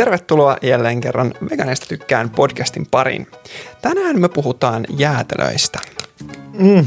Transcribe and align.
Tervetuloa 0.00 0.56
jälleen 0.62 1.00
kerran 1.00 1.34
Veganeista 1.50 1.86
tykkään 1.86 2.30
podcastin 2.30 2.86
pariin. 2.90 3.26
Tänään 3.82 4.20
me 4.20 4.28
puhutaan 4.28 4.86
jäätelöistä. 4.96 5.78
Mm. 6.52 6.86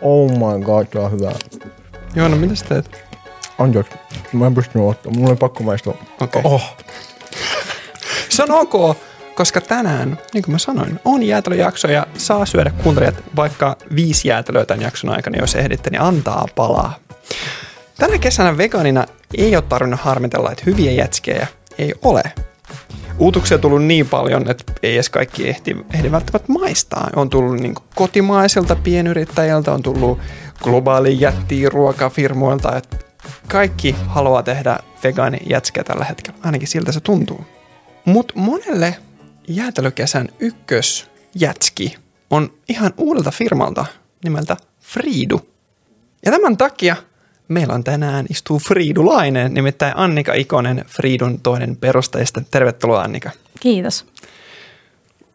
Oh 0.00 0.30
my 0.30 0.64
god, 0.64 0.86
tää 0.86 1.02
on 1.02 1.12
hyvä. 1.12 1.32
Joona, 2.14 2.36
mitä 2.36 2.54
sä 2.54 2.64
teet? 2.64 3.04
Anteeksi, 3.58 3.92
mä 4.32 4.46
en 4.46 4.54
pystynyt 4.54 4.88
ottaa. 4.88 5.12
Mulla 5.12 5.28
oli 5.28 5.36
pakko 5.36 5.62
maistua. 5.62 5.94
Okei. 6.20 6.42
Oh. 6.44 6.76
Se 8.28 8.42
on 8.42 8.50
ok, 8.50 8.98
koska 9.34 9.60
tänään, 9.60 10.18
niin 10.34 10.42
kuin 10.42 10.52
mä 10.52 10.58
sanoin, 10.58 11.00
on 11.04 11.22
jäätelöjakso 11.22 11.88
ja 11.88 12.06
saa 12.18 12.46
syödä 12.46 12.70
kuuntelijat 12.82 13.14
vaikka 13.36 13.76
viisi 13.94 14.28
jäätelöä 14.28 14.64
tämän 14.64 14.82
jakson 14.82 15.10
aikana, 15.10 15.38
jos 15.40 15.54
ehditte, 15.54 15.90
niin 15.90 16.02
antaa 16.02 16.48
palaa. 16.54 16.94
Tänä 17.98 18.18
kesänä 18.18 18.58
vegaanina 18.58 19.06
ei 19.38 19.56
ole 19.56 19.64
tarvinnut 19.68 20.00
harmitella, 20.00 20.52
että 20.52 20.64
hyviä 20.66 20.92
jätskejä 20.92 21.46
ei 21.82 21.94
ole. 22.02 22.22
Uutuksia 23.18 23.54
on 23.54 23.60
tullut 23.60 23.84
niin 23.84 24.08
paljon, 24.08 24.50
että 24.50 24.72
ei 24.82 24.94
edes 24.94 25.10
kaikki 25.10 25.48
ehdi, 25.48 25.76
ehdi 25.94 26.10
välttämättä 26.10 26.52
maistaa. 26.52 27.10
On 27.16 27.30
tullut 27.30 27.60
niin 27.60 27.74
kotimaisilta 27.94 28.76
pienyrittäjiltä, 28.76 29.72
on 29.72 29.82
tullut 29.82 30.18
globaali 30.62 31.20
jättiä 31.20 31.68
ruokafirmoilta, 31.68 32.76
että 32.76 32.96
kaikki 33.48 33.96
haluaa 34.06 34.42
tehdä 34.42 34.78
vegaanijätskeä 35.04 35.84
tällä 35.84 36.04
hetkellä. 36.04 36.38
Ainakin 36.42 36.68
siltä 36.68 36.92
se 36.92 37.00
tuntuu. 37.00 37.44
Mutta 38.04 38.34
monelle 38.36 38.96
jäätelökesän 39.48 40.28
ykkösjätski 40.38 41.96
on 42.30 42.52
ihan 42.68 42.92
uudelta 42.96 43.30
firmalta 43.30 43.84
nimeltä 44.24 44.56
Friidu. 44.80 45.40
Ja 46.26 46.32
tämän 46.32 46.56
takia 46.56 46.96
meillä 47.48 47.74
on 47.74 47.84
tänään 47.84 48.26
istuu 48.30 48.58
Friidulainen, 48.58 49.54
nimittäin 49.54 49.92
Annika 49.96 50.34
Ikonen, 50.34 50.84
Friidun 50.88 51.40
toinen 51.40 51.76
perustajista. 51.76 52.42
Tervetuloa 52.50 53.02
Annika. 53.02 53.30
Kiitos. 53.60 54.06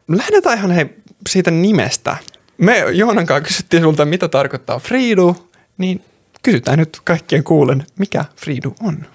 Lähdetään 0.08 0.58
ihan 0.58 0.72
hei 0.72 0.90
siitä 1.30 1.52
nimestä. 1.52 2.18
Me 2.58 2.86
Joonan 2.91 3.26
kanssa 3.26 3.48
kysyttiin 3.48 3.84
sulta, 3.84 4.05
mitä 4.05 4.27
tarkoittaa 4.27 4.80
Friidu, 4.80 5.36
niin 5.77 6.02
kysytään 6.44 6.80
nyt 6.80 6.98
kaikkien 7.04 7.44
kuulen, 7.44 7.86
mikä 7.99 8.26
Friidu 8.36 8.76
on. 8.84 9.05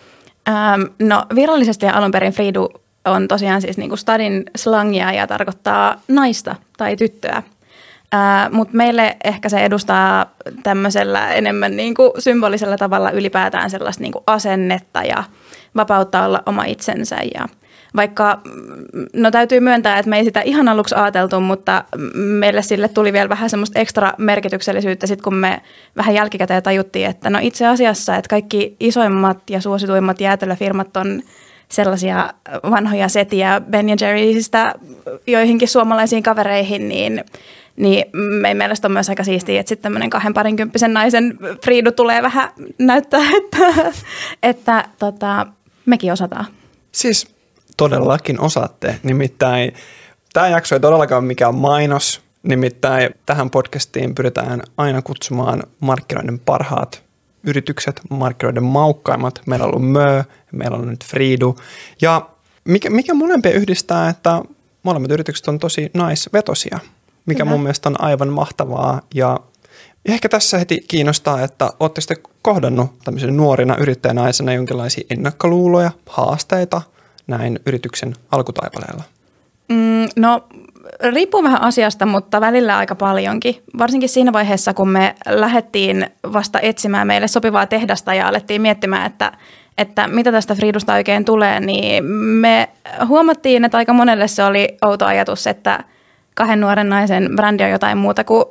Ähm, 0.49 0.83
no 0.99 1.27
virallisesti 1.34 1.87
alun 1.87 2.11
perin 2.11 2.33
Friidu 2.33 2.69
on 3.05 3.29
tosiaan 3.29 3.61
siis 3.61 3.77
niinku 3.77 3.97
stadin 3.97 4.45
slangia 4.56 5.12
ja 5.12 5.27
tarkoittaa 5.27 6.01
naista 6.09 6.56
tai 6.77 6.97
tyttöä. 6.97 7.43
Äh, 8.15 8.51
Mutta 8.51 8.77
meille 8.77 9.17
ehkä 9.25 9.49
se 9.49 9.65
edustaa 9.65 10.27
tämmöisellä 10.63 11.31
enemmän 11.31 11.77
niinku 11.77 12.13
symbolisella 12.19 12.77
tavalla 12.77 13.11
ylipäätään 13.11 13.71
sellaista 13.71 14.03
niinku 14.03 14.23
asennetta 14.27 15.03
ja 15.03 15.25
vapautta 15.77 16.25
olla 16.25 16.43
oma 16.47 16.65
itsensä. 16.65 17.17
Ja 17.35 17.49
vaikka, 17.97 18.41
mm, 18.45 19.07
no 19.15 19.31
täytyy 19.31 19.61
myöntää, 19.61 19.99
että 19.99 20.11
me 20.11 20.19
ei 20.19 20.25
sitä 20.25 20.41
ihan 20.41 20.69
aluksi 20.69 20.95
ajateltu, 20.95 21.41
mutta 21.41 21.85
meille 22.15 22.63
sille 22.63 22.89
tuli 22.89 23.13
vielä 23.13 23.29
vähän 23.29 23.51
semmoista 23.51 23.79
ekstra 23.79 24.13
merkityksellisyyttä 24.19 25.07
sitten, 25.07 25.25
kun 25.25 25.35
me 25.35 25.63
vähän 25.97 26.15
jälkikäteen 26.15 26.63
tajuttiin, 26.63 27.07
että 27.07 27.31
no 27.31 27.39
itse 27.43 27.67
asiassa, 27.67 28.17
että 28.17 28.29
kaikki 28.29 28.77
isoimmat 28.81 29.51
ja 29.51 29.61
suosituimmat 29.61 30.21
jäätelöfirmat 30.21 30.97
on 30.97 31.23
sellaisia 31.69 32.31
vanhoja 32.71 33.09
setiä 33.09 33.61
Ben 33.71 33.87
Jerrystä 34.01 34.75
joihinkin 35.27 35.69
suomalaisiin 35.69 36.23
kavereihin, 36.23 36.89
niin 36.89 37.25
niin 37.77 38.05
meidän 38.15 38.56
mielestä 38.56 38.89
on 38.89 38.92
myös 38.92 39.09
aika 39.09 39.25
siistiä, 39.25 39.61
että 39.61 39.69
sitten 39.69 39.83
tämmöinen 39.83 40.11
kahden 40.11 40.34
parinkymppisen 40.34 40.95
naisen 40.95 41.39
Friidu 41.65 41.92
tulee 41.92 42.23
vähän 42.23 42.51
näyttää, 42.78 43.20
että, 43.42 43.92
että 44.42 44.89
tota, 44.98 45.47
mekin 45.87 46.12
osataan. 46.12 46.47
Siis 46.93 47.27
todellakin 47.77 48.41
osaatte. 48.41 49.00
Nimittäin 49.03 49.75
tämä 50.33 50.48
jakso 50.48 50.75
ei 50.75 50.81
todellakaan 50.81 51.25
mikään 51.25 51.55
mainos. 51.55 52.20
Nimittäin 52.43 53.15
tähän 53.27 53.50
podcastiin 53.50 54.15
pyritään 54.15 54.62
aina 54.77 55.03
kutsumaan 55.03 55.62
markkinoiden 55.81 56.39
parhaat 56.39 57.03
yritykset, 57.44 58.00
markkinoiden 58.10 58.62
maukkaimmat. 58.62 59.41
Meillä 59.47 59.65
on 59.65 59.75
ollut 59.75 59.91
Mö, 59.91 60.25
meillä 60.53 60.77
on 60.77 60.89
nyt 60.89 61.04
Friidu. 61.04 61.56
Ja 62.00 62.28
mikä, 62.65 62.91
mikä 62.91 63.15
molempia 63.15 63.53
yhdistää, 63.53 64.09
että 64.09 64.43
molemmat 64.83 65.10
yritykset 65.10 65.49
on 65.49 65.59
tosi 65.59 65.91
naisvetosia, 65.94 66.78
mikä 67.27 67.43
Kyllä. 67.43 67.50
mun 67.50 67.62
mielestä 67.62 67.88
on 67.88 68.00
aivan 68.00 68.28
mahtavaa. 68.28 69.00
Ja 69.15 69.41
ehkä 70.05 70.28
tässä 70.28 70.59
heti 70.59 70.84
kiinnostaa, 70.88 71.43
että 71.43 71.71
olette 71.81 72.00
sitten 72.00 72.33
kohdannut 72.43 72.99
tämmöisenä 73.05 73.33
nuorina 73.33 73.77
yrittäjänaisena 73.77 74.53
jonkinlaisia 74.53 75.05
ennakkoluuloja, 75.10 75.91
haasteita 76.09 76.83
näin 77.27 77.60
yrityksen 77.66 78.15
alkutaipaleella. 78.31 79.03
Mm, 79.69 80.09
no 80.16 80.44
riippuu 81.00 81.43
vähän 81.43 81.62
asiasta, 81.62 82.06
mutta 82.06 82.41
välillä 82.41 82.77
aika 82.77 82.94
paljonkin. 82.94 83.62
Varsinkin 83.78 84.09
siinä 84.09 84.33
vaiheessa, 84.33 84.75
kun 84.75 84.89
me 84.89 85.15
lähdettiin 85.27 86.06
vasta 86.33 86.60
etsimään 86.60 87.06
meille 87.06 87.28
sopivaa 87.28 87.66
tehdasta 87.66 88.15
ja 88.15 88.28
alettiin 88.28 88.62
miettimään, 88.62 89.06
että, 89.06 89.33
että 89.78 90.09
mitä 90.09 90.33
tästä 90.33 90.54
Friidusta 90.54 90.94
oikein 90.94 91.25
tulee, 91.25 91.60
niin 91.60 92.04
me 92.41 92.69
huomattiin, 93.09 93.65
että 93.65 93.78
aika 93.78 93.93
monelle 93.93 94.28
se 94.28 94.44
oli 94.44 94.77
outo 94.83 95.06
ajatus, 95.06 95.47
että 95.47 95.84
kahden 96.34 96.60
nuoren 96.60 96.88
naisen 96.88 97.28
brändi 97.37 97.65
on 97.65 97.70
jotain 97.70 97.98
muuta 97.98 98.25
kuin 98.25 98.44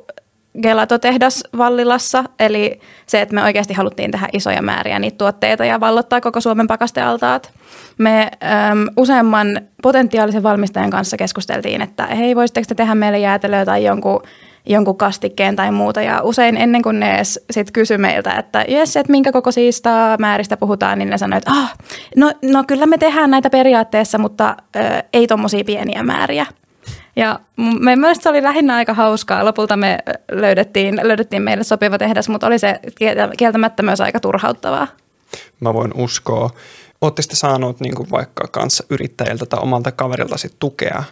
Gelato-tehdas 0.62 1.44
Vallilassa, 1.58 2.24
eli 2.40 2.80
se, 3.06 3.20
että 3.20 3.34
me 3.34 3.42
oikeasti 3.42 3.74
haluttiin 3.74 4.10
tehdä 4.10 4.28
isoja 4.32 4.62
määriä 4.62 4.98
niitä 4.98 5.18
tuotteita 5.18 5.64
ja 5.64 5.80
vallottaa 5.80 6.20
koko 6.20 6.40
Suomen 6.40 6.66
pakastealtaat. 6.66 7.50
Me 7.98 8.22
äm, 8.22 8.86
useamman 8.96 9.60
potentiaalisen 9.82 10.42
valmistajan 10.42 10.90
kanssa 10.90 11.16
keskusteltiin, 11.16 11.82
että 11.82 12.06
hei, 12.06 12.36
voisitteko 12.36 12.64
te 12.68 12.74
tehdä 12.74 12.94
meille 12.94 13.18
jäätelöä 13.18 13.64
tai 13.64 13.84
jonkun, 13.84 14.22
jonkun 14.66 14.96
kastikkeen 14.96 15.56
tai 15.56 15.70
muuta. 15.70 16.02
Ja 16.02 16.22
usein 16.22 16.56
ennen 16.56 16.82
kuin 16.82 17.00
ne 17.00 17.14
edes 17.14 17.40
sit 17.50 17.70
kysy 17.70 17.98
meiltä, 17.98 18.32
että 18.32 18.64
jes, 18.68 18.96
että 18.96 19.12
minkä 19.12 19.32
kokoisista 19.32 19.90
määristä 20.18 20.56
puhutaan, 20.56 20.98
niin 20.98 21.10
ne 21.10 21.18
sanoo, 21.18 21.36
että 21.36 21.50
ah, 21.50 21.74
no, 22.16 22.32
no 22.42 22.64
kyllä 22.66 22.86
me 22.86 22.98
tehdään 22.98 23.30
näitä 23.30 23.50
periaatteessa, 23.50 24.18
mutta 24.18 24.56
ö, 24.76 24.80
ei 25.12 25.26
tuommoisia 25.26 25.64
pieniä 25.64 26.02
määriä. 26.02 26.46
Ja 27.16 27.40
meidän 27.80 28.00
mielestä 28.00 28.22
se 28.22 28.28
oli 28.28 28.42
lähinnä 28.42 28.74
aika 28.74 28.94
hauskaa. 28.94 29.44
Lopulta 29.44 29.76
me 29.76 29.98
löydettiin, 30.30 31.00
löydettiin 31.02 31.42
meille 31.42 31.64
sopiva 31.64 31.98
tehdas, 31.98 32.28
mutta 32.28 32.46
oli 32.46 32.58
se 32.58 32.80
kieltä- 32.94 33.30
kieltämättä 33.38 33.82
myös 33.82 34.00
aika 34.00 34.20
turhauttavaa. 34.20 34.86
Mä 35.60 35.74
voin 35.74 35.94
uskoa. 35.94 36.50
Ootte 37.00 37.22
sitten 37.22 37.36
saanut 37.36 37.80
niin 37.80 38.10
vaikka 38.10 38.48
kanssa 38.48 38.84
yrittäjiltä 38.90 39.46
tai 39.46 39.60
omalta 39.62 39.92
kaverilta 39.92 40.36
tukea, 40.58 41.02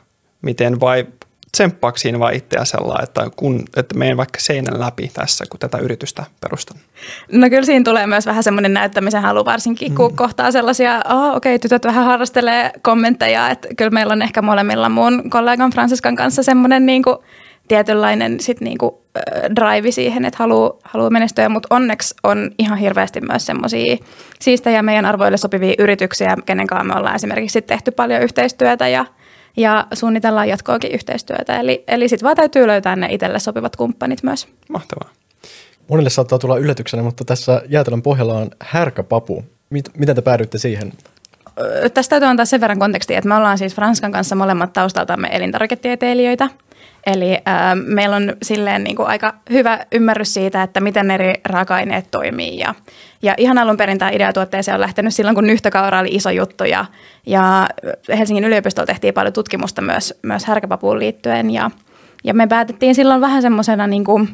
miten 0.43 0.81
vai 0.81 1.07
tsemppaako 1.53 1.99
siinä 1.99 2.19
vaan 2.19 2.35
itseä 2.35 2.65
sellainen, 2.65 3.05
että, 3.05 3.29
kun, 3.37 3.65
että 3.77 3.99
menen 3.99 4.17
vaikka 4.17 4.41
seinän 4.41 4.81
läpi 4.81 5.11
tässä, 5.15 5.45
kun 5.51 5.61
tätä 5.61 5.79
yritystä 5.79 6.25
perustan? 6.41 6.77
No 7.33 7.51
kyllä 7.51 7.65
siinä 7.65 7.85
tulee 7.85 8.07
myös 8.07 8.27
vähän 8.27 8.43
semmoinen 8.43 8.75
näyttämisen 8.75 9.23
halu, 9.23 9.45
varsinkin 9.45 9.95
kun 9.95 10.17
kohtaa 10.17 10.53
sellaisia, 10.53 11.03
oh, 11.11 11.37
okei, 11.37 11.55
okay, 11.55 11.59
tytöt 11.59 11.85
vähän 11.85 12.05
harrastelee 12.05 12.71
kommentteja, 12.83 13.51
että 13.51 13.69
kyllä 13.77 13.91
meillä 13.91 14.13
on 14.13 14.23
ehkä 14.23 14.43
molemmilla 14.43 14.89
mun 14.89 15.31
kollegan 15.31 15.71
Fransiskan 15.71 16.17
kanssa 16.17 16.43
semmoinen 16.43 16.87
niin 16.87 17.03
kuin 17.03 17.17
tietynlainen 17.69 18.41
sit 18.41 18.61
niin 18.61 18.79
kuin, 18.79 18.95
äh, 19.17 19.51
drive 19.57 19.91
siihen, 19.91 20.25
että 20.25 20.39
haluaa 20.39 20.73
haluu 20.85 21.11
menestyä, 21.11 21.49
mutta 21.49 21.75
onneksi 21.75 22.15
on 22.23 22.51
ihan 22.59 22.79
hirveästi 22.79 23.21
myös 23.21 23.47
semmoisia 23.47 23.97
siistejä 24.41 24.83
meidän 24.83 25.05
arvoille 25.05 25.37
sopivia 25.37 25.75
yrityksiä, 25.79 26.37
kenen 26.47 26.67
kanssa 26.67 26.85
me 26.85 26.99
ollaan 26.99 27.15
esimerkiksi 27.15 27.63
tehty 27.63 27.91
paljon 27.91 28.23
yhteistyötä 28.23 28.89
ja, 28.89 29.07
ja 29.61 29.87
suunnitellaan 29.93 30.49
jatkoakin 30.49 30.93
yhteistyötä. 30.93 31.61
Eli, 31.61 31.85
eli 31.89 32.09
sitten 32.09 32.25
vaan 32.25 32.37
täytyy 32.37 32.67
löytää 32.67 32.97
ne 32.97 33.09
itselle 33.11 33.39
sopivat 33.39 33.77
kumppanit 33.77 34.23
myös. 34.23 34.49
Mahtavaa. 34.69 35.11
Monille 35.89 36.11
saattaa 36.11 36.39
tulla 36.39 36.59
yllätyksenä, 36.59 37.03
mutta 37.03 37.25
tässä 37.25 37.63
jäätelön 37.69 38.03
pohjalla 38.03 38.35
on 38.35 38.51
härkäpapu. 38.61 39.45
Mit, 39.71 39.91
miten 39.97 40.15
te 40.17 40.23
päädyitte 40.23 40.59
siihen? 40.59 40.93
Tästä 41.95 42.11
täytyy 42.11 42.29
antaa 42.29 42.47
sen 42.47 42.61
verran 42.61 42.79
kontekstia, 42.79 43.19
että 43.19 43.29
me 43.29 43.35
ollaan 43.35 43.59
siis 43.59 43.75
Franskan 43.75 44.13
kanssa 44.13 44.35
molemmat 44.35 44.73
taustaltamme 44.73 45.29
elintarviketieteilijöitä. 45.33 46.49
Eli 47.07 47.33
äh, 47.33 47.41
meillä 47.75 48.17
on 48.17 48.37
silleen 48.43 48.85
niin 48.85 48.97
kuin 48.97 49.09
aika 49.09 49.35
hyvä 49.51 49.79
ymmärrys 49.93 50.35
siitä, 50.35 50.63
että 50.63 50.81
miten 50.81 51.11
eri 51.11 51.35
raaka-aineet 51.45 52.11
toimii. 52.11 52.59
Ja, 52.59 52.75
ja 53.23 53.35
ihan 53.37 53.59
alun 53.59 53.77
perin 53.77 53.99
tämä 53.99 54.11
ideatuotteeseen 54.11 54.75
on 54.75 54.81
lähtenyt 54.81 55.15
silloin, 55.15 55.35
kun 55.35 55.47
nyhtökaura 55.47 56.01
oli 56.01 56.09
iso 56.09 56.31
juttu. 56.31 56.65
Ja, 56.65 56.85
ja 57.27 57.69
Helsingin 58.09 58.45
yliopistolla 58.45 58.87
tehtiin 58.87 59.15
paljon 59.15 59.33
tutkimusta 59.33 59.83
myös, 59.83 60.15
myös 60.23 60.45
härkäpapuun 60.45 60.99
liittyen. 60.99 61.51
Ja, 61.51 61.71
ja 62.25 62.35
me 62.35 62.47
päätettiin 62.47 62.95
silloin 62.95 63.21
vähän 63.21 63.43
semmoisena 63.43 63.87
niin 63.87 64.05
kuin, 64.05 64.29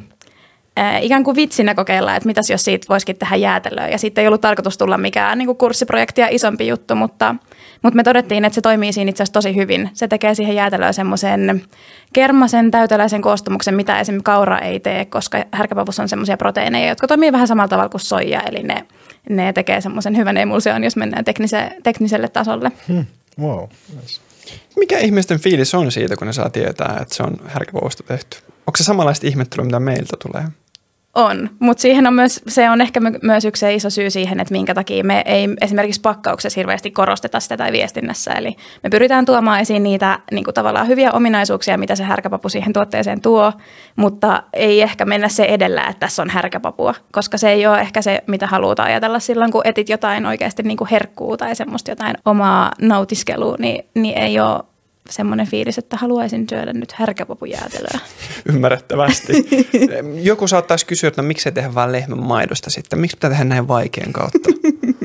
äh, 0.79 1.05
ikään 1.05 1.25
kuin 1.25 1.37
vitsinä 1.37 1.75
kokeilla, 1.75 2.17
että 2.17 2.27
mitäs 2.27 2.51
jos 2.51 2.63
siitä 2.63 2.87
voisikin 2.89 3.17
tehdä 3.17 3.37
jäätelöä. 3.37 3.89
Ja 3.89 3.99
siitä 3.99 4.21
ei 4.21 4.27
ollut 4.27 4.41
tarkoitus 4.41 4.79
tulla 4.79 4.99
mikään 4.99 5.39
niin 5.39 5.47
kuin 5.47 5.59
kurssiprojekti 5.59 6.21
ja 6.21 6.29
isompi 6.31 6.69
juttu, 6.69 6.95
mutta, 6.95 7.35
mutta 7.83 7.97
me 7.97 8.03
todettiin, 8.03 8.45
että 8.45 8.55
se 8.55 8.61
toimii 8.61 8.93
siinä 8.93 9.09
itse 9.09 9.23
asiassa 9.23 9.33
tosi 9.33 9.57
hyvin. 9.57 9.91
Se 9.93 10.09
tekee 10.09 10.35
siihen 10.35 10.55
jäätelöön 10.57 10.95
semmoisen 10.95 11.63
kermasen 12.13 12.71
täyteläisen 12.71 13.23
koostumuksen, 13.23 13.75
mitä 13.75 14.01
esimerkiksi 14.01 14.25
kaura 14.25 14.59
ei 14.59 14.81
tee, 14.81 15.05
koska 15.05 15.45
härkäpavussa 15.53 16.03
on 16.03 16.09
semmoisia 16.09 16.37
proteiineja, 16.37 16.89
jotka 16.89 17.07
toimii 17.07 17.33
vähän 17.33 17.49
samalla 17.49 17.69
tavalla 17.69 17.89
kuin 17.89 18.01
soija, 18.01 18.41
eli 18.41 18.63
ne, 18.63 18.87
ne 19.29 19.53
tekee 19.53 19.81
semmoisen 19.81 20.17
hyvän 20.17 20.37
emulsion, 20.37 20.85
jos 20.85 20.97
mennään 20.97 21.25
teknise, 21.25 21.71
tekniselle 21.83 22.29
tasolle. 22.29 22.73
Hmm. 22.89 23.05
Wow. 23.41 23.65
Mikä 24.77 24.99
ihmisten 24.99 25.39
fiilis 25.41 25.75
on 25.75 25.93
siitä, 25.93 26.17
kun 26.17 26.27
ne 26.27 26.33
saa 26.33 26.51
tietää, 26.51 26.99
että 27.03 27.15
se 27.15 27.23
on 27.23 27.37
härkäpavusta 27.47 28.03
tehty? 28.03 28.39
Onko 28.67 28.77
se 28.77 28.85
samanlaista 28.85 29.27
ihmettelyä, 29.27 29.65
mitä 29.65 29.81
meiltä 29.81 30.17
tulee? 30.23 30.45
On, 31.17 31.51
mutta 31.59 31.81
siihen 31.81 32.07
on 32.07 32.15
myös, 32.15 32.41
se 32.49 32.71
on 32.71 32.81
ehkä 32.81 33.01
myös 33.23 33.45
yksi 33.45 33.75
iso 33.75 33.91
syy 33.91 34.11
siihen, 34.11 34.41
että 34.41 34.53
minkä 34.53 34.75
takia 34.75 35.05
me 35.05 35.23
ei 35.27 35.49
esimerkiksi 35.61 36.01
pakkauksessa 36.01 36.61
hirveästi 36.61 36.91
korosteta 36.91 37.41
sitä 37.41 37.57
tai 37.57 37.73
viestinnässä. 37.73 38.33
Eli 38.33 38.57
me 38.83 38.91
pyritään 38.91 39.25
tuomaan 39.25 39.61
esiin 39.61 39.83
niitä 39.83 40.19
niin 40.33 40.45
kuin 40.45 40.55
tavallaan 40.55 40.89
hyviä 40.89 41.13
ominaisuuksia, 41.13 41.79
mitä 41.79 41.97
se 41.97 42.05
härkäpapu 42.05 42.49
siihen 42.49 42.73
tuotteeseen 42.73 43.21
tuo, 43.21 43.53
mutta 43.97 44.43
ei 44.53 44.83
ehkä 44.83 45.05
mennä 45.05 45.29
se 45.29 45.45
edellä, 45.45 45.83
että 45.85 46.01
tässä 46.01 46.23
on 46.23 46.31
härkäpapua, 46.31 46.95
koska 47.13 47.39
se 47.39 47.51
ei 47.51 47.67
ole 47.67 47.81
ehkä 47.81 48.03
se, 48.03 48.23
mitä 48.27 48.47
halutaan 48.47 48.89
ajatella 48.89 49.19
silloin, 49.19 49.53
kun 49.53 49.63
etit 49.65 49.89
jotain 49.89 50.27
oikeasti 50.27 50.63
niin 50.63 50.77
kuin 50.77 50.89
herkkuu 50.91 51.37
tai 51.37 51.57
semmoista 51.57 51.91
jotain 51.91 52.17
omaa 52.25 52.73
nautiskelua, 52.81 53.57
niin, 53.59 53.85
niin 53.95 54.19
ei 54.19 54.41
ole 54.41 54.76
semmoinen 55.11 55.47
fiilis, 55.47 55.79
että 55.79 55.97
haluaisin 55.97 56.47
syödä 56.51 56.73
nyt 56.73 56.93
härkäpapujäätelöä. 56.93 57.99
Ymmärrettävästi. 58.49 59.33
Joku 60.31 60.49
saattaisi 60.49 60.87
kysyä, 60.87 61.09
että 61.09 61.23
no 61.23 61.29
miksei 61.29 61.53
tehdä 61.53 61.75
vain 61.75 61.93
lehmän 61.93 62.23
maidosta 62.23 62.71
sitten? 62.71 62.99
Miksi 62.99 63.17
pitää 63.17 63.31
tehdä 63.31 63.45
näin 63.45 63.69
vaikean 63.69 64.13
kautta? 64.13 64.39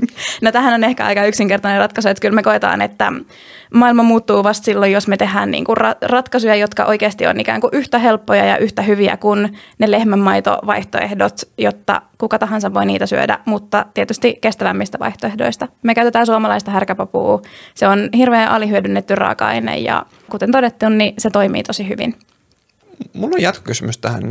no 0.41 0.51
tähän 0.51 0.73
on 0.73 0.83
ehkä 0.83 1.05
aika 1.05 1.25
yksinkertainen 1.25 1.79
ratkaisu, 1.79 2.09
että 2.09 2.21
kyllä 2.21 2.35
me 2.35 2.43
koetaan, 2.43 2.81
että 2.81 3.11
maailma 3.73 4.03
muuttuu 4.03 4.43
vasta 4.43 4.65
silloin, 4.65 4.91
jos 4.91 5.07
me 5.07 5.17
tehdään 5.17 5.51
niin 5.51 5.65
kuin 5.65 5.77
ratkaisuja, 6.01 6.55
jotka 6.55 6.85
oikeasti 6.85 7.27
on 7.27 7.39
ikään 7.39 7.61
kuin 7.61 7.71
yhtä 7.73 7.99
helppoja 7.99 8.45
ja 8.45 8.57
yhtä 8.57 8.81
hyviä 8.81 9.17
kuin 9.17 9.57
ne 9.79 9.91
lehmänmaitovaihtoehdot, 9.91 11.41
jotta 11.57 12.01
kuka 12.17 12.39
tahansa 12.39 12.73
voi 12.73 12.85
niitä 12.85 13.05
syödä, 13.05 13.39
mutta 13.45 13.85
tietysti 13.93 14.37
kestävämmistä 14.41 14.99
vaihtoehdoista. 14.99 15.67
Me 15.83 15.95
käytetään 15.95 16.25
suomalaista 16.25 16.71
härkäpapua. 16.71 17.41
Se 17.75 17.87
on 17.87 18.09
hirveän 18.17 18.49
alihyödynnetty 18.49 19.15
raaka-aine 19.15 19.77
ja 19.77 20.05
kuten 20.29 20.51
todettu, 20.51 20.89
niin 20.89 21.13
se 21.17 21.29
toimii 21.29 21.63
tosi 21.63 21.89
hyvin. 21.89 22.15
Mulla 23.13 23.35
on 23.35 23.41
jatkokysymys 23.41 23.97
tähän 23.97 24.23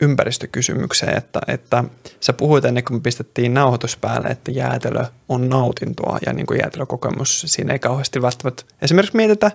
ympäristökysymykseen, 0.00 1.18
että, 1.18 1.40
että 1.48 1.84
sä 2.20 2.32
puhuit 2.32 2.64
ennen 2.64 2.84
kuin 2.84 2.96
me 2.96 3.00
pistettiin 3.00 3.54
nauhoitus 3.54 3.96
päälle, 3.96 4.28
että 4.28 4.50
jäätelö 4.50 5.04
on 5.28 5.48
nautintoa 5.48 6.18
ja 6.26 6.32
niin 6.32 6.46
kuin 6.46 6.60
jäätelökokemus, 6.60 7.44
siinä 7.46 7.72
ei 7.72 7.78
kauheasti 7.78 8.22
välttämättä 8.22 8.62
esimerkiksi 8.82 9.16
mietitä, 9.16 9.50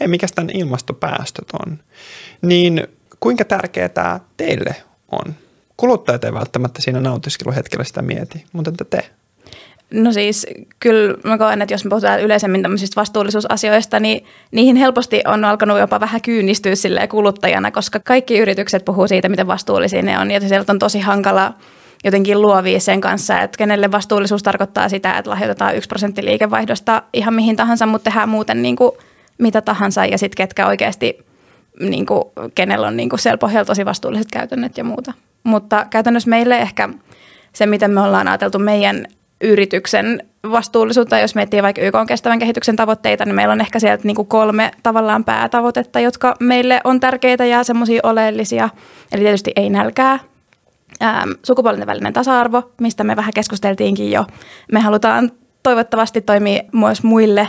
hei 0.00 0.08
mikä 0.08 0.26
tämän 0.34 0.50
ilmastopäästöt 0.50 1.48
on, 1.66 1.78
niin 2.42 2.86
kuinka 3.20 3.44
tärkeää 3.44 3.88
tämä 3.88 4.20
teille 4.36 4.76
on? 5.12 5.34
Kuluttajat 5.76 6.24
ei 6.24 6.32
välttämättä 6.32 6.82
siinä 6.82 7.00
nautiskeluhetkellä 7.00 7.84
sitä 7.84 8.02
mieti, 8.02 8.44
mutta 8.52 8.70
entä 8.70 8.84
te? 8.84 9.10
No 9.90 10.12
siis 10.12 10.46
kyllä 10.80 11.14
mä 11.24 11.38
koen, 11.38 11.62
että 11.62 11.74
jos 11.74 11.84
me 11.84 11.88
puhutaan 11.88 12.20
yleisemmin 12.20 12.62
tämmöisistä 12.62 13.00
vastuullisuusasioista, 13.00 14.00
niin 14.00 14.24
niihin 14.50 14.76
helposti 14.76 15.22
on 15.26 15.44
alkanut 15.44 15.78
jopa 15.78 16.00
vähän 16.00 16.20
kyynistyä 16.20 16.74
sille 16.74 17.06
kuluttajana, 17.06 17.70
koska 17.70 18.00
kaikki 18.00 18.38
yritykset 18.38 18.84
puhuu 18.84 19.08
siitä, 19.08 19.28
miten 19.28 19.46
vastuullisia 19.46 20.02
ne 20.02 20.18
on. 20.18 20.30
Ja 20.30 20.40
sieltä 20.40 20.72
on 20.72 20.78
tosi 20.78 21.00
hankala 21.00 21.54
jotenkin 22.04 22.42
luovia 22.42 22.80
sen 22.80 23.00
kanssa, 23.00 23.40
että 23.40 23.58
kenelle 23.58 23.92
vastuullisuus 23.92 24.42
tarkoittaa 24.42 24.88
sitä, 24.88 25.18
että 25.18 25.30
lahjoitetaan 25.30 25.76
yksi 25.76 25.88
prosentti 25.88 26.24
liikevaihdosta 26.24 27.02
ihan 27.12 27.34
mihin 27.34 27.56
tahansa, 27.56 27.86
mutta 27.86 28.10
tehdään 28.10 28.28
muuten 28.28 28.62
niin 28.62 28.76
kuin 28.76 28.92
mitä 29.38 29.60
tahansa 29.60 30.06
ja 30.06 30.18
sitten 30.18 30.36
ketkä 30.36 30.66
oikeasti, 30.66 31.18
niin 31.80 32.06
kuin, 32.06 32.24
kenellä 32.54 32.86
on 32.86 32.96
niin 32.96 33.08
kuin 33.08 33.20
siellä 33.20 33.38
pohjalla 33.38 33.64
tosi 33.64 33.84
vastuulliset 33.84 34.28
käytännöt 34.32 34.78
ja 34.78 34.84
muuta. 34.84 35.12
Mutta 35.42 35.86
käytännössä 35.90 36.30
meille 36.30 36.58
ehkä 36.58 36.88
se, 37.52 37.66
miten 37.66 37.90
me 37.90 38.00
ollaan 38.00 38.28
ajateltu 38.28 38.58
meidän 38.58 39.06
yrityksen 39.40 40.22
vastuullisuutta. 40.50 41.18
Jos 41.18 41.34
miettii 41.34 41.62
vaikka 41.62 41.82
YK 41.82 41.94
on 41.94 42.06
kestävän 42.06 42.38
kehityksen 42.38 42.76
tavoitteita, 42.76 43.24
niin 43.24 43.34
meillä 43.34 43.52
on 43.52 43.60
ehkä 43.60 43.78
sieltä 43.78 44.04
niin 44.04 44.14
kuin 44.14 44.28
kolme 44.28 44.70
tavallaan 44.82 45.24
päätavoitetta, 45.24 46.00
jotka 46.00 46.36
meille 46.40 46.80
on 46.84 47.00
tärkeitä 47.00 47.44
ja 47.44 47.64
semmoisia 47.64 48.00
oleellisia. 48.02 48.68
Eli 49.12 49.22
tietysti 49.22 49.52
ei 49.56 49.70
nälkää, 49.70 50.18
ähm, 51.02 51.30
sukupuolinen 51.42 51.86
välinen 51.86 52.12
tasa-arvo, 52.12 52.72
mistä 52.80 53.04
me 53.04 53.16
vähän 53.16 53.32
keskusteltiinkin 53.34 54.12
jo. 54.12 54.24
Me 54.72 54.80
halutaan 54.80 55.32
toivottavasti 55.62 56.20
toimia 56.20 56.62
myös 56.72 57.02
muille 57.02 57.48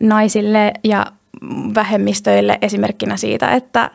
naisille 0.00 0.72
ja 0.84 1.06
vähemmistöille 1.74 2.58
esimerkkinä 2.62 3.16
siitä, 3.16 3.52
että, 3.52 3.90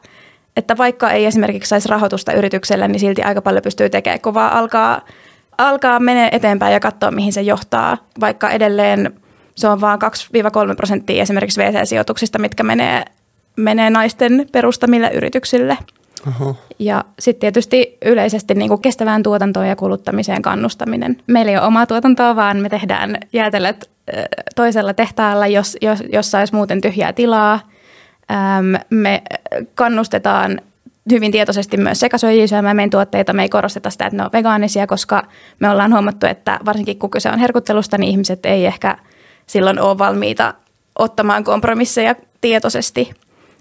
että 0.57 0.77
vaikka 0.77 1.11
ei 1.11 1.25
esimerkiksi 1.25 1.69
saisi 1.69 1.89
rahoitusta 1.89 2.33
yritykselle, 2.33 2.87
niin 2.87 2.99
silti 2.99 3.23
aika 3.23 3.41
paljon 3.41 3.63
pystyy 3.63 3.89
tekemään, 3.89 4.21
kun 4.21 4.33
vaan 4.33 4.53
alkaa– 4.53 5.01
alkaa 5.57 5.99
mennä 5.99 6.29
eteenpäin 6.31 6.73
ja 6.73 6.79
katsoa, 6.79 7.11
mihin 7.11 7.33
se 7.33 7.41
johtaa, 7.41 7.97
vaikka 8.19 8.49
edelleen 8.49 9.13
se 9.55 9.67
on 9.67 9.81
vain 9.81 9.99
2-3 10.71 10.75
prosenttia 10.75 11.21
esimerkiksi 11.21 11.61
VC-sijoituksista, 11.61 12.39
mitkä 12.39 12.63
menee, 12.63 13.05
menee 13.55 13.89
naisten 13.89 14.47
perustamille 14.51 15.11
yrityksille. 15.13 15.77
Oho. 16.27 16.55
Ja 16.79 17.03
sitten 17.19 17.39
tietysti 17.39 17.97
yleisesti 18.05 18.53
niin 18.53 18.69
kuin 18.69 18.81
kestävään 18.81 19.23
tuotantoon 19.23 19.67
ja 19.67 19.75
kuluttamiseen 19.75 20.41
kannustaminen. 20.41 21.17
Meillä 21.27 21.51
ei 21.51 21.57
ole 21.57 21.65
omaa 21.65 21.85
tuotantoa, 21.85 22.35
vaan 22.35 22.57
me 22.57 22.69
tehdään 22.69 23.17
jäätelöt 23.33 23.89
toisella 24.55 24.93
tehtaalla, 24.93 25.47
jos, 25.47 25.77
jos, 25.81 26.03
jossa 26.13 26.39
olisi 26.39 26.55
muuten 26.55 26.81
tyhjää 26.81 27.13
tilaa. 27.13 27.59
Me 28.89 29.21
kannustetaan 29.75 30.61
hyvin 31.11 31.31
tietoisesti 31.31 31.77
myös 31.77 31.99
sekasyöjiä 31.99 32.47
syömään 32.47 32.75
meidän 32.75 32.89
tuotteita. 32.89 33.33
Me 33.33 33.41
ei 33.41 33.49
korosteta 33.49 33.89
sitä, 33.89 34.05
että 34.05 34.17
ne 34.17 34.23
on 34.23 34.29
vegaanisia, 34.33 34.87
koska 34.87 35.23
me 35.59 35.69
ollaan 35.69 35.93
huomattu, 35.93 36.25
että 36.25 36.59
varsinkin 36.65 36.99
kun 36.99 37.09
kyse 37.09 37.29
on 37.29 37.39
herkuttelusta, 37.39 37.97
niin 37.97 38.09
ihmiset 38.09 38.45
ei 38.45 38.65
ehkä 38.65 38.97
silloin 39.47 39.79
ole 39.79 39.97
valmiita 39.97 40.53
ottamaan 40.99 41.43
kompromisseja 41.43 42.15
tietoisesti. 42.41 43.13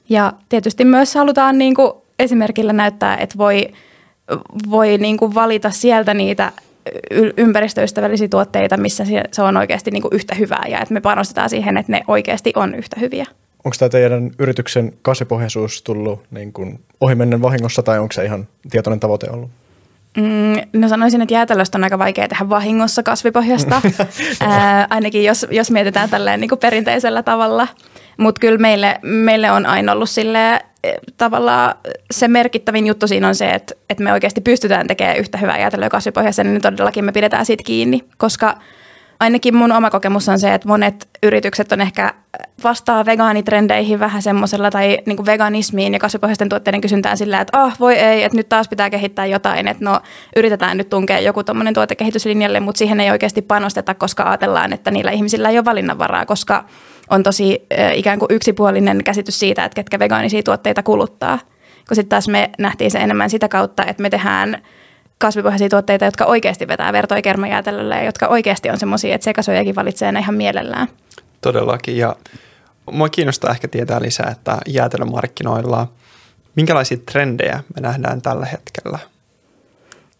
Ja 0.09 0.33
tietysti 0.49 0.85
myös 0.85 1.15
halutaan 1.15 1.59
niin 1.59 1.75
kuin 1.75 1.93
esimerkillä 2.19 2.73
näyttää, 2.73 3.17
että 3.17 3.39
voi, 3.39 3.69
voi 4.71 4.99
niin 4.99 5.17
kuin 5.17 5.35
valita 5.35 5.71
sieltä 5.71 6.15
niitä 6.15 6.53
ympäristöystävällisiä 7.37 8.29
tuotteita, 8.29 8.77
missä 8.77 9.05
se 9.33 9.43
on 9.43 9.57
oikeasti 9.57 9.91
niin 9.91 10.03
kuin 10.03 10.15
yhtä 10.15 10.35
hyvää 10.35 10.65
ja 10.69 10.81
että 10.81 10.95
me 10.95 11.01
panostetaan 11.01 11.51
siihen, 11.51 11.77
että 11.77 11.93
ne 11.93 12.03
oikeasti 12.09 12.53
on 12.57 12.75
yhtä 12.75 13.01
hyviä. 13.01 13.27
Onko 13.65 13.77
tämä 13.79 13.89
teidän 13.89 14.31
yrityksen 14.39 14.93
kasvipohjaisuus 15.03 15.83
tullut 15.83 16.21
niin 16.31 16.53
kuin 16.53 16.81
ohimennen 17.01 17.43
vahingossa 17.43 17.83
tai 17.83 17.99
onko 17.99 18.13
se 18.13 18.25
ihan 18.25 18.49
tietoinen 18.71 19.01
tavoite 19.01 19.31
ollut? 19.31 19.51
Mm, 20.17 20.81
no 20.81 20.89
sanoisin, 20.89 21.23
että 21.23 21.35
jäätelöstä 21.35 21.79
on 21.79 21.85
aika 21.85 21.99
vaikea 21.99 22.29
tehdä 22.29 22.49
vahingossa 22.49 23.03
kasvipohjasta, 23.03 23.83
Ää, 24.41 24.87
ainakin 24.91 25.25
jos, 25.25 25.47
jos 25.51 25.71
mietitään 25.71 26.11
tälleen 26.11 26.41
niin 26.41 26.49
kuin 26.49 26.59
perinteisellä 26.59 27.23
tavalla. 27.23 27.69
Mutta 28.17 28.41
kyllä 28.41 28.59
meille, 28.59 28.99
meille 29.03 29.51
on 29.51 29.67
aina 29.67 29.93
ollut 29.93 30.11
sille 30.11 30.61
tavallaan 31.17 31.75
se 32.11 32.29
merkittävin 32.29 32.87
juttu 32.87 33.07
siinä 33.07 33.29
on 33.29 33.35
se, 33.35 33.51
että, 33.51 33.75
että 33.91 34.05
me 34.05 34.13
oikeasti 34.13 34.41
pystytään 34.41 34.87
tekemään 34.87 35.17
yhtä 35.17 35.39
hyvää 35.39 35.59
jäätelöä 35.59 35.89
kasvipohjaisen, 35.89 36.47
niin 36.47 36.63
todellakin 36.63 37.05
me 37.05 37.13
pidetään 37.13 37.47
siitä 37.47 37.65
kiinni, 37.67 38.01
koska– 38.17 38.55
ainakin 39.23 39.57
mun 39.57 39.73
oma 39.73 39.91
kokemus 39.91 40.29
on 40.29 40.39
se, 40.39 40.55
että 40.55 40.69
monet 40.69 41.09
yritykset 41.23 41.73
on 41.73 41.81
ehkä 41.81 42.15
vastaa 42.65 43.07
vegaanitrendeihin 43.07 44.01
vähän 44.01 44.23
semmoisella 44.23 44.71
tai 44.71 44.99
niin 45.07 45.17
kuin 45.17 45.27
veganismiin 45.27 45.93
ja 45.93 45.99
kasvipohjaisten 45.99 46.49
tuotteiden 46.49 46.81
kysyntään 46.81 47.17
sillä, 47.17 47.41
että 47.41 47.59
ah 47.63 47.77
voi 47.81 47.95
ei, 47.95 48.23
että 48.23 48.37
nyt 48.37 48.49
taas 48.49 48.69
pitää 48.69 48.91
kehittää 48.91 49.27
jotain, 49.27 49.69
että 49.69 49.85
no 49.85 50.01
yritetään 50.37 50.77
nyt 50.77 50.89
tunkea 50.89 51.21
joku 51.21 51.45
tuommoinen 51.45 51.75
tuotekehityslinjalle, 51.75 52.61
mutta 52.61 52.79
siihen 52.79 53.01
ei 53.01 53.11
oikeasti 53.11 53.43
panosteta, 53.43 53.95
koska 53.95 54.23
ajatellaan, 54.23 54.73
että 54.73 54.91
niillä 54.91 55.11
ihmisillä 55.11 55.51
ei 55.51 55.59
ole 55.59 55.65
valinnanvaraa, 55.65 56.27
koska 56.27 56.65
on 57.11 57.23
tosi 57.23 57.67
ikään 57.95 58.19
kuin 58.19 58.35
yksipuolinen 58.35 59.05
käsitys 59.05 59.41
siitä, 59.41 59.65
että 59.65 59.77
ketkä 59.77 59.99
vegaanisia 59.99 60.43
tuotteita 60.43 60.83
kuluttaa. 60.83 61.39
Kun 61.89 61.95
sitten 61.95 62.09
taas 62.09 62.29
me 62.29 62.51
nähtiin 62.59 62.91
se 62.91 62.99
enemmän 62.99 63.31
sitä 63.31 63.49
kautta, 63.49 63.85
että 63.85 64.03
me 64.03 64.11
tehdään– 64.11 64.59
kasvipohjaisia 65.23 65.69
tuotteita, 65.69 66.05
jotka 66.05 66.25
oikeasti 66.25 66.69
vetää 66.69 66.93
vertoi 66.93 67.23
kermajäätelölle 67.23 67.95
ja 67.95 68.05
jotka 68.05 68.27
oikeasti 68.27 68.71
on 68.71 68.79
semmoisia, 68.79 69.15
että 69.15 69.25
sekasojakin 69.25 69.75
valitsee 69.75 70.13
ne 70.13 70.21
ihan 70.21 70.35
mielellään. 70.35 70.89
Todellakin 71.41 71.97
ja 71.97 72.17
mua 72.91 73.09
kiinnostaa 73.09 73.51
ehkä 73.51 73.69
tietää 73.69 74.03
lisää, 74.03 74.31
että 74.31 74.59
jäätelömarkkinoilla, 74.67 75.89
minkälaisia 76.57 76.99
trendejä 77.13 77.63
me 77.75 77.81
nähdään 77.81 78.23
tällä 78.23 78.47
hetkellä? 78.47 78.99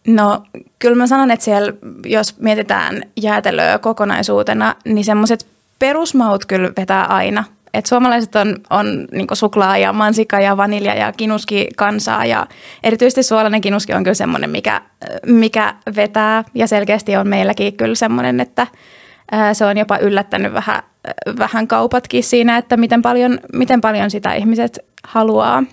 No 0.07 0.43
kyllä 0.79 0.95
mä 0.95 1.07
sanon, 1.07 1.31
että 1.31 1.45
siellä, 1.45 1.73
jos 2.05 2.39
mietitään 2.39 3.01
jäätelöä 3.21 3.79
kokonaisuutena, 3.79 4.75
niin 4.85 5.05
semmoiset 5.05 5.47
perusmaut 5.79 6.45
kyllä 6.45 6.71
vetää 6.77 7.05
aina– 7.05 7.43
et 7.73 7.85
suomalaiset 7.85 8.35
on, 8.35 8.55
on 8.69 9.07
niin 9.11 9.27
suklaa 9.33 9.77
ja 9.77 9.93
mansika 9.93 10.39
ja 10.39 10.57
vanilja 10.57 10.95
ja 10.95 11.11
kinuski 11.11 11.67
kansaa 11.77 12.25
ja 12.25 12.47
erityisesti 12.83 13.23
suolainen 13.23 13.61
kinuski 13.61 13.93
on 13.93 14.03
kyllä 14.03 14.13
semmoinen, 14.13 14.49
mikä, 14.49 14.81
mikä 15.25 15.75
vetää 15.95 16.43
ja 16.53 16.67
selkeästi 16.67 17.15
on 17.15 17.27
meilläkin 17.27 17.77
kyllä 17.77 17.95
semmoinen, 17.95 18.39
että 18.39 18.67
se 19.53 19.65
on 19.65 19.77
jopa 19.77 19.97
yllättänyt 19.97 20.53
vähän, 20.53 20.83
vähän 21.37 21.67
kaupatkin 21.67 22.23
siinä, 22.23 22.57
että 22.57 22.77
miten 22.77 23.01
paljon, 23.01 23.39
miten 23.53 23.81
paljon 23.81 24.11
sitä 24.11 24.33
ihmiset 24.33 24.79
haluaa. 25.03 25.63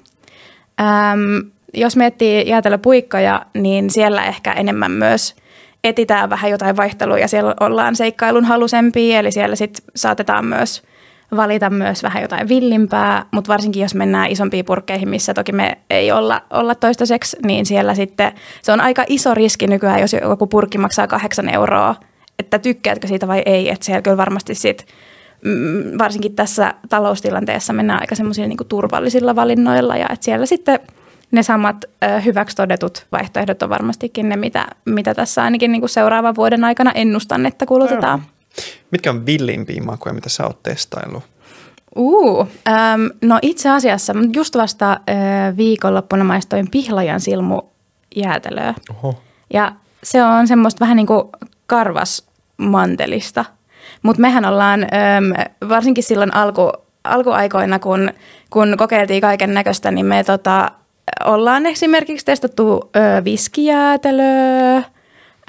Ähm, 0.81 1.39
jos 1.75 1.97
miettii 1.97 2.49
jäätelöpuikkoja, 2.49 3.47
niin 3.55 3.91
siellä 3.91 4.25
ehkä 4.25 4.53
enemmän 4.53 4.91
myös 4.93 5.35
etitään 5.85 6.31
vähän 6.31 6.51
jotain 6.51 6.77
vaihtelua 6.77 7.19
ja 7.19 7.29
siellä 7.29 7.55
ollaan 7.61 7.97
seikkailun 7.97 8.45
halusempia, 8.45 9.19
eli 9.19 9.33
siellä 9.33 9.57
sitten 9.57 9.85
saatetaan 9.97 10.45
myös– 10.45 10.83
valita 11.37 11.71
myös 11.71 12.03
vähän 12.03 12.23
jotain 12.23 12.49
villimpää, 12.49 13.25
mutta 13.31 13.49
varsinkin 13.49 13.83
jos 13.83 13.95
mennään 13.95 14.31
isompiin 14.31 14.65
purkkeihin, 14.65 15.09
missä 15.09 15.35
toki 15.35 15.53
me 15.53 15.79
ei 15.91 16.13
olla, 16.13 16.43
olla 16.51 16.75
toistaiseksi, 16.75 17.37
niin 17.45 17.67
siellä 17.67 17.95
sitten 17.95 18.33
se 18.63 18.73
on 18.73 18.81
aika 18.81 19.05
iso 19.09 19.35
riski 19.35 19.67
nykyään, 19.67 20.01
jos 20.01 20.13
joku 20.13 20.47
purkki 20.47 20.79
maksaa 20.79 21.07
kahdeksan 21.07 21.49
euroa, 21.49 21.95
että 22.39 22.59
tykkäätkö 22.59 23.07
siitä 23.07 23.29
vai 23.29 23.43
ei, 23.47 23.71
että 23.71 23.87
siellä 23.87 24.03
kyllä 24.03 24.17
varmasti 24.17 24.55
sitten 24.55 24.87
mm, 25.45 25.99
varsinkin 25.99 26.35
tässä 26.35 26.75
taloustilanteessa 26.89 27.73
mennään 27.73 28.01
aika 28.01 28.15
semmoisilla 28.15 28.49
niin 28.49 28.69
turvallisilla 28.69 29.37
valinnoilla 29.37 29.97
ja 29.97 30.07
että 30.13 30.25
siellä 30.25 30.47
sitten 30.47 30.81
ne 31.31 31.43
samat 31.43 31.85
hyväksi 32.25 32.57
todetut 32.57 33.07
vaihtoehdot 33.13 33.63
on 33.63 33.71
varmastikin 33.71 34.29
ne, 34.29 34.37
mitä, 34.37 34.67
mitä 34.85 35.15
tässä 35.15 35.43
ainakin 35.43 35.73
niin 35.73 35.81
kuin 35.81 35.91
seuraavan 35.91 36.35
vuoden 36.37 36.65
aikana 36.65 36.93
ennustan, 36.93 37.47
että 37.47 37.67
kulutetaan. 37.67 38.23
Mitkä 38.91 39.11
on 39.11 39.27
villimpiä 39.27 39.83
makuja, 39.83 40.13
mitä 40.13 40.29
sä 40.29 40.47
oot 40.47 40.63
testaillut? 40.63 41.23
Uu, 41.97 42.49
äm, 42.69 43.11
no 43.23 43.39
itse 43.43 43.71
asiassa 43.71 44.15
just 44.33 44.57
vasta 44.57 44.93
äh, 44.93 45.57
viikonloppuna 45.57 46.25
maistoin 46.25 46.71
pihlajan 46.71 47.21
silmu 47.21 47.63
jäätelöä. 48.17 48.75
Oho. 48.91 49.23
Ja 49.53 49.73
se 50.03 50.25
on 50.25 50.49
semmoista 50.49 50.81
vähän 50.81 50.97
niin 50.97 51.07
kuin 51.07 51.23
karvasmantelista. 51.67 53.45
Mutta 54.03 54.21
mehän 54.21 54.45
ollaan 54.45 54.83
äm, 54.83 55.69
varsinkin 55.69 56.05
silloin 56.05 56.35
alku, 56.35 56.73
alkuaikoina, 57.05 57.79
kun, 57.79 58.11
kun 58.51 58.75
kokeiltiin 58.79 59.21
kaiken 59.21 59.55
näköistä, 59.55 59.91
niin 59.91 60.07
me 60.07 60.25
tota, 60.25 60.71
ollaan 61.25 61.67
esimerkiksi 61.67 62.27
testattu 62.27 62.91
ö, 62.97 63.25
viskijäätelöä, 63.25 64.83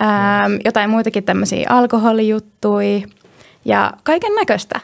äm, 0.02 0.60
jotain 0.66 0.90
muitakin 0.90 1.24
tämmöisiä 1.24 1.68
alkoholijuttuja 1.70 3.02
ja 3.66 3.94
kaiken 4.04 4.36
näköistä. 4.36 4.80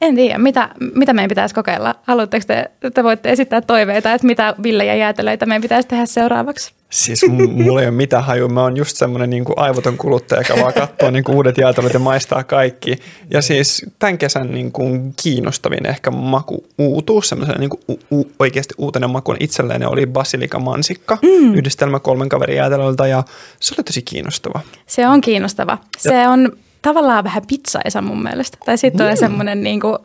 En 0.00 0.14
tiedä, 0.14 0.38
mitä, 0.38 0.68
mitä 0.94 1.12
meidän 1.12 1.28
pitäisi 1.28 1.54
kokeilla. 1.54 1.94
Haluatteko 2.02 2.44
te, 2.46 2.70
te 2.94 3.04
voitte 3.04 3.30
esittää 3.30 3.60
toiveita, 3.60 4.12
että 4.12 4.26
mitä 4.26 4.54
villejä 4.62 4.94
jäätelöitä 4.94 5.46
meidän 5.46 5.62
pitäisi 5.62 5.88
tehdä 5.88 6.06
seuraavaksi? 6.06 6.72
Siis 6.90 7.26
mulla 7.28 7.80
ei 7.80 7.86
ole 7.86 7.96
mitään 7.96 8.24
hajua. 8.24 8.48
Mä 8.48 8.62
oon 8.62 8.76
just 8.76 8.96
semmoinen 8.96 9.30
niin 9.30 9.44
aivoton 9.56 9.96
kuluttaja, 9.96 10.40
joka 10.48 10.62
vaan 10.62 10.74
katsoo 10.74 11.10
niin 11.10 11.24
kuin 11.24 11.36
uudet 11.36 11.58
jäätelöt 11.58 11.92
ja 11.92 11.98
maistaa 11.98 12.44
kaikki. 12.44 12.98
Ja 13.30 13.42
siis 13.42 13.86
tämän 13.98 14.18
kesän 14.18 14.50
niin 14.50 14.72
kuin 14.72 15.14
kiinnostavin 15.22 15.86
ehkä 15.86 16.10
maku 16.10 16.64
uutuus, 16.78 17.28
semmoisen 17.28 17.60
niin 17.60 17.70
kuin 17.70 17.80
u- 17.88 18.00
u- 18.10 18.32
oikeasti 18.38 18.74
uutena 18.78 19.08
makun 19.08 19.36
itselleen 19.40 19.88
oli 19.88 20.06
basilika 20.06 20.58
mansikka, 20.58 21.18
mm. 21.22 21.54
yhdistelmä 21.54 22.00
kolmen 22.00 22.28
kaverin 22.28 22.56
jäätelöltä 22.56 23.06
ja 23.06 23.22
se 23.60 23.74
oli 23.78 23.84
tosi 23.84 24.02
kiinnostava. 24.02 24.60
Se 24.86 25.08
on 25.08 25.20
kiinnostava. 25.20 25.78
Se 25.98 26.28
on 26.28 26.52
tavallaan 26.82 27.24
vähän 27.24 27.42
pizzaisa 27.46 28.02
mun 28.02 28.22
mielestä. 28.22 28.58
Tai 28.64 28.78
sitten 28.78 28.98
tulee 28.98 29.16
semmoinen 29.16 29.62
niin 29.62 29.80
kuin 29.80 29.98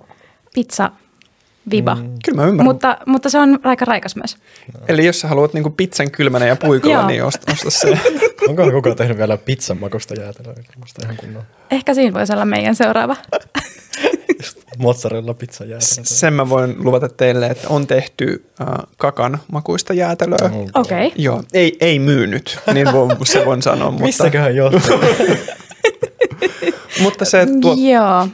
pizza 0.54 0.92
viba. 1.72 1.96
Mm. 1.96 2.14
Kyllä 2.26 2.42
mä 2.42 2.48
ymmärrän. 2.48 2.66
Mutta, 2.66 2.98
mutta 3.06 3.30
se 3.30 3.40
on 3.40 3.60
aika 3.64 3.86
raikas 3.86 4.16
myös. 4.16 4.38
Eli 4.88 5.06
jos 5.06 5.20
sä 5.20 5.28
haluat 5.28 5.54
niin 5.54 5.64
kuin 5.64 5.74
pizzan 5.74 6.12
kylmänä 6.12 6.46
ja 6.46 6.56
puikolla, 6.56 7.08
niin 7.08 7.24
osta, 7.24 7.52
osta 7.52 7.70
se. 7.70 8.00
Onko 8.50 8.72
kukaan 8.72 8.96
tehnyt 8.96 9.18
vielä 9.18 9.38
pizzan 9.38 9.78
makusta 9.80 10.14
jäätelöä? 10.22 10.54
Ihan 11.04 11.46
Ehkä 11.72 11.94
siinä 11.94 12.14
voisi 12.14 12.34
olla 12.34 12.46
meidän 12.46 12.76
seuraava. 12.76 13.16
mozzarella 14.78 15.34
pizza 15.34 15.64
jäätelöä. 15.64 16.04
Sen 16.04 16.34
mä 16.34 16.50
voin 16.50 16.76
luvata 16.80 17.10
teille, 17.10 17.48
että 17.48 17.68
on 17.70 17.88
tehty 17.88 18.46
äh, 18.62 18.68
kakan 18.98 19.40
makuista 19.52 19.94
jäätelöä. 19.94 20.50
Mm. 20.50 20.66
Okei. 20.74 21.08
Okay. 21.08 21.12
Joo, 21.16 21.44
ei, 21.54 21.78
ei 21.80 22.00
myynyt, 22.00 22.60
niin 22.74 22.92
voin, 22.92 23.18
se 23.24 23.46
voin 23.46 23.62
sanoa, 23.62 23.92
mutta, 23.92 24.06
Missäköhän 24.06 24.56
johtaa? 24.56 25.00
mutta 27.04 27.26
se 27.26 27.48
tuo, 27.62 27.76
Joo. 27.78 28.28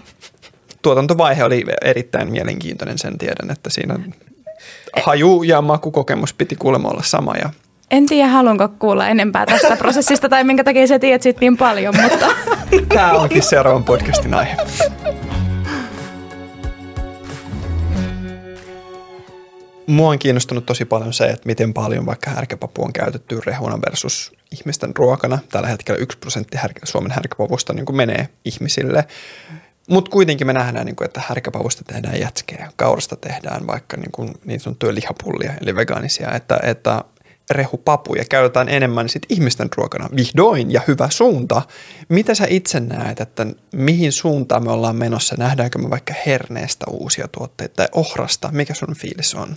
tuotantovaihe 0.82 1.44
oli 1.44 1.66
erittäin 1.82 2.32
mielenkiintoinen, 2.32 2.98
sen 2.98 3.18
tiedän, 3.18 3.52
että 3.52 3.70
siinä 3.70 4.00
haju- 5.04 5.44
ja 5.44 5.62
makukokemus 5.62 6.34
piti 6.34 6.56
kuulemma 6.56 6.90
olla 6.90 7.04
sama. 7.04 7.36
Ja 7.36 7.50
En 7.92 8.06
tiedä, 8.06 8.28
haluanko 8.28 8.70
kuulla 8.80 9.08
enempää 9.08 9.46
tästä 9.46 9.76
prosessista 9.76 10.30
tai 10.30 10.44
minkä 10.44 10.64
takia 10.64 10.88
sä 10.88 11.00
tiedät 11.00 11.22
siitä 11.22 11.40
niin 11.40 11.58
paljon, 11.58 11.96
mutta 12.02 12.26
tämä 12.94 13.12
onkin 13.12 13.44
seuraavan 13.44 13.84
podcastin 13.84 14.34
aihe. 14.34 14.58
Mua 19.88 20.10
on 20.10 20.20
kiinnostunut 20.20 20.66
tosi 20.66 20.86
paljon 20.86 21.14
se, 21.14 21.26
että 21.26 21.46
miten 21.46 21.74
paljon 21.74 22.06
vaikka 22.06 22.30
härkäpapu 22.30 22.84
on 22.84 22.94
käytetty 22.94 23.40
rehuna 23.46 23.80
versus 23.82 24.32
ihmisten 24.52 24.96
ruokana. 24.96 25.40
Tällä 25.50 25.68
hetkellä 25.68 25.98
1 25.98 26.18
prosentti 26.18 26.58
härkä, 26.58 26.80
Suomen 26.86 27.12
härkäpavusta 27.12 27.74
niin 27.74 27.96
menee 27.96 28.30
ihmisille. 28.46 29.08
Mutta 29.90 30.12
kuitenkin 30.12 30.48
me 30.48 30.54
nähdään, 30.54 30.86
niin 30.86 30.96
kuin, 30.96 31.06
että 31.06 31.22
härkäpavusta 31.28 31.84
tehdään 31.84 32.20
jätskeä, 32.20 32.72
kaurasta 32.76 33.16
tehdään 33.16 33.68
vaikka 33.68 33.98
niin, 33.98 34.12
kuin, 34.12 34.34
niin 34.46 34.60
sanottuja 34.60 34.96
lihapullia, 34.96 35.54
eli 35.62 35.76
vegaanisia, 35.76 36.32
että, 36.32 36.60
että 36.64 37.04
rehupapuja 37.52 38.24
käytetään 38.30 38.70
enemmän 38.70 39.10
sit 39.10 39.26
ihmisten 39.30 39.70
ruokana. 39.78 40.10
Vihdoin 40.16 40.72
ja 40.72 40.82
hyvä 40.88 41.10
suunta. 41.10 41.62
Mitä 42.10 42.36
sä 42.36 42.46
itse 42.50 42.80
näet, 42.80 43.20
että 43.20 43.46
mihin 43.74 44.12
suuntaan 44.12 44.64
me 44.64 44.72
ollaan 44.72 44.96
menossa? 44.96 45.36
Nähdäänkö 45.40 45.80
me 45.80 45.90
vaikka 45.90 46.14
herneestä 46.26 46.86
uusia 46.90 47.28
tuotteita 47.28 47.76
tai 47.76 47.88
ohrasta? 47.92 48.50
Mikä 48.52 48.74
sun 48.74 48.96
fiilis 48.96 49.36
on? 49.36 49.56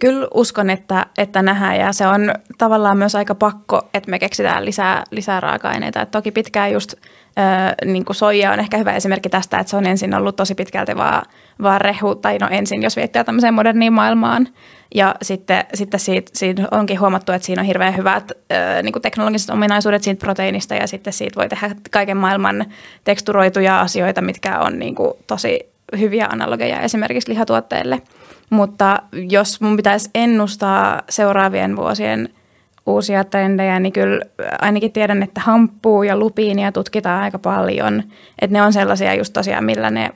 Kyllä 0.00 0.28
uskon, 0.34 0.70
että, 0.70 1.06
että 1.18 1.42
nähdään 1.42 1.78
ja 1.78 1.92
se 1.92 2.06
on 2.06 2.34
tavallaan 2.58 2.98
myös 2.98 3.14
aika 3.14 3.34
pakko, 3.34 3.88
että 3.94 4.10
me 4.10 4.18
keksitään 4.18 4.64
lisää, 4.64 5.04
lisää 5.10 5.40
raaka-aineita. 5.40 6.00
Et 6.00 6.10
toki 6.10 6.30
pitkään 6.30 6.72
just 6.72 6.92
ö, 6.92 7.84
niin 7.84 8.04
kuin 8.04 8.16
soija 8.16 8.52
on 8.52 8.60
ehkä 8.60 8.78
hyvä 8.78 8.92
esimerkki 8.92 9.28
tästä, 9.28 9.58
että 9.58 9.70
se 9.70 9.76
on 9.76 9.86
ensin 9.86 10.14
ollut 10.14 10.36
tosi 10.36 10.54
pitkälti 10.54 10.96
vaan, 10.96 11.22
vaan 11.62 11.80
rehu, 11.80 12.14
tai 12.14 12.38
no 12.38 12.48
ensin, 12.50 12.82
jos 12.82 12.96
viettää 12.96 13.24
tämmöiseen 13.24 13.54
moderniin 13.54 13.92
maailmaan. 13.92 14.48
Ja 14.94 15.14
sitten, 15.22 15.64
sitten 15.74 16.00
siitä, 16.00 16.30
siitä 16.34 16.62
onkin 16.70 17.00
huomattu, 17.00 17.32
että 17.32 17.46
siinä 17.46 17.62
on 17.62 17.66
hirveän 17.66 17.96
hyvät 17.96 18.30
ö, 18.30 18.82
niin 18.82 18.92
kuin 18.92 19.02
teknologiset 19.02 19.50
ominaisuudet 19.50 20.02
siitä 20.02 20.24
proteiinista 20.24 20.74
ja 20.74 20.86
sitten 20.86 21.12
siitä 21.12 21.40
voi 21.40 21.48
tehdä 21.48 21.70
kaiken 21.90 22.16
maailman 22.16 22.64
teksturoituja 23.04 23.80
asioita, 23.80 24.20
mitkä 24.20 24.58
on 24.58 24.78
niin 24.78 24.94
kuin 24.94 25.12
tosi 25.26 25.73
hyviä 26.00 26.26
analogeja 26.30 26.80
esimerkiksi 26.80 27.30
lihatuotteille. 27.30 28.02
Mutta 28.50 28.98
jos 29.30 29.60
mun 29.60 29.76
pitäisi 29.76 30.10
ennustaa 30.14 31.02
seuraavien 31.08 31.76
vuosien 31.76 32.28
uusia 32.86 33.24
trendejä, 33.24 33.80
niin 33.80 33.92
kyllä 33.92 34.20
ainakin 34.60 34.92
tiedän, 34.92 35.22
että 35.22 35.40
hamppuu 35.40 36.02
ja 36.02 36.16
lupiinia 36.16 36.72
tutkitaan 36.72 37.22
aika 37.22 37.38
paljon. 37.38 38.02
Että 38.38 38.52
ne 38.52 38.62
on 38.62 38.72
sellaisia 38.72 39.14
just 39.14 39.32
tosiaan, 39.32 39.64
millä, 39.64 39.90
ne, 39.90 40.10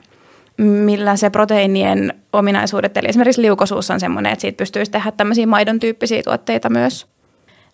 millä 0.57 1.15
se 1.15 1.29
proteiinien 1.29 2.13
ominaisuudet, 2.33 2.97
eli 2.97 3.07
esimerkiksi 3.07 3.41
liukosuus 3.41 3.91
on 3.91 3.99
semmoinen, 3.99 4.33
että 4.33 4.41
siitä 4.41 4.57
pystyisi 4.57 4.91
tehdä 4.91 5.11
tämmöisiä 5.11 5.47
maidon 5.47 5.79
tyyppisiä 5.79 6.23
tuotteita 6.23 6.69
myös. 6.69 7.07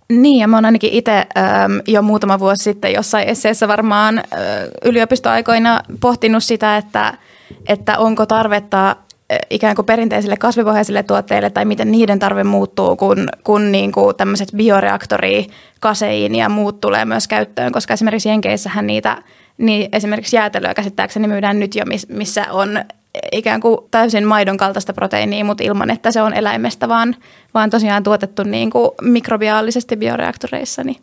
Niin, 0.10 0.40
ja 0.40 0.48
mä 0.48 0.58
oon 0.58 0.66
ainakin 0.66 0.94
itse 0.94 1.12
ähm, 1.38 1.78
jo 1.88 2.02
muutama 2.02 2.40
vuosi 2.40 2.64
sitten 2.64 2.94
jossain 2.94 3.28
esseessä 3.28 3.68
varmaan 3.68 4.18
äh, 4.18 4.24
yliopistoaikoina 4.86 5.80
pohtinut 6.00 6.44
sitä, 6.44 6.78
että, 6.78 7.14
että 7.68 7.98
onko 7.98 8.26
tarvetta 8.26 8.90
äh, 8.90 8.96
ikään 9.50 9.76
kuin 9.76 9.86
perinteisille 9.86 10.38
kasvipohjaisille 10.38 11.04
tuotteille 11.04 11.50
tai 11.50 11.66
miten 11.66 11.92
niiden 11.92 12.20
tarve 12.20 12.44
muuttuu, 12.44 12.96
kun, 12.96 13.28
kun 13.44 13.72
niin 13.72 13.92
kuin 13.92 14.16
tämmöiset 14.16 14.50
bioreaktori, 14.56 15.48
kaseiin 15.80 16.36
ja 16.36 16.50
muut 16.50 16.82
tulee 16.82 17.06
myös 17.06 17.28
käyttöön, 17.28 17.72
koska 17.72 17.94
esimerkiksi 17.94 18.30
Jenkeissähän 18.30 18.88
niitä, 18.88 19.18
niin 19.58 19.90
esimerkiksi 19.92 20.36
jäätelöä 20.36 20.74
käsittääkseni 20.74 21.28
myydään 21.28 21.60
nyt 21.60 21.76
jo, 21.76 21.84
missä 22.10 22.46
on 22.52 22.86
ikään 23.32 23.62
kuin 23.62 23.78
täysin 23.92 24.26
maidon 24.26 24.58
kaltaista 24.58 24.94
proteiinia, 24.94 25.46
mutta 25.46 25.64
ilman, 25.64 25.90
että 25.90 26.12
se 26.12 26.22
on 26.22 26.34
eläimestä, 26.34 26.90
vaan, 26.90 27.16
vaan 27.54 27.70
tosiaan 27.70 28.04
tuotettu 28.04 28.44
niin 28.44 28.70
kuin 28.70 28.90
mikrobiaalisesti 29.02 29.98
bioreaktoreissa. 29.98 30.84
Niin 30.84 30.98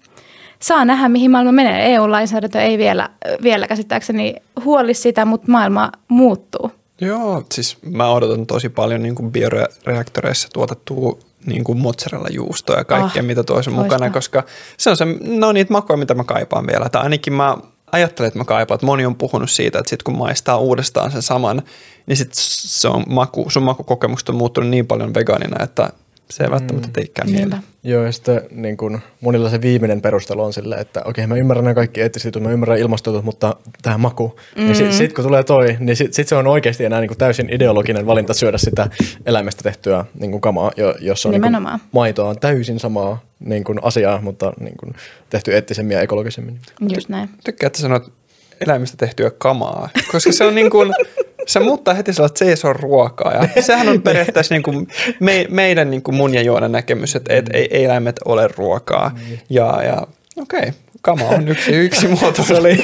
saa 0.63 0.85
nähdä, 0.85 1.09
mihin 1.09 1.31
maailma 1.31 1.53
menee. 1.53 1.95
EU-lainsäädäntö 1.95 2.61
ei 2.61 2.79
vielä, 2.79 3.11
vielä 3.43 3.67
käsittääkseni 3.67 4.35
huoli 4.65 4.95
sitä, 4.95 5.25
mutta 5.25 5.51
maailma 5.51 5.93
muuttuu. 6.09 6.73
Joo, 7.01 7.43
siis 7.53 7.77
mä 7.83 8.11
odotan 8.11 8.47
tosi 8.47 8.69
paljon 8.69 9.03
niin 9.03 9.15
kuin 9.15 9.33
bioreaktoreissa 9.33 10.49
tuotettua 10.53 11.19
niin 11.47 11.65
kuin 11.65 11.79
mozzarella-juustoa 11.79 12.77
ja 12.79 12.85
kaikkea, 12.85 13.23
Ah, 13.23 13.27
mitä 13.27 13.45
tuossa 13.45 13.71
on 13.71 13.77
mukana, 13.77 14.11
koska 14.11 14.45
se 14.77 14.91
on 14.91 14.97
se, 14.97 15.07
no 15.21 15.53
niitä 15.53 15.73
makuja, 15.73 15.97
mitä 15.97 16.15
mä 16.15 16.25
kaipaan 16.25 16.67
vielä. 16.67 16.89
Tai 16.89 17.03
ainakin 17.03 17.33
mä 17.33 17.57
ajattelen, 17.93 18.29
että 18.29 18.39
mä 18.39 18.45
kaipaan, 18.45 18.77
että 18.77 18.87
moni 18.87 19.07
on 19.07 19.15
puhunut 19.15 19.51
siitä, 19.51 19.79
että 19.79 19.91
sit 19.91 20.03
kun 20.03 20.17
maistaa 20.19 20.59
uudestaan 20.59 21.11
sen 21.11 21.23
saman, 21.23 21.63
niin 22.07 22.17
sit 22.17 22.31
se 22.35 22.89
on 22.89 23.05
maku, 23.09 23.51
sun 23.51 23.63
makukokemukset 23.63 24.29
on 24.29 24.37
muuttunut 24.37 24.71
niin 24.71 24.87
paljon 24.87 25.15
vegaanina, 25.15 25.65
että 25.65 25.91
se 26.37 26.45
ei 26.45 26.51
välttämättä 26.51 26.89
teikään 26.93 27.27
Niinpä. 27.27 27.41
mieleen. 27.41 27.63
Joo, 27.85 28.05
ja 28.05 28.13
sitten 28.13 28.41
niin 28.51 28.77
kun, 28.77 29.01
monilla 29.21 29.51
se 29.51 29.61
viimeinen 29.61 30.03
perustelu 30.03 30.43
on 30.43 30.53
silleen, 30.53 30.81
että 30.81 31.03
okei, 31.05 31.27
mä 31.27 31.37
ymmärrän 31.37 31.65
nämä 31.65 31.75
kaikki 31.75 32.01
eettiset 32.01 32.25
jutut, 32.25 32.43
mä 32.43 32.51
ymmärrän 32.51 32.79
ilmastotut, 32.79 33.25
mutta 33.25 33.57
tähän 33.83 34.01
maku. 34.01 34.39
Mm. 34.57 34.63
Niin 34.63 34.77
sitten 34.77 34.97
sit, 34.97 35.13
kun 35.13 35.25
tulee 35.25 35.43
toi, 35.43 35.77
niin 35.81 35.97
sitten 35.97 36.15
sit 36.15 36.29
se 36.29 36.37
on 36.37 36.47
oikeasti 36.47 36.85
enää 36.85 37.01
niin 37.01 37.09
kuin 37.09 37.19
täysin 37.19 37.49
ideologinen 37.53 38.07
valinta 38.07 38.35
syödä 38.35 38.59
sitä 38.59 38.91
eläimestä 39.27 39.63
tehtyä 39.63 40.05
niin 40.21 40.31
kuin 40.31 40.41
kamaa, 40.41 40.73
jo, 40.77 40.95
jossa 41.01 41.29
on 41.29 41.33
niin 41.33 41.43
kuin, 41.43 41.81
maitoa 41.93 42.29
on 42.29 42.41
täysin 42.41 42.81
samaa 42.81 43.23
niin 43.41 43.65
kuin 43.65 43.79
asiaa, 43.83 44.21
mutta 44.21 44.53
niin 44.61 44.77
kuin, 44.77 44.95
tehty 45.31 45.55
eettisemmin 45.55 45.95
ja 45.95 46.01
ekologisemmin. 46.01 46.59
Just 46.95 47.09
näin. 47.09 47.29
Tykkää, 47.45 47.67
että 47.67 47.79
sanot 47.79 48.13
eläimistä 48.61 48.97
tehtyä 48.97 49.31
kamaa, 49.31 49.89
koska 50.13 50.33
se 50.33 50.45
on 50.45 50.55
niin 50.55 50.71
kuin, 50.71 50.93
se 51.47 51.61
muuttaa 51.61 51.95
heti 51.95 52.13
sellaista, 52.13 52.45
ole 52.65 52.73
ruokaa. 52.73 53.33
Ja 53.33 53.63
sehän 53.63 53.89
on 53.89 54.03
periaatteessa 54.03 54.55
niin 54.55 54.63
kuin 54.63 54.89
me, 55.21 55.47
meidän 55.51 55.91
niin 55.91 56.03
kuin 56.03 56.15
mun 56.15 56.35
ja 56.35 56.43
Juonan 56.43 56.73
näkemys, 56.73 57.17
että 57.17 57.35
et, 57.35 57.51
ei, 57.53 57.69
ei 57.71 57.85
eläimet 57.85 58.21
ole 58.25 58.49
ruokaa. 58.57 59.19
Ja, 59.51 59.83
ja 59.83 60.07
okei, 60.37 60.61
okay, 60.61 60.73
kama 61.03 61.25
on 61.25 61.49
yksi, 61.49 61.71
yksi 61.73 62.09
muoto. 62.09 62.43
se 62.43 62.55
oli 62.55 62.79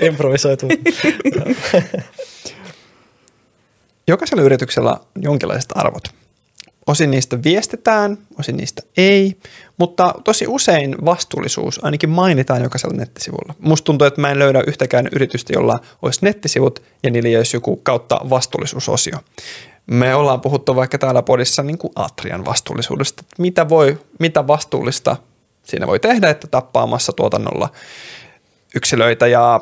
improvisoitu. 0.00 0.68
Jokaisella 4.08 4.42
yrityksellä 4.42 4.90
on 4.90 5.00
jonkinlaiset 5.16 5.70
arvot. 5.74 6.02
Osin 6.86 7.10
niistä 7.10 7.42
viestitään, 7.42 8.18
osin 8.38 8.56
niistä 8.56 8.82
ei, 8.96 9.36
mutta 9.80 10.14
tosi 10.24 10.44
usein 10.48 10.96
vastuullisuus 11.04 11.84
ainakin 11.84 12.10
mainitaan 12.10 12.62
jokaisella 12.62 12.96
nettisivulla. 12.96 13.54
Musta 13.58 13.84
tuntuu, 13.84 14.06
että 14.06 14.20
mä 14.20 14.30
en 14.30 14.38
löydä 14.38 14.62
yhtäkään 14.66 15.08
yritystä, 15.12 15.52
jolla 15.52 15.78
olisi 16.02 16.20
nettisivut 16.22 16.82
ja 17.02 17.10
niillä 17.10 17.38
olisi 17.38 17.56
joku 17.56 17.76
kautta 17.76 18.20
vastuullisuusosio. 18.30 19.18
Me 19.86 20.14
ollaan 20.14 20.40
puhuttu 20.40 20.76
vaikka 20.76 20.98
täällä 20.98 21.22
podissa 21.22 21.62
niin 21.62 21.78
kuin 21.78 21.92
Atrian 21.96 22.44
vastuullisuudesta, 22.44 23.20
että 23.20 23.42
mitä, 23.42 23.68
voi, 23.68 23.98
mitä 24.18 24.46
vastuullista 24.46 25.16
siinä 25.62 25.86
voi 25.86 26.00
tehdä, 26.00 26.30
että 26.30 26.46
tappaamassa 26.46 27.12
tuotannolla 27.12 27.68
yksilöitä 28.74 29.26
ja 29.26 29.60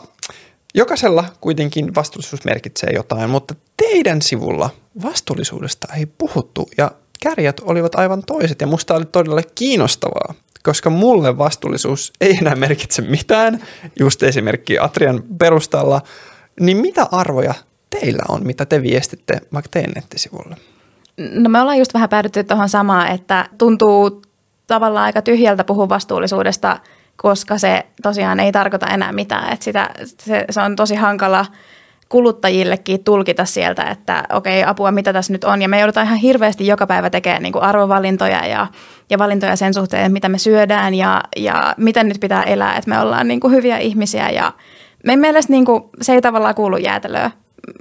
jokaisella 0.75 1.25
kuitenkin 1.41 1.95
vastuullisuus 1.95 2.45
merkitsee 2.45 2.91
jotain, 2.95 3.31
mutta 3.31 3.55
teidän 3.77 4.23
sivulla 4.23 4.71
vastuullisuudesta 5.03 5.89
ei 5.95 6.07
puhuttu 6.07 6.69
ja 6.79 6.91
kärjät 7.23 7.61
olivat 7.61 7.95
aivan 7.95 8.23
toiset 8.27 8.61
ja 8.61 8.67
musta 8.67 8.95
oli 8.95 9.05
todella 9.05 9.43
kiinnostavaa, 9.55 10.35
koska 10.63 10.91
mulle 10.91 11.39
vastuullisuus 11.39 12.13
ei 12.21 12.37
enää 12.41 12.55
merkitse 12.55 13.03
mitään, 13.03 13.63
just 13.99 14.23
esimerkki 14.23 14.79
Atrian 14.79 15.23
perustalla, 15.39 16.01
niin 16.61 16.77
mitä 16.77 17.07
arvoja 17.13 17.55
teillä 18.01 18.23
on, 18.29 18.47
mitä 18.47 18.67
te 18.67 18.83
viestitte 18.83 19.41
vaikka 19.53 19.69
teidän 19.71 19.93
nettisivulla? 19.97 20.57
No 21.17 21.49
me 21.49 21.61
ollaan 21.61 21.79
just 21.79 21.95
vähän 21.95 22.09
päädytty 22.09 22.45
tuohon 22.45 22.69
samaan, 22.69 23.09
että 23.09 23.49
tuntuu 23.59 24.23
tavallaan 24.67 25.05
aika 25.05 25.23
tyhjältä 25.23 25.65
puhua 25.65 25.89
vastuullisuudesta, 25.89 26.81
koska 27.17 27.59
se 27.59 27.87
tosiaan 28.03 28.41
ei 28.41 28.53
tarkoita 28.53 28.87
enää 28.87 29.13
mitään. 29.13 29.53
Että 29.53 29.65
sitä, 29.65 29.91
se, 30.19 30.45
se 30.51 30.61
on 30.61 30.77
tosi 30.77 30.95
hankala– 30.95 31.47
kuluttajillekin 32.09 33.05
tulkita 33.05 33.45
sieltä, 33.45 33.83
että 33.83 34.25
okei, 34.33 34.61
okay, 34.61 34.71
apua, 34.71 34.91
mitä 34.91 35.13
tässä 35.13 35.33
nyt 35.33 35.45
on. 35.45 35.63
Ja 35.63 35.69
me 35.69 35.79
joudutaan 35.79 36.07
ihan 36.07 36.19
hirveästi 36.19 36.67
joka 36.67 36.87
päivä 36.87 37.11
tekemään 37.11 37.43
niin 37.43 37.53
kuin 37.53 37.63
arvovalintoja 37.63 38.47
ja, 38.47 38.67
ja 39.11 39.19
valintoja 39.19 39.57
sen 39.57 39.75
suhteen, 39.75 40.13
mitä 40.13 40.29
me 40.29 40.39
syödään 40.39 40.95
ja, 40.95 41.21
ja 41.37 41.75
miten 41.77 42.09
nyt 42.09 42.21
pitää 42.21 42.43
elää, 42.43 42.77
että 42.77 42.91
me 42.91 43.01
ollaan 43.01 43.29
niin 43.29 43.41
kuin 43.41 43.55
hyviä 43.55 43.79
ihmisiä. 43.79 44.31
Ja 44.31 44.53
meidän 45.05 45.21
mielestä 45.21 45.53
niin 45.53 45.65
kuin, 45.65 45.83
se 46.03 46.13
ei 46.13 46.21
tavallaan 46.21 46.55
kuulu 46.55 46.77
jäätelöä. 46.77 47.31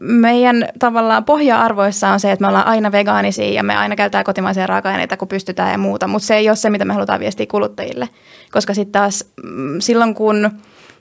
Meidän 0.02 0.68
tavallaan 0.80 1.26
pohja-arvoissa 1.26 2.10
on 2.10 2.20
se, 2.20 2.32
että 2.32 2.44
me 2.44 2.48
ollaan 2.48 2.68
aina 2.68 2.92
vegaanisia 2.92 3.54
ja 3.54 3.64
me 3.64 3.76
aina 3.76 3.96
käytetään 3.96 4.24
kotimaisia 4.24 4.68
raaka-aineita, 4.68 5.18
kun 5.18 5.28
pystytään 5.28 5.72
ja 5.72 5.78
muuta. 5.78 6.08
Mutta 6.08 6.26
se 6.26 6.36
ei 6.36 6.50
ole 6.50 6.56
se, 6.56 6.70
mitä 6.70 6.86
me 6.86 6.94
halutaan 6.94 7.20
viestiä 7.20 7.46
kuluttajille. 7.52 8.10
Koska 8.52 8.74
sitten 8.74 8.92
taas 8.92 9.26
mm, 9.44 9.80
silloin, 9.80 10.16
kun 10.16 10.52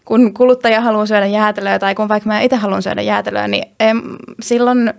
kun 0.06 0.34
kuluttaja 0.34 0.80
haluaa 0.80 1.06
syödä 1.06 1.26
jäätelöä 1.26 1.78
tai 1.78 1.94
kun 1.94 2.08
vaikka 2.08 2.28
mä 2.28 2.40
itse 2.40 2.56
haluan 2.56 2.82
syödä 2.82 3.02
jäätelöä, 3.02 3.48
niin 3.48 3.64
em, 3.80 4.02
silloin 4.40 4.94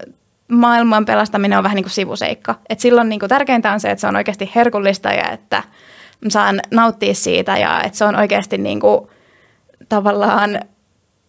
maailman 0.48 1.06
pelastaminen 1.06 1.58
on 1.58 1.64
vähän 1.64 1.76
niin 1.76 1.84
kuin 1.84 1.92
sivuseikka. 1.92 2.56
Et 2.70 2.80
silloin 2.80 3.10
niin 3.10 3.20
kuin 3.20 3.30
tärkeintä 3.30 3.72
on 3.72 3.80
se, 3.80 3.92
että 3.92 4.02
se 4.02 4.08
on 4.08 4.16
oikeasti 4.16 4.52
herkullista 4.56 5.10
ja 5.10 5.32
että 5.32 5.64
saan 6.28 6.60
nauttia 6.72 7.14
siitä 7.14 7.58
ja 7.58 7.82
että 7.84 7.98
se 7.98 8.06
on 8.06 8.16
oikeasti 8.16 8.58
niin 8.58 8.80
kuin 8.80 9.08
tavallaan 9.90 10.60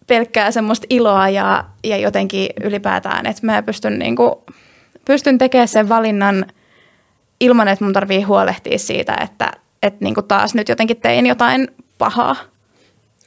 pelkkää 0.07 0.51
semmoista 0.51 0.87
iloa 0.89 1.29
ja, 1.29 1.65
ja 1.83 1.97
jotenkin 1.97 2.49
ylipäätään, 2.63 3.25
että 3.25 3.45
mä 3.45 3.61
pystyn, 3.61 3.99
niin 3.99 4.15
kuin, 4.15 4.33
pystyn 5.05 5.37
tekemään 5.37 5.67
sen 5.67 5.89
valinnan 5.89 6.45
ilman, 7.39 7.67
että 7.67 7.85
mun 7.85 7.93
tarvii 7.93 8.21
huolehtia 8.21 8.79
siitä, 8.79 9.17
että, 9.21 9.51
että 9.83 10.03
niin 10.03 10.15
kuin 10.15 10.27
taas 10.27 10.55
nyt 10.55 10.69
jotenkin 10.69 11.01
tein 11.01 11.25
jotain 11.25 11.67
pahaa. 11.97 12.35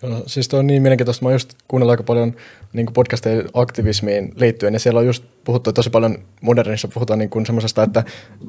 Joo, 0.03 0.23
siis 0.27 0.49
tuo 0.49 0.59
on 0.59 0.67
niin 0.67 0.83
mielenkiintoista. 0.83 1.25
Mä 1.25 1.29
oon 1.29 1.35
just 1.35 1.53
kuunnellut 1.69 1.91
aika 1.91 2.03
paljon 2.03 2.35
niin 2.73 2.87
podcasteja 2.95 3.43
aktivismiin 3.55 4.33
liittyen, 4.37 4.75
ja 4.75 4.81
siellä 4.81 5.01
on 5.01 5.07
just 5.07 5.25
puhuttu 5.45 5.73
tosi 5.73 5.91
paljon, 5.91 6.19
modernissa 6.41 6.89
puhutaan 6.89 7.19
niin 7.19 7.31
kuin 7.31 7.47
semmoisesta, 7.47 7.83
että 7.83 8.05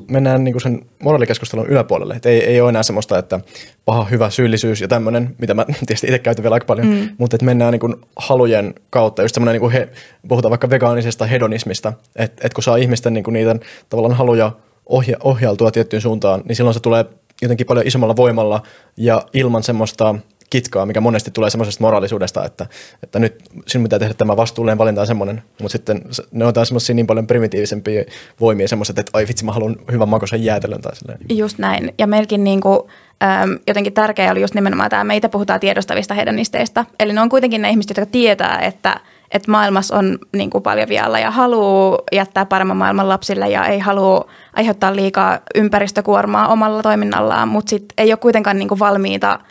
mennään 0.07 0.43
niin 0.43 0.53
kuin 0.53 0.61
sen 0.61 0.85
moraalikeskustelun 1.03 1.67
yläpuolelle. 1.67 2.13
Et 2.13 2.25
ei, 2.25 2.43
ei 2.43 2.61
ole 2.61 2.69
enää 2.69 2.83
semmoista, 2.83 3.17
että 3.17 3.39
paha, 3.85 4.05
hyvä 4.05 4.29
syyllisyys 4.29 4.81
ja 4.81 4.87
tämmöinen, 4.87 5.35
mitä 5.37 5.53
mä 5.53 5.65
tietysti 5.87 6.07
itse 6.07 6.19
käytän 6.19 6.43
vielä 6.43 6.53
aika 6.53 6.65
paljon, 6.65 6.87
mm. 6.87 7.09
mutta 7.17 7.35
että 7.35 7.45
mennään 7.45 7.71
niin 7.71 7.79
kuin 7.79 7.95
halujen 8.15 8.73
kautta. 8.89 9.21
Just 9.21 9.33
semmoinen, 9.33 9.53
niin 9.53 9.61
kuin 9.61 9.73
he, 9.73 9.89
puhutaan 10.27 10.49
vaikka 10.49 10.69
vegaanisesta 10.69 11.25
hedonismista, 11.25 11.93
että 12.15 12.47
et 12.47 12.53
kun 12.53 12.63
saa 12.63 12.77
ihmisten 12.77 13.13
niin 13.13 13.23
kuin 13.23 13.33
niitä 13.33 13.55
tavallaan 13.89 14.17
haluja 14.17 14.51
ohja, 14.85 15.17
ohjautua 15.23 15.71
tiettyyn 15.71 16.01
suuntaan, 16.01 16.41
niin 16.45 16.55
silloin 16.55 16.73
se 16.73 16.79
tulee 16.79 17.05
jotenkin 17.41 17.67
paljon 17.67 17.87
isommalla 17.87 18.15
voimalla 18.15 18.61
ja 18.97 19.25
ilman 19.33 19.63
semmoista 19.63 20.15
kitkaa, 20.53 20.85
mikä 20.85 21.01
monesti 21.01 21.31
tulee 21.31 21.49
semmoisesta 21.49 21.83
moraalisuudesta, 21.83 22.45
että, 22.45 22.65
että 23.03 23.19
nyt 23.19 23.43
sinun 23.67 23.83
pitää 23.83 23.99
tehdä 23.99 24.13
tämä 24.13 24.37
vastuullinen 24.37 24.77
valinta 24.77 25.01
on 25.01 25.07
semmoinen, 25.07 25.43
mutta 25.61 25.71
sitten 25.71 26.01
ne 26.31 26.45
on 26.45 26.53
taas 26.53 26.67
semmoisia 26.67 26.95
niin 26.95 27.07
paljon 27.07 27.27
primitiivisempia 27.27 28.03
voimia 28.39 28.67
semmoiset, 28.67 28.99
että 28.99 29.11
ai 29.13 29.27
vitsi, 29.27 29.45
mä 29.45 29.51
haluan 29.51 29.75
hyvän 29.91 30.09
makoisen 30.09 30.43
jäätelön 30.43 30.81
tai 30.81 30.95
silleen. 30.95 31.19
Just 31.29 31.57
näin. 31.57 31.93
Ja 31.97 32.07
melkein 32.07 32.43
niin 32.43 32.61
kuin, 32.61 32.79
äm, 33.23 33.59
jotenkin 33.67 33.93
tärkeää 33.93 34.31
oli 34.31 34.41
just 34.41 34.53
nimenomaan 34.53 34.89
tämä, 34.89 35.03
meitä 35.03 35.29
puhutaan 35.29 35.59
tiedostavista 35.59 36.13
hedonisteista. 36.13 36.85
Eli 36.99 37.13
ne 37.13 37.21
on 37.21 37.29
kuitenkin 37.29 37.61
ne 37.61 37.69
ihmiset, 37.69 37.97
jotka 37.97 38.11
tietää, 38.11 38.59
että 38.59 38.99
että 39.31 39.51
maailmassa 39.51 39.95
on 39.95 40.19
niin 40.33 40.49
kuin 40.49 40.61
paljon 40.61 40.89
vialla 40.89 41.19
ja 41.19 41.31
haluaa 41.31 41.99
jättää 42.11 42.45
paremman 42.45 42.77
maailman 42.77 43.09
lapsille 43.09 43.49
ja 43.49 43.65
ei 43.65 43.79
halua 43.79 44.29
aiheuttaa 44.53 44.95
liikaa 44.95 45.39
ympäristökuormaa 45.55 46.47
omalla 46.47 46.83
toiminnallaan, 46.83 47.47
mutta 47.47 47.69
sitten 47.69 47.93
ei 47.97 48.11
ole 48.11 48.17
kuitenkaan 48.17 48.59
niin 48.59 48.69
kuin 48.69 48.79
valmiita– 48.79 49.39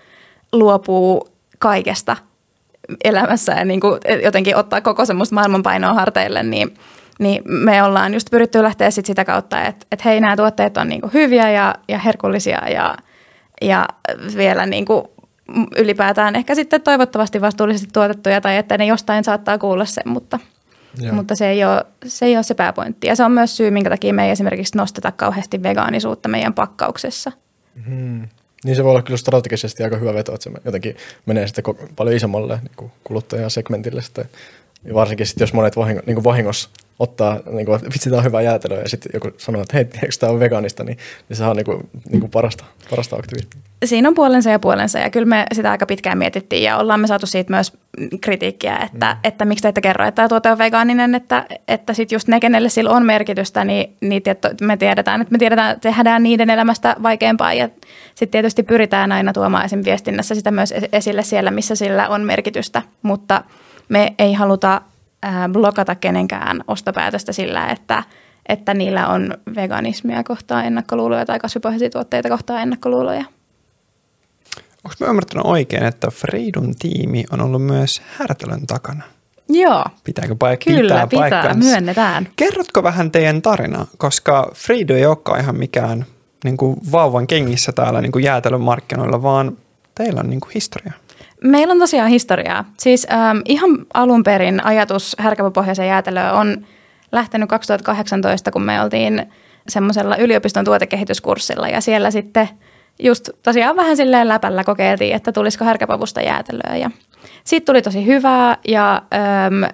luopuu 0.53 1.29
kaikesta 1.59 2.17
elämässä 3.05 3.53
ja 3.53 3.65
niin 3.65 3.81
kuin 3.81 4.01
jotenkin 4.25 4.57
ottaa 4.57 4.81
koko 4.81 5.05
semmoista 5.05 5.35
maailmanpainoa 5.35 5.95
harteille, 5.95 6.43
niin, 6.43 6.75
niin 7.19 7.43
me 7.45 7.83
ollaan 7.83 8.15
just 8.15 8.31
pyritty 8.31 8.63
lähteä 8.63 8.91
sit 8.91 9.07
sitä 9.07 9.25
kautta, 9.25 9.65
että, 9.65 9.87
että 9.93 10.09
hei, 10.09 10.21
nämä 10.21 10.37
tuotteet 10.37 10.77
on 10.77 10.89
niin 10.89 11.01
kuin 11.01 11.13
hyviä 11.13 11.51
ja, 11.51 11.75
ja 11.89 11.99
herkullisia 11.99 12.69
ja, 12.69 12.97
ja 13.63 13.89
vielä 14.37 14.67
niin 14.67 14.85
kuin 14.85 15.05
ylipäätään 15.77 16.37
ehkä 16.37 16.55
sitten 16.55 16.83
toivottavasti 16.83 17.41
vastuullisesti 17.41 17.93
tuotettuja 17.93 18.41
tai 18.41 18.57
että 18.57 18.79
ne 18.79 18.87
jostain 18.87 19.25
saattaa 19.25 19.59
kuulla 19.59 19.85
sen, 19.85 20.05
mutta, 20.07 20.39
mutta 21.13 21.37
se, 21.37 21.49
ei 21.49 21.65
ole, 21.65 21.85
se 22.07 22.27
ei 22.27 22.37
ole 22.37 22.43
se 22.43 22.55
pääpointti. 22.55 23.07
Ja 23.07 23.17
se 23.17 23.25
on 23.25 23.33
myös 23.33 23.57
syy, 23.57 23.71
minkä 23.71 23.91
takia 23.91 24.15
me 24.15 24.25
ei 24.25 24.31
esimerkiksi 24.31 24.79
nosteta 24.79 25.13
kauheasti 25.13 25.63
vegaanisuutta 25.63 26.29
meidän 26.29 26.55
pakkauksessa. 26.55 27.33
Hmm. 27.87 28.29
Niin 28.65 28.77
se 28.77 28.85
voi 28.85 28.91
olla 28.91 29.03
kyllä 29.03 29.17
strategisesti 29.17 29.83
aika 29.83 29.97
hyvä 29.97 30.15
veto, 30.15 30.35
että 30.35 30.45
se 30.45 30.51
jotenkin 30.65 30.97
menee 31.27 31.47
sitten 31.47 31.65
paljon 31.97 32.17
isommalle 32.17 32.61
niin 32.63 32.91
kuluttajasegmentille 33.05 34.03
sitten. 34.03 34.25
Ja 34.85 34.95
varsinkin 34.95 35.27
sitten, 35.27 35.43
jos 35.43 35.53
monet 35.53 35.77
vahingo, 35.77 36.03
niin 36.07 36.25
vahingossa 36.25 36.69
ottaa, 36.99 37.41
niin 37.51 37.67
kuin, 37.67 37.77
että 37.77 37.89
vitsi, 37.95 38.11
tämä 38.11 38.19
on 38.19 38.25
hyvä 38.25 38.43
jäätelö, 38.43 38.81
ja 38.81 38.89
sitten 38.89 39.11
joku 39.15 39.31
sanoo, 39.37 39.63
että 39.63 39.77
hei, 39.77 39.85
eikö 39.95 40.17
tämä 40.21 40.33
ole 40.33 40.41
vegaanista, 40.41 40.85
niin, 40.85 40.99
niin 41.29 41.37
se 41.37 41.45
on 41.45 41.57
niin 41.57 41.65
kuin, 41.65 41.91
niin 42.11 42.21
kuin 42.21 42.31
parasta, 42.31 42.65
parasta 42.91 43.17
aktiivista. 43.17 43.57
Siinä 43.85 44.09
on 44.09 44.15
puolensa 44.15 44.51
ja 44.51 44.59
puolensa, 44.59 44.99
ja 44.99 45.11
kyllä 45.11 45.27
me 45.27 45.47
sitä 45.53 45.71
aika 45.71 45.87
pitkään 45.87 46.19
mietittiin, 46.19 46.63
ja 46.63 46.77
ollaan 46.77 47.01
me 47.01 47.07
saatu 47.07 47.27
siitä 47.27 47.53
myös 47.53 47.73
kritiikkiä, 48.21 48.77
että, 48.77 49.13
mm. 49.15 49.21
että 49.25 49.45
miksi 49.45 49.63
te 49.63 49.69
ette 49.69 49.81
kerro, 49.81 50.07
että 50.07 50.17
tämä 50.17 50.29
tuote 50.29 50.51
on 50.51 50.59
vegaaninen, 50.59 51.15
että, 51.15 51.47
että 51.69 51.95
sitten 51.95 52.17
just 52.17 52.29
ne, 52.29 52.41
kenelle 52.41 52.69
sillä 52.69 52.91
on 52.91 53.07
merkitystä, 53.07 53.65
niin, 53.65 53.97
niin 54.01 54.23
tieto, 54.23 54.51
me 54.61 54.77
tiedetään, 54.77 55.21
että 55.21 55.33
me 55.33 55.39
tiedetään, 55.39 55.71
että 55.71 55.89
tehdään 55.89 56.23
niiden 56.23 56.51
elämästä 56.51 56.97
vaikeampaa, 57.03 57.55
ja 57.55 57.69
sitten 58.15 58.31
tietysti 58.31 58.63
pyritään 58.63 59.13
aina 59.13 59.33
tuomaan 59.33 59.65
esim. 59.65 59.81
viestinnässä 59.85 60.35
sitä 60.35 60.51
myös 60.51 60.75
esille 60.93 61.23
siellä, 61.23 61.51
missä 61.51 61.75
sillä 61.75 62.09
on 62.09 62.21
merkitystä, 62.21 62.83
mutta 63.03 63.45
me 63.89 64.15
ei 64.19 64.33
haluta 64.33 64.81
blokata 65.53 65.95
kenenkään 65.95 66.61
ostopäätöstä 66.69 67.33
sillä, 67.33 67.67
että, 67.69 68.03
että 68.49 68.75
niillä 68.75 69.09
on 69.09 69.35
veganismia 69.55 70.25
kohtaan 70.25 70.65
ennakkoluuloja 70.65 71.27
tai 71.27 71.39
kasvipohjaisia 71.39 71.91
tuotteita 71.91 72.29
kohtaan 72.29 72.63
ennakkoluuloja. 72.63 73.25
Onko 74.85 74.97
mä 75.01 75.07
ymmärtänyt 75.07 75.47
oikein, 75.47 75.85
että 75.85 76.09
Freidun 76.11 76.75
tiimi 76.79 77.25
on 77.31 77.41
ollut 77.41 77.63
myös 77.63 78.03
Härtälön 78.19 78.67
takana? 78.67 79.05
Joo. 79.49 79.85
Pitääkö 80.05 80.35
paik- 80.35 80.65
Kyllä, 80.65 81.07
pitää, 81.07 81.25
pitää 81.27 81.55
myönnetään. 81.55 82.29
Kerrotko 82.37 82.83
vähän 82.83 83.11
teidän 83.11 83.43
tarina, 83.43 83.87
koska 83.99 84.51
Freidu 84.55 84.95
ei 84.95 85.07
olekaan 85.07 85.41
ihan 85.41 85.57
mikään 85.57 86.07
niin 86.45 86.57
kuin 86.57 86.77
vauvan 86.93 87.27
kengissä 87.27 87.73
täällä 87.73 88.01
niin 88.01 88.13
kuin 88.13 88.25
jäätelön 88.25 88.61
markkinoilla, 88.61 89.23
vaan 89.23 89.57
teillä 89.95 90.21
on 90.21 90.31
niin 90.31 90.41
kuin 90.41 90.53
historia. 90.55 90.93
Meillä 91.45 91.73
on 91.73 91.79
tosiaan 91.79 92.09
historiaa. 92.09 92.65
Siis 92.79 93.07
ähm, 93.13 93.39
ihan 93.45 93.71
alun 93.95 94.23
perin 94.23 94.65
ajatus 94.67 95.17
härkäpäpohjaisen 95.19 95.89
jäätelöön 95.89 96.33
on 96.33 96.67
lähtenyt 97.13 97.49
2018, 97.49 98.51
kun 98.51 98.63
me 98.63 98.83
oltiin 98.83 99.33
semmoisella 99.69 100.17
yliopiston 100.17 100.65
tuotekehityskurssilla 100.65 101.69
ja 101.69 101.81
siellä 101.81 102.11
sitten 102.11 102.49
just 102.99 103.29
tosiaan 103.43 103.77
vähän 103.77 103.97
silleen 103.97 104.29
läpällä 104.29 104.65
kokeiltiin, 104.65 105.17
että 105.17 105.33
tulisiko 105.33 105.65
härkäpavusta 105.65 106.21
jäätelöä 106.21 106.77
ja 106.77 106.91
siitä 107.45 107.65
tuli 107.65 107.83
tosi 107.83 108.07
hyvää 108.07 108.57
ja 108.69 108.95
äm, 108.95 109.73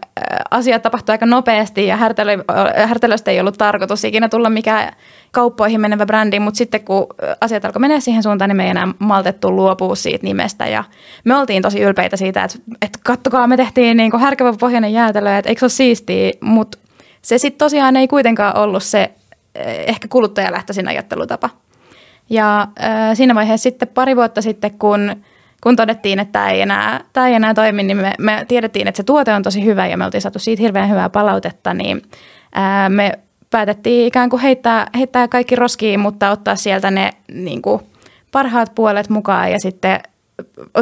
asiat 0.50 0.82
tapahtui 0.82 1.12
aika 1.12 1.26
nopeasti 1.26 1.87
ja 1.87 1.96
härtelö, 1.96 2.44
härtelöstä 2.87 3.30
ei 3.30 3.40
ollut 3.40 3.58
tarkoitus 3.58 4.04
ikinä 4.04 4.28
tulla 4.28 4.50
mikään 4.50 4.92
kauppoihin 5.30 5.80
menevä 5.80 6.06
brändi, 6.06 6.40
mutta 6.40 6.58
sitten 6.58 6.84
kun 6.84 7.06
asiat 7.40 7.64
alkoi 7.64 7.80
mennä 7.80 8.00
siihen 8.00 8.22
suuntaan, 8.22 8.48
niin 8.48 8.56
me 8.56 8.64
ei 8.64 8.70
enää 8.70 8.88
maltettu 8.98 9.56
luopua 9.56 9.94
siitä 9.94 10.24
nimestä 10.24 10.66
ja 10.66 10.84
me 11.24 11.37
oltiin 11.37 11.62
tosi 11.62 11.80
ylpeitä 11.80 12.16
siitä, 12.16 12.44
että, 12.44 12.58
että 12.82 12.98
kattokaa, 13.04 13.46
me 13.46 13.56
tehtiin 13.56 13.96
niin 13.96 14.20
härkävä 14.20 14.52
pohjainen 14.61 14.92
jäätelö, 14.92 15.37
että 15.37 15.48
eikö 15.48 15.58
se 15.58 15.64
ole 15.64 15.70
siistiä, 15.70 16.32
mutta 16.40 16.78
se 17.22 17.38
sitten 17.38 17.58
tosiaan 17.58 17.96
ei 17.96 18.08
kuitenkaan 18.08 18.56
ollut 18.56 18.82
se 18.82 19.11
ehkä 19.64 20.08
kuluttajalähtöisin 20.08 20.88
ajattelutapa. 20.88 21.50
Ja 22.30 22.61
äh, 22.61 22.68
siinä 23.14 23.34
vaiheessa 23.34 23.62
sitten 23.62 23.88
pari 23.88 24.16
vuotta 24.16 24.42
sitten, 24.42 24.78
kun, 24.78 25.16
kun 25.62 25.77
todettiin, 25.77 26.18
että 26.18 26.33
tämä 26.33 26.51
ei 26.51 26.61
enää, 26.61 27.01
tämä 27.12 27.29
ei 27.29 27.35
enää 27.35 27.55
toimi, 27.55 27.83
niin 27.83 27.97
me, 27.97 28.14
me 28.18 28.44
tiedettiin, 28.49 28.88
että 28.88 28.97
se 28.97 29.03
tuote 29.03 29.35
on 29.35 29.42
tosi 29.42 29.64
hyvä 29.64 29.87
ja 29.87 29.97
me 29.97 30.05
oltiin 30.05 30.23
saatu 30.23 30.38
siitä 30.38 30.62
hirveän 30.62 30.90
hyvää 30.90 31.09
palautetta, 31.09 31.75
niin 31.75 32.03
äh, 32.57 32.90
me 32.90 33.12
päätettiin 33.51 34.07
ikään 34.07 34.31
kuin 34.31 34.42
heittää, 34.42 34.87
heittää 34.97 35.29
kaikki 35.29 35.57
roskiin, 35.57 36.01
mutta 36.01 36.31
ottaa 36.31 36.57
sieltä 36.57 36.90
ne 36.90 37.11
niin 37.33 37.62
kuin, 37.62 37.83
parhaat 38.33 38.75
puolet 38.75 39.09
mukaan 39.09 39.53
ja 39.53 39.61
sitten 39.61 40.01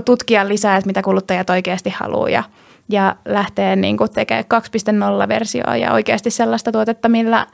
tutkia 0.04 0.48
lisää, 0.48 0.76
että 0.76 0.86
mitä 0.86 1.02
kuluttajat 1.02 1.50
oikeasti 1.50 1.90
haluaa 1.90 2.28
ja, 2.28 2.42
ja 2.88 3.16
lähteä 3.24 3.76
niin 3.76 3.96
kuin 3.96 4.10
tekemään 4.10 4.44
2.0-versioa 4.44 5.76
ja 5.76 5.92
oikeasti 5.92 6.30
sellaista 6.30 6.72
tuotetta, 6.72 7.08
millä 7.08 7.46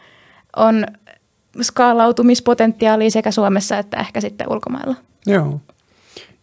on 0.56 0.86
skaalautumispotentiaalia 1.60 3.10
sekä 3.10 3.30
Suomessa 3.30 3.78
että 3.78 3.96
ehkä 3.96 4.20
sitten 4.20 4.52
ulkomailla. 4.52 4.94
Joo. 5.26 5.60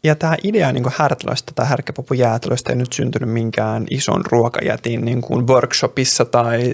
Ja 0.04 0.16
tämä 0.16 0.36
idea 0.44 0.72
niin 0.72 0.84
härtelöistä 0.98 1.52
tai 1.56 1.66
härkäpopujäätelöistä 1.68 2.70
ei 2.70 2.76
nyt 2.76 2.94
syntynyt 2.94 3.30
minkään 3.30 3.86
ison 3.90 4.26
ruokajätin 4.26 5.06
niin 5.06 5.22
kuin 5.22 5.48
workshopissa 5.48 6.26
tai 6.26 6.74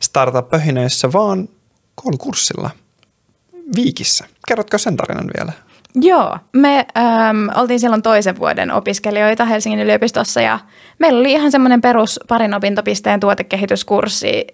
startup-pöhinöissä, 0.00 1.12
vaan 1.12 1.48
koulukurssilla 1.94 2.70
Viikissä. 3.76 4.24
Kerrotko 4.48 4.78
sen 4.78 4.96
tarinan 4.96 5.30
vielä? 5.36 5.52
Joo, 6.00 6.38
me 6.52 6.78
äm, 6.78 7.48
oltiin 7.54 7.80
silloin 7.80 8.02
toisen 8.02 8.38
vuoden 8.38 8.72
opiskelijoita 8.72 9.44
Helsingin 9.44 9.80
yliopistossa 9.80 10.40
ja 10.40 10.58
meillä 10.98 11.20
oli 11.20 11.32
ihan 11.32 11.50
semmoinen 11.50 11.80
perus 11.80 12.20
parin 12.28 12.54
opintopisteen 12.54 13.20
tuotekehityskurssi 13.20 14.46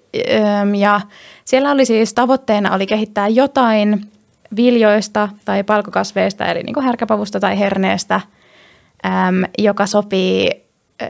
äm, 0.60 0.74
ja 0.74 1.00
siellä 1.44 1.70
oli 1.70 1.84
siis 1.86 2.14
tavoitteena 2.14 2.74
oli 2.74 2.86
kehittää 2.86 3.28
jotain 3.28 4.12
viljoista 4.56 5.28
tai 5.44 5.64
palkokasveista, 5.64 6.46
eli 6.46 6.62
niin 6.62 6.74
kuin 6.74 6.84
härkäpavusta 6.84 7.40
tai 7.40 7.58
herneestä, 7.58 8.20
äm, 9.06 9.44
joka 9.58 9.86
sopii 9.86 10.50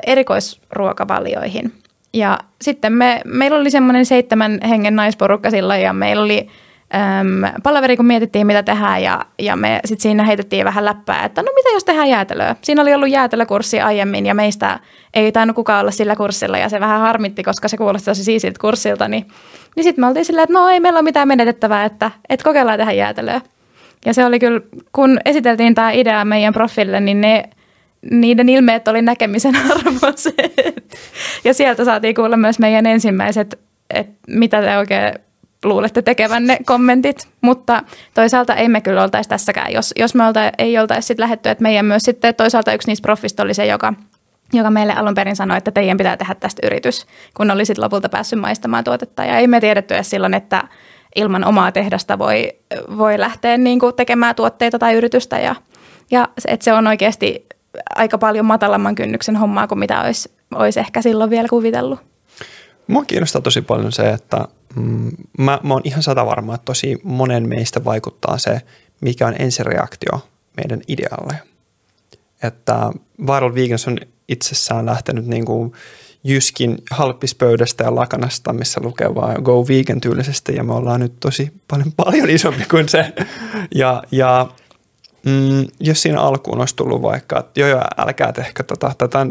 erikoisruokavalioihin. 0.07 1.73
Ja 2.15 2.39
sitten 2.63 2.93
me, 2.93 3.21
meillä 3.25 3.59
oli 3.59 3.71
semmoinen 3.71 4.07
seitsemän 4.07 4.59
hengen 4.69 4.97
naisporukka 4.97 5.51
silloin 5.51 5.83
ja 5.83 5.93
meillä 5.93 6.23
oli 6.23 6.49
äm, 6.95 7.63
palaveri, 7.63 7.97
kun 7.97 8.07
mietittiin, 8.07 8.47
mitä 8.47 8.63
tehdään 8.63 9.03
ja, 9.03 9.27
ja 9.39 9.57
me 9.57 9.81
sitten 9.85 10.03
siinä 10.03 10.25
heitettiin 10.25 10.65
vähän 10.65 10.85
läppää, 10.85 11.25
että 11.25 11.43
no 11.43 11.49
mitä 11.55 11.69
jos 11.73 11.85
tehdään 11.85 12.09
jäätelöä. 12.09 12.57
Siinä 12.63 12.83
oli 12.83 12.95
ollut 12.95 13.09
jäätelökurssi 13.09 13.81
aiemmin 13.81 14.27
ja 14.27 14.35
meistä 14.35 14.81
ei 15.15 15.33
tainnut 15.33 15.57
kukaan 15.57 15.81
olla 15.81 15.91
sillä 15.91 16.17
kurssilla 16.17 16.59
ja 16.59 16.69
se 16.69 16.81
vähän 16.81 17.01
harmitti, 17.01 17.43
koska 17.43 17.69
se 17.69 17.77
kuulosti 17.77 18.05
tosi 18.05 18.25
siisiltä 18.25 18.59
kurssilta. 18.61 19.09
Niin, 19.09 19.27
niin 19.77 19.85
sitten 19.85 20.05
me 20.05 20.09
oltiin 20.09 20.25
silleen, 20.25 20.45
että 20.45 20.59
no 20.59 20.69
ei 20.69 20.81
meillä 20.81 20.97
ole 20.97 21.05
mitään 21.05 21.29
menetettävää, 21.29 21.85
että, 21.85 22.11
että 22.29 22.45
kokeillaan 22.45 22.79
tehdä 22.79 22.93
jäätelöä. 22.93 23.41
Ja 24.07 24.15
se 24.15 24.25
oli 24.25 24.39
kyllä, 24.39 24.61
kun 24.93 25.19
esiteltiin 25.25 25.75
tämä 25.75 25.91
idea 25.91 26.25
meidän 26.25 26.55
profille, 26.55 27.01
niin 27.01 27.21
ne, 27.21 27.45
niiden 28.11 28.49
ilmeet 28.49 28.89
oli 28.89 29.03
näkemisen 29.03 29.55
arvoiset. 29.71 30.99
Ja 31.45 31.55
sieltä 31.55 31.85
saatiin 31.85 32.15
kuulla 32.15 32.37
myös 32.37 32.59
meidän 32.59 32.87
ensimmäiset, 32.87 33.61
että 33.91 34.15
mitä 34.29 34.63
te 34.63 34.79
oikein 34.79 35.15
luulette 35.65 36.03
tekevänne 36.03 36.59
kommentit, 36.67 37.29
mutta 37.41 37.83
toisaalta 38.15 38.55
emme 38.55 38.81
kyllä 38.81 39.03
oltaisi 39.03 39.29
tässäkään, 39.29 39.73
jos, 39.73 39.93
jos 39.97 40.15
me 40.15 40.27
olta, 40.27 40.41
ei 40.59 40.79
oltaisi 40.79 41.07
sitten 41.07 41.25
lähetty, 41.25 41.49
että 41.49 41.63
meidän 41.63 41.87
myös 41.87 42.03
sitten 42.03 42.35
toisaalta 42.35 42.73
yksi 42.73 42.89
niistä 42.89 43.03
profista 43.03 43.43
oli 43.43 43.55
se, 43.55 43.67
joka, 43.67 43.95
joka 44.53 44.71
meille 44.71 44.93
alun 44.93 45.15
perin 45.15 45.37
sanoi, 45.37 45.59
että 45.59 45.71
teidän 45.71 45.97
pitää 45.97 46.17
tehdä 46.17 46.35
tästä 46.35 46.67
yritys, 46.67 47.07
kun 47.37 47.51
oli 47.51 47.65
sitten 47.65 47.85
lopulta 47.85 48.09
päässyt 48.09 48.41
maistamaan 48.41 48.85
tuotetta. 48.85 49.25
Ja 49.25 49.39
ei 49.39 49.47
me 49.47 49.61
tiedetty 49.61 49.95
edes 49.95 50.11
silloin, 50.11 50.35
että 50.35 50.63
ilman 51.17 51.45
omaa 51.45 51.73
tehdasta 51.73 52.19
voi, 52.19 52.53
voi 52.99 53.19
lähteä 53.19 53.59
niin 53.59 53.79
kuin 53.79 53.95
tekemään 53.95 54.35
tuotteita 54.35 54.79
tai 54.79 54.95
yritystä 54.95 55.39
ja, 55.39 55.55
ja 56.11 56.29
että 56.49 56.65
se 56.65 56.73
on 56.73 56.87
oikeasti 56.87 57.47
aika 57.97 58.19
paljon 58.19 58.47
matalamman 58.47 58.95
kynnyksen 58.95 59.37
hommaa 59.37 59.67
kuin 59.67 59.79
mitä 59.79 60.01
olisi, 60.01 60.33
olisi 60.55 60.81
ehkä 60.81 61.03
silloin 61.03 61.31
vielä 61.31 61.49
kuvitellut. 61.49 62.12
Mua 62.87 63.05
kiinnostaa 63.05 63.43
tosi 63.43 63.63
paljon 63.63 63.93
se, 63.93 64.11
että 64.11 64.49
mm, 64.77 65.11
mä, 65.39 65.61
mä 65.63 65.75
oon 65.75 65.83
ihan 65.85 66.03
sata 66.03 66.27
varma, 66.27 66.55
että 66.55 66.65
tosi 66.65 66.99
monen 67.03 67.49
meistä 67.49 67.85
vaikuttaa 67.85 68.39
se, 68.39 68.61
mikä 69.01 69.27
on 69.27 69.35
ensireaktio 69.39 70.29
meidän 70.57 70.81
idealle. 70.89 71.39
Että 72.43 72.91
Viral 73.27 73.55
Vegans 73.55 73.89
on 73.89 73.99
itsessään 74.29 74.87
lähtenyt 74.87 75.27
niin 75.27 75.45
kuin 75.45 75.73
Jyskin 76.25 76.79
halppispöydästä 76.91 77.85
ja 77.85 77.95
lakanasta, 77.95 78.53
missä 78.53 78.81
lukee 78.85 79.15
vaan 79.15 79.43
Go 79.43 79.67
Vegan 79.69 80.01
tyylisesti 80.01 80.55
ja 80.55 80.65
me 80.65 80.75
ollaan 80.75 81.01
nyt 81.01 81.21
tosi 81.21 81.53
paljon, 81.69 81.93
paljon 82.05 82.31
isompi 82.31 82.65
kuin 82.71 82.89
se. 82.89 83.13
Ja, 83.75 84.03
ja 84.11 84.49
mm, 85.27 85.67
jos 85.81 86.03
siinä 86.03 86.21
alkuun 86.21 86.61
olisi 86.61 86.77
tullut 86.77 87.03
vaikka, 87.03 87.39
että 87.39 87.61
joo 87.61 87.69
joo, 87.69 87.83
älkää 87.99 88.33
tehkö 88.33 88.63
tota, 88.63 88.93
tätä, 88.99 89.27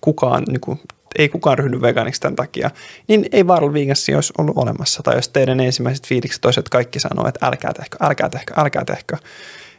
kukaan 0.00 0.44
niin 0.48 0.60
kuin, 0.60 0.80
ei 1.18 1.28
kukaan 1.28 1.58
ryhdy 1.58 1.80
vegaaniksi 1.80 2.20
tämän 2.20 2.36
takia, 2.36 2.70
niin 3.08 3.26
ei 3.32 3.46
Viral 3.46 3.72
Vegansi 3.72 4.14
olisi 4.14 4.32
ollut 4.38 4.58
olemassa. 4.58 5.02
Tai 5.02 5.16
jos 5.16 5.28
teidän 5.28 5.60
ensimmäiset 5.60 6.06
fiilikset 6.06 6.44
olisivat, 6.44 6.66
että 6.66 6.76
kaikki 6.76 7.00
sanoo, 7.00 7.28
että 7.28 7.46
älkää 7.46 7.72
tehkö, 7.72 7.96
älkää 8.00 8.28
tehkö, 8.28 8.54
älkää 8.56 8.84
tehkö, 8.84 9.16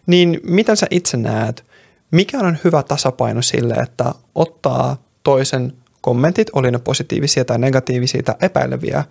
niin 0.05 0.39
miten 0.43 0.77
sä 0.77 0.87
itse 0.89 1.17
näet, 1.17 1.65
mikä 2.11 2.39
on 2.39 2.57
hyvä 2.63 2.83
tasapaino 2.83 3.41
sille, 3.41 3.73
että 3.73 4.13
ottaa 4.35 4.97
toisen 5.23 5.73
kommentit, 6.01 6.47
oli 6.53 6.71
ne 6.71 6.79
positiivisia 6.79 7.45
tai 7.45 7.59
negatiivisia 7.59 8.23
tai 8.23 8.35
epäileviä, 8.41 9.03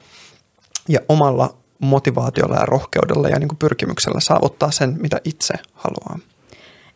ja 0.88 1.00
omalla 1.08 1.56
motivaatiolla 1.78 2.56
ja 2.56 2.66
rohkeudella 2.66 3.28
ja 3.28 3.38
niin 3.38 3.48
kuin 3.48 3.58
pyrkimyksellä 3.58 4.20
saavuttaa 4.20 4.70
sen, 4.70 4.96
mitä 5.00 5.20
itse 5.24 5.54
haluaa. 5.72 6.18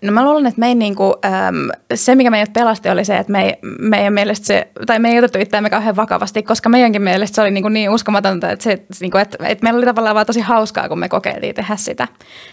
No 0.05 0.13
mä 0.13 0.25
luulen, 0.25 0.47
että 0.47 0.61
meidän, 0.61 0.79
niin 0.79 0.95
kuin, 0.95 1.15
äm, 1.25 1.69
se, 1.95 2.15
mikä 2.15 2.31
meidät 2.31 2.53
pelasti, 2.53 2.89
oli 2.89 3.05
se, 3.05 3.19
että 3.19 3.33
me, 3.33 3.59
meidän 3.79 4.13
mielestä 4.13 4.47
se, 4.47 4.69
tai 4.87 4.99
me 4.99 5.11
ei 5.11 5.19
otettu 5.19 5.39
itseämme 5.39 5.71
kauhean 5.71 5.97
vakavasti, 5.97 6.43
koska 6.43 6.69
meidänkin 6.69 7.03
mielestä 7.03 7.35
se 7.35 7.41
oli 7.41 7.51
niin, 7.51 7.63
kuin 7.63 7.75
niin 7.75 7.91
uskomatonta, 7.91 8.51
että, 8.51 8.63
se, 8.63 8.83
niin 9.01 9.11
kuin, 9.11 9.23
että, 9.23 9.49
että 9.49 9.63
meillä 9.63 9.79
oli 9.79 9.87
tavallaan 9.87 10.15
vaan 10.15 10.27
tosi 10.27 10.41
hauskaa, 10.41 10.89
kun 10.89 10.99
me 10.99 11.09
kokeiltiin 11.09 11.55
tehdä 11.55 11.77
sitä. 11.77 12.09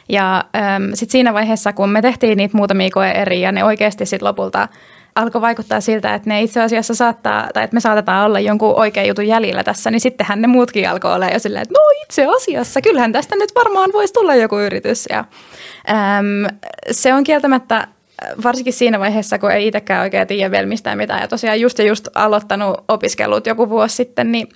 Ja 0.10 0.46
sitten 0.94 1.12
siinä 1.12 1.34
vaiheessa, 1.34 1.74
kun 1.74 1.90
me 1.90 2.02
tehtiin 2.02 2.38
niitä 2.38 2.58
muutamia 2.58 2.90
koe 2.94 3.12
eri 3.12 3.42
ja 3.42 3.52
ne 3.52 3.64
oikeasti 3.64 4.06
sitten 4.06 4.28
lopulta– 4.28 4.68
alkoi 5.16 5.42
vaikuttaa 5.42 5.82
siltä, 5.82 6.14
että 6.14 6.30
ne 6.30 6.42
itse 6.42 6.62
asiassa 6.62 6.96
saattaa, 6.96 7.50
tai 7.54 7.64
että 7.64 7.74
me 7.74 7.80
saatetaan 7.80 8.26
olla 8.26 8.40
jonkun 8.40 8.80
oikean 8.80 9.08
jutun 9.08 9.28
jäljellä 9.28 9.64
tässä, 9.64 9.92
niin 9.92 10.02
sittenhän 10.02 10.42
ne 10.42 10.48
muutkin 10.48 10.90
alkoi 10.90 11.14
olla 11.14 11.30
jo 11.30 11.40
silleen, 11.40 11.62
että 11.62 11.74
no 11.74 11.86
itse 12.04 12.26
asiassa, 12.36 12.82
kyllähän 12.82 13.12
tästä 13.12 13.36
nyt 13.36 13.52
varmaan 13.56 13.90
voisi 13.94 14.14
tulla 14.14 14.36
joku 14.36 14.60
yritys. 14.60 15.06
Ja, 15.10 15.20
äm, 15.90 16.58
se 16.92 17.14
on 17.14 17.24
kieltämättä 17.24 17.88
varsinkin 18.44 18.74
siinä 18.74 19.00
vaiheessa, 19.00 19.40
kun 19.40 19.52
ei 19.52 19.68
itsekään 19.68 20.02
oikein 20.02 20.28
tiedä 20.28 20.52
vielä 20.52 20.68
mistään 20.68 20.98
mitään. 20.98 21.22
Ja 21.22 21.28
tosiaan 21.28 21.62
just 21.62 21.80
ja 21.80 21.86
just 21.86 22.08
aloittanut 22.16 22.84
opiskelut 22.88 23.48
joku 23.48 23.70
vuosi 23.70 23.96
sitten, 23.96 24.32
niin 24.32 24.48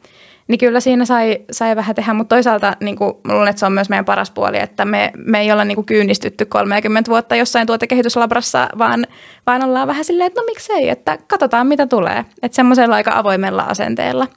niin 0.47 0.59
kyllä 0.59 0.79
siinä 0.79 1.05
sai, 1.05 1.37
sai 1.51 1.75
vähän 1.75 1.95
tehdä, 1.95 2.13
mutta 2.13 2.35
toisaalta 2.35 2.77
niin 2.79 2.95
kuin, 2.95 3.13
luulen, 3.23 3.47
että 3.47 3.59
se 3.59 3.65
on 3.65 3.71
myös 3.71 3.89
meidän 3.89 4.05
paras 4.05 4.31
puoli, 4.31 4.59
että 4.59 4.85
me, 4.85 5.11
me 5.17 5.39
ei 5.39 5.51
olla 5.51 5.65
niin 5.65 5.75
kuin 5.75 5.85
kyynistytty 5.85 6.45
30 6.45 7.11
vuotta 7.11 7.35
jossain 7.35 7.67
tuotekehityslabrassa, 7.67 8.69
vaan, 8.77 9.07
vaan 9.47 9.63
ollaan 9.63 9.87
vähän 9.87 10.05
silleen, 10.05 10.27
että 10.27 10.41
no 10.41 10.45
miksei, 10.45 10.89
että 10.89 11.17
katsotaan 11.27 11.67
mitä 11.67 11.87
tulee. 11.87 12.25
Että 12.43 12.55
semmoisella 12.55 12.95
aika 12.95 13.11
avoimella 13.15 13.63
asenteella. 13.63 14.27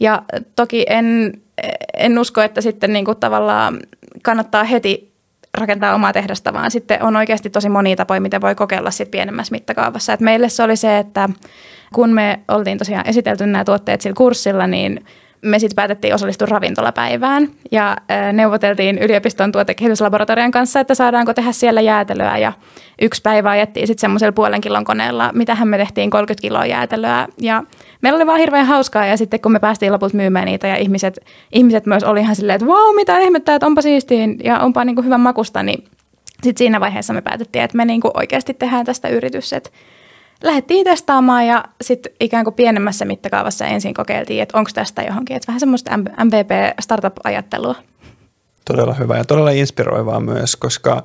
Ja 0.00 0.22
toki 0.56 0.86
en, 0.88 1.32
en 1.94 2.18
usko, 2.18 2.40
että 2.40 2.60
sitten 2.60 2.92
niin 2.92 3.04
kuin 3.04 3.16
tavallaan 3.16 3.80
kannattaa 4.22 4.64
heti 4.64 5.12
rakentaa 5.58 5.94
omaa 5.94 6.12
tehdasta, 6.12 6.52
vaan 6.52 6.70
sitten 6.70 7.02
on 7.02 7.16
oikeasti 7.16 7.50
tosi 7.50 7.68
monia 7.68 7.96
tapoja, 7.96 8.20
miten 8.20 8.40
voi 8.40 8.54
kokeilla 8.54 8.90
sitten 8.90 9.10
pienemmässä 9.10 9.52
mittakaavassa. 9.52 10.12
Et 10.12 10.20
meille 10.20 10.48
se 10.48 10.62
oli 10.62 10.76
se, 10.76 10.98
että 10.98 11.28
kun 11.94 12.10
me 12.10 12.40
oltiin 12.48 12.78
tosiaan 12.78 13.08
esitelty 13.08 13.46
nämä 13.46 13.64
tuotteet 13.64 14.00
sillä 14.00 14.14
kurssilla, 14.14 14.66
niin 14.66 15.00
me 15.42 15.58
sitten 15.58 15.76
päätettiin 15.76 16.14
osallistua 16.14 16.48
ravintolapäivään 16.50 17.48
ja 17.72 17.96
neuvoteltiin 18.32 18.98
yliopiston 18.98 19.52
tuotekehityslaboratorian 19.52 20.50
kanssa, 20.50 20.80
että 20.80 20.94
saadaanko 20.94 21.34
tehdä 21.34 21.52
siellä 21.52 21.80
jäätelöä 21.80 22.38
ja 22.38 22.52
yksi 23.02 23.22
päivä 23.22 23.50
ajettiin 23.50 23.86
sitten 23.86 24.00
semmoisella 24.00 24.32
puolen 24.32 24.60
kilon 24.60 24.84
koneella, 24.84 25.30
mitähän 25.34 25.68
me 25.68 25.78
tehtiin 25.78 26.10
30 26.10 26.42
kiloa 26.42 26.66
jäätelöä. 26.66 27.28
Ja 27.40 27.62
meillä 28.02 28.16
oli 28.16 28.26
vaan 28.26 28.38
hirveän 28.38 28.66
hauskaa 28.66 29.06
ja 29.06 29.16
sitten 29.16 29.40
kun 29.40 29.52
me 29.52 29.58
päästiin 29.58 29.92
lopulta 29.92 30.16
myymään 30.16 30.46
niitä 30.46 30.66
ja 30.66 30.76
ihmiset, 30.76 31.20
ihmiset 31.52 31.86
myös 31.86 32.04
oli 32.04 32.20
ihan 32.20 32.36
silleen, 32.36 32.56
että 32.56 32.66
vau 32.66 32.92
mitä 32.92 33.18
ihmettä, 33.18 33.54
että 33.54 33.66
onpa 33.66 33.82
siistiin 33.82 34.36
ja 34.44 34.58
onpa 34.60 34.84
niin 34.84 34.94
kuin 34.94 35.04
hyvän 35.04 35.20
makusta, 35.20 35.62
niin 35.62 35.84
sitten 36.42 36.58
siinä 36.58 36.80
vaiheessa 36.80 37.12
me 37.12 37.20
päätettiin, 37.20 37.64
että 37.64 37.76
me 37.76 37.84
niin 37.84 38.00
kuin 38.00 38.12
oikeasti 38.14 38.54
tehdään 38.54 38.86
tästä 38.86 39.08
yritys, 39.08 39.52
että 39.52 39.70
lähdettiin 40.42 40.84
testaamaan 40.84 41.46
ja 41.46 41.64
sitten 41.80 42.12
ikään 42.20 42.44
kuin 42.44 42.54
pienemmässä 42.54 43.04
mittakaavassa 43.04 43.66
ensin 43.66 43.94
kokeiltiin, 43.94 44.42
että 44.42 44.58
onko 44.58 44.70
tästä 44.74 45.02
johonkin. 45.02 45.36
Että 45.36 45.46
vähän 45.46 45.60
semmoista 45.60 45.96
MVP-startup-ajattelua. 45.96 47.74
Todella 48.64 48.94
hyvä 48.94 49.16
ja 49.16 49.24
todella 49.24 49.50
inspiroivaa 49.50 50.20
myös, 50.20 50.56
koska 50.56 51.02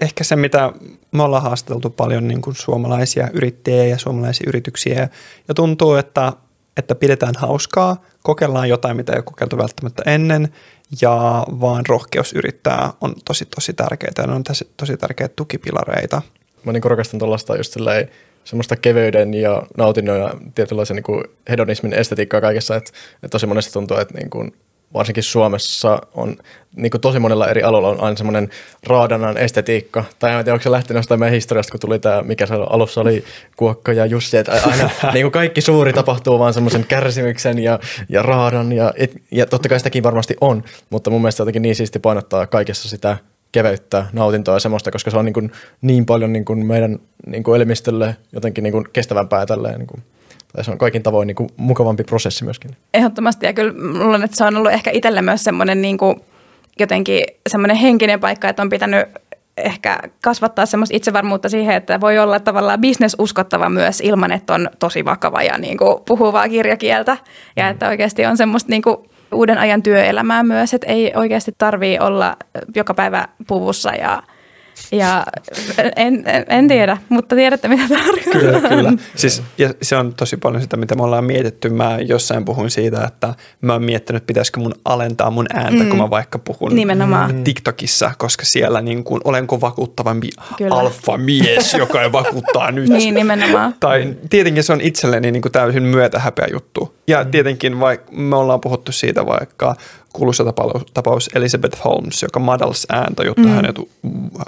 ehkä 0.00 0.24
se, 0.24 0.36
mitä 0.36 0.72
me 1.12 1.22
ollaan 1.22 1.42
haastateltu 1.42 1.90
paljon 1.90 2.28
niin 2.28 2.42
kuin 2.42 2.56
suomalaisia 2.56 3.28
yrittäjiä 3.32 3.84
ja 3.84 3.98
suomalaisia 3.98 4.48
yrityksiä 4.48 5.08
ja 5.48 5.54
tuntuu, 5.54 5.94
että, 5.94 6.32
että 6.76 6.94
pidetään 6.94 7.34
hauskaa, 7.38 7.96
kokeillaan 8.22 8.68
jotain, 8.68 8.96
mitä 8.96 9.12
ei 9.12 9.18
ole 9.18 9.24
kokeiltu 9.24 9.58
välttämättä 9.58 10.02
ennen 10.06 10.48
ja 11.00 11.44
vaan 11.60 11.86
rohkeus 11.86 12.32
yrittää 12.32 12.92
on 13.00 13.14
tosi 13.24 13.44
tosi 13.44 13.72
tärkeää 13.72 14.12
ja 14.18 14.26
ne 14.26 14.32
on 14.32 14.44
tosi, 14.44 14.70
tosi 14.76 14.96
tärkeitä 14.96 15.34
tukipilareita. 15.36 16.22
Mä 16.64 16.72
niin 16.72 16.84
rakastan 16.84 17.18
tuollaista 17.18 17.56
just 17.56 17.76
semmoista 18.46 18.76
keveyden 18.76 19.34
ja 19.34 19.62
nautinnon 19.76 20.18
ja 20.18 20.34
tietynlaisen 20.54 20.96
niin 20.96 21.24
hedonismin 21.48 21.92
estetiikkaa 21.92 22.40
kaikessa, 22.40 22.76
että, 22.76 22.90
että 23.14 23.28
tosi 23.28 23.46
monesti 23.46 23.72
tuntuu, 23.72 23.96
että 23.96 24.14
niin 24.14 24.30
kuin 24.30 24.52
varsinkin 24.94 25.22
Suomessa 25.22 25.98
on 26.14 26.36
niin 26.76 26.90
kuin 26.90 27.00
tosi 27.00 27.18
monella 27.18 27.48
eri 27.48 27.62
aloilla 27.62 27.88
on 27.88 28.00
aina 28.00 28.16
semmoinen 28.16 28.50
raadanan 28.86 29.36
estetiikka. 29.36 30.04
Tai 30.18 30.32
en 30.32 30.44
tiedä, 30.44 30.52
onko 30.52 30.62
se 30.62 30.70
lähtenyt 30.70 30.98
jostain 30.98 31.20
meidän 31.20 31.34
historiasta, 31.34 31.70
kun 31.70 31.80
tuli 31.80 31.98
tämä, 31.98 32.22
mikä 32.22 32.46
se 32.46 32.54
alussa 32.54 33.00
oli, 33.00 33.24
Kuokka 33.56 33.92
ja 33.92 34.06
Jussi, 34.06 34.36
että 34.36 34.52
aina 34.52 34.90
niin 35.14 35.24
kuin 35.24 35.32
kaikki 35.32 35.60
suuri 35.60 35.92
tapahtuu 35.92 36.38
vaan 36.38 36.54
semmoisen 36.54 36.86
kärsimyksen 36.86 37.58
ja, 37.58 37.78
ja 38.08 38.22
raadan. 38.22 38.72
Ja, 38.72 38.92
et, 38.96 39.12
ja 39.30 39.46
totta 39.46 39.68
kai 39.68 39.80
sitäkin 39.80 40.02
varmasti 40.02 40.36
on, 40.40 40.64
mutta 40.90 41.10
mun 41.10 41.20
mielestä 41.20 41.40
jotenkin 41.40 41.62
niin 41.62 41.76
siisti 41.76 41.98
painottaa 41.98 42.46
kaikessa 42.46 42.88
sitä 42.88 43.16
keveyttä, 43.56 44.06
nautintoa 44.12 44.54
ja 44.54 44.60
semmoista, 44.60 44.90
koska 44.90 45.10
se 45.10 45.18
on 45.18 45.24
niin, 45.24 45.32
kuin 45.32 45.52
niin 45.82 46.06
paljon 46.06 46.32
niin 46.32 46.44
kuin 46.44 46.66
meidän 46.66 46.98
niin 47.26 47.42
kuin 47.42 47.56
elimistölle 47.56 48.16
jotenkin 48.32 48.64
niin 48.64 48.72
kuin 48.72 48.84
kestävämpää 48.92 49.46
tälleen. 49.46 49.78
Niin 49.78 49.86
kuin 49.86 50.02
tai 50.52 50.64
se 50.64 50.70
on 50.70 50.78
kaikin 50.78 51.02
tavoin 51.02 51.26
niin 51.26 51.34
kuin 51.34 51.50
mukavampi 51.56 52.04
prosessi 52.04 52.44
myöskin. 52.44 52.70
Ehdottomasti 52.94 53.46
ja 53.46 53.52
kyllä 53.52 53.72
luulen, 54.04 54.22
että 54.22 54.36
se 54.36 54.44
on 54.44 54.56
ollut 54.56 54.72
ehkä 54.72 54.90
itselle 54.90 55.22
myös 55.22 55.44
semmoinen 55.44 55.82
niin 55.82 55.98
kuin 55.98 56.20
jotenkin 56.78 57.24
semmoinen 57.48 57.76
henkinen 57.76 58.20
paikka, 58.20 58.48
että 58.48 58.62
on 58.62 58.68
pitänyt 58.68 59.08
ehkä 59.56 59.98
kasvattaa 60.22 60.66
semmoista 60.66 60.96
itsevarmuutta 60.96 61.48
siihen, 61.48 61.76
että 61.76 62.00
voi 62.00 62.18
olla 62.18 62.40
tavallaan 62.40 62.80
bisnesuskottava 62.80 63.68
myös 63.68 64.00
ilman, 64.00 64.32
että 64.32 64.54
on 64.54 64.70
tosi 64.78 65.04
vakava 65.04 65.42
ja 65.42 65.58
niin 65.58 65.78
kuin 65.78 65.96
puhuvaa 66.06 66.48
kirjakieltä. 66.48 67.16
Ja 67.56 67.64
mm. 67.64 67.70
että 67.70 67.88
oikeasti 67.88 68.26
on 68.26 68.36
semmoista 68.36 68.70
niin 68.70 68.82
kuin 68.82 68.96
uuden 69.32 69.58
ajan 69.58 69.82
työelämää 69.82 70.42
myös, 70.42 70.74
että 70.74 70.86
ei 70.86 71.12
oikeasti 71.14 71.52
tarvii 71.58 71.98
olla 71.98 72.36
joka 72.74 72.94
päivä 72.94 73.28
puvussa 73.46 73.90
ja– 73.90 74.22
ja 74.92 75.26
en, 75.96 76.22
en, 76.26 76.44
en 76.48 76.68
tiedä, 76.68 76.98
mutta 77.08 77.36
tiedätte 77.36 77.68
mitä 77.68 77.82
tarkoittaa. 77.88 78.32
Kyllä, 78.32 78.68
kyllä. 78.68 78.92
Siis, 79.14 79.42
ja 79.58 79.70
se 79.82 79.96
on 79.96 80.14
tosi 80.14 80.36
paljon 80.36 80.62
sitä, 80.62 80.76
mitä 80.76 80.94
me 80.94 81.02
ollaan 81.02 81.24
mietitty. 81.24 81.68
Mä 81.68 81.98
jossain 82.06 82.44
puhuin 82.44 82.70
siitä, 82.70 83.04
että 83.04 83.34
mä 83.60 83.72
oon 83.72 83.82
miettinyt, 83.82 84.26
pitäisikö 84.26 84.60
mun 84.60 84.74
alentaa 84.84 85.30
mun 85.30 85.46
ääntä, 85.54 85.82
mm. 85.82 85.88
kun 85.88 85.98
mä 85.98 86.10
vaikka 86.10 86.38
puhun 86.38 86.74
Nimenomaan. 86.74 87.44
TikTokissa, 87.44 88.10
koska 88.18 88.44
siellä 88.44 88.80
niin 88.80 89.04
kuin, 89.04 89.20
olenko 89.24 89.60
vakuuttavampi 89.60 90.28
alfa-mies, 90.70 91.74
joka 91.74 92.02
ei 92.02 92.12
vakuuttaa 92.12 92.70
nyt. 92.70 92.88
niin, 92.88 93.14
nimenomaan. 93.14 93.74
Tai 93.80 94.14
tietenkin 94.30 94.64
se 94.64 94.72
on 94.72 94.80
itselleni 94.80 95.32
niin 95.32 95.42
kuin 95.42 95.52
täysin 95.52 95.82
myötähäpeä 95.82 96.46
juttu. 96.52 96.96
Ja 97.08 97.24
tietenkin 97.24 97.80
vaikka 97.80 98.12
me 98.12 98.36
ollaan 98.36 98.60
puhuttu 98.60 98.92
siitä 98.92 99.26
vaikka 99.26 99.76
kuuluisa 100.16 100.44
tapaus, 100.44 100.82
tapaus 100.94 101.30
Elizabeth 101.34 101.84
Holmes, 101.84 102.22
joka 102.22 102.40
madals 102.40 102.86
ääntä, 102.90 103.22
jotta 103.22 103.42
mm. 103.42 103.48
hänet, 103.48 103.76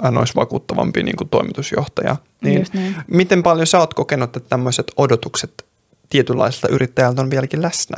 hän 0.03 0.17
olisi 0.17 0.35
vakuuttavampi 0.35 1.03
niin 1.03 1.15
kuin 1.15 1.29
toimitusjohtaja. 1.29 2.15
Niin, 2.41 2.65
niin. 2.73 2.95
Miten 3.07 3.43
paljon 3.43 3.67
sä 3.67 3.79
oot 3.79 3.93
kokenut, 3.93 4.37
että 4.37 4.49
tämmöiset 4.49 4.91
odotukset 4.97 5.65
tietynlaiselta 6.09 6.67
yrittäjältä 6.67 7.21
on 7.21 7.29
vieläkin 7.29 7.61
läsnä? 7.61 7.97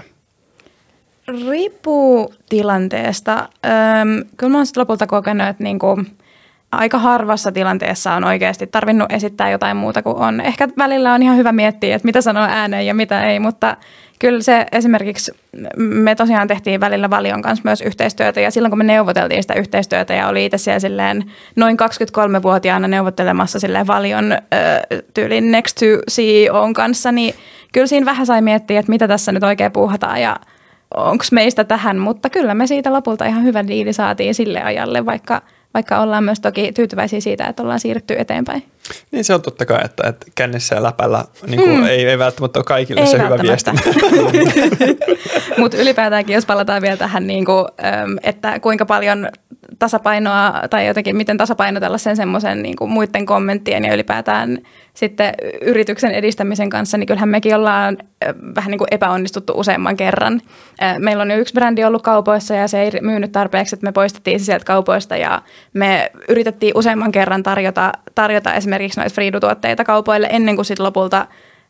Riippuu 1.27 2.33
tilanteesta. 2.49 3.49
Öm, 3.65 4.25
kyllä 4.37 4.51
mä 4.51 4.57
oon 4.57 4.65
lopulta 4.75 5.07
kokenut, 5.07 5.47
että 5.47 5.63
niinku, 5.63 6.03
aika 6.71 6.99
harvassa 6.99 7.51
tilanteessa 7.51 8.13
on 8.13 8.23
oikeasti 8.23 8.67
tarvinnut 8.67 9.11
esittää 9.11 9.49
jotain 9.49 9.77
muuta 9.77 10.03
kuin 10.03 10.17
on. 10.17 10.41
Ehkä 10.41 10.69
välillä 10.77 11.13
on 11.13 11.23
ihan 11.23 11.37
hyvä 11.37 11.51
miettiä, 11.51 11.95
että 11.95 12.05
mitä 12.05 12.21
sanoo 12.21 12.43
ääneen 12.43 12.85
ja 12.85 12.93
mitä 12.93 13.25
ei, 13.25 13.39
mutta 13.39 13.77
kyllä 14.21 14.41
se 14.41 14.65
esimerkiksi, 14.71 15.31
me 15.77 16.15
tosiaan 16.15 16.47
tehtiin 16.47 16.79
välillä 16.79 17.09
Valion 17.09 17.41
kanssa 17.41 17.61
myös 17.65 17.81
yhteistyötä 17.81 18.41
ja 18.41 18.51
silloin 18.51 18.71
kun 18.71 18.77
me 18.77 18.83
neuvoteltiin 18.83 19.43
sitä 19.43 19.53
yhteistyötä 19.53 20.13
ja 20.13 20.27
oli 20.27 20.45
itse 20.45 20.57
siellä 20.57 20.79
silleen 20.79 21.31
noin 21.55 21.77
23-vuotiaana 21.79 22.87
neuvottelemassa 22.87 23.59
silleen 23.59 23.87
Valion 23.87 24.31
äh, 24.31 24.39
tyylin 25.13 25.51
Next 25.51 25.77
to 25.77 25.85
CEOn 26.11 26.73
kanssa, 26.73 27.11
niin 27.11 27.33
kyllä 27.73 27.87
siinä 27.87 28.05
vähän 28.05 28.25
sai 28.25 28.41
miettiä, 28.41 28.79
että 28.79 28.91
mitä 28.91 29.07
tässä 29.07 29.31
nyt 29.31 29.43
oikein 29.43 29.71
puuhataan 29.71 30.21
ja 30.21 30.35
onko 30.95 31.25
meistä 31.31 31.63
tähän, 31.63 31.97
mutta 31.97 32.29
kyllä 32.29 32.53
me 32.53 32.67
siitä 32.67 32.93
lopulta 32.93 33.25
ihan 33.25 33.43
hyvä 33.43 33.67
diili 33.67 33.93
saatiin 33.93 34.35
sille 34.35 34.61
ajalle, 34.61 35.05
vaikka– 35.05 35.41
vaikka 35.73 35.99
ollaan 35.99 36.23
myös 36.23 36.39
toki 36.39 36.71
tyytyväisiä 36.71 37.21
siitä, 37.21 37.47
että 37.47 37.63
ollaan 37.63 37.79
siirrytty 37.79 38.15
eteenpäin. 38.19 38.63
Niin 39.11 39.23
se 39.23 39.33
on 39.33 39.41
totta 39.41 39.65
kai, 39.65 39.85
että, 39.85 40.09
että 40.09 40.25
kännissä 40.35 40.75
ja 40.75 40.83
läpällä 40.83 41.25
niin 41.47 41.59
kuin, 41.59 41.77
mm. 41.77 41.85
ei, 41.85 42.05
ei 42.05 42.17
välttämättä 42.17 42.59
ole 42.59 42.65
kaikille 42.65 43.01
ei 43.01 43.07
se 43.07 43.23
hyvä 43.23 43.37
viesti. 43.41 43.71
Mutta 45.59 45.77
ylipäätäänkin, 45.77 46.33
jos 46.33 46.45
palataan 46.45 46.81
vielä 46.81 46.97
tähän, 46.97 47.27
niin 47.27 47.45
kuin, 47.45 47.65
että 48.23 48.59
kuinka 48.59 48.85
paljon 48.85 49.29
tasapainoa 49.81 50.53
tai 50.69 50.87
jotenkin 50.87 51.15
miten 51.15 51.37
tasapainotella 51.37 51.97
sen 51.97 52.15
semmoisen 52.15 52.63
niin 52.63 52.75
muiden 52.87 53.25
kommenttien 53.25 53.85
ja 53.85 53.93
ylipäätään 53.93 54.57
sitten 54.93 55.33
yrityksen 55.61 56.11
edistämisen 56.11 56.69
kanssa, 56.69 56.97
niin 56.97 57.07
kyllähän 57.07 57.29
mekin 57.29 57.55
ollaan 57.55 57.97
vähän 58.55 58.71
niin 58.71 58.77
kuin 58.77 58.87
epäonnistuttu 58.91 59.53
useamman 59.55 59.97
kerran. 59.97 60.41
Meillä 60.97 61.21
on 61.21 61.31
jo 61.31 61.37
yksi 61.37 61.53
brändi 61.53 61.83
ollut 61.83 62.01
kaupoissa 62.01 62.55
ja 62.55 62.67
se 62.67 62.81
ei 62.81 62.91
myynyt 63.01 63.31
tarpeeksi, 63.31 63.75
että 63.75 63.87
me 63.87 63.91
poistettiin 63.91 64.39
se 64.39 64.45
sieltä 64.45 64.65
kaupoista 64.65 65.17
ja 65.17 65.41
me 65.73 66.11
yritettiin 66.29 66.73
useamman 66.75 67.11
kerran 67.11 67.43
tarjota, 67.43 67.91
tarjota 68.15 68.53
esimerkiksi 68.53 68.99
noita 68.99 69.15
Friidu-tuotteita 69.15 69.83
kaupoille 69.83 70.27
ennen 70.31 70.55
kuin 70.55 70.65
sitten 70.65 70.85
lopulta 70.85 71.27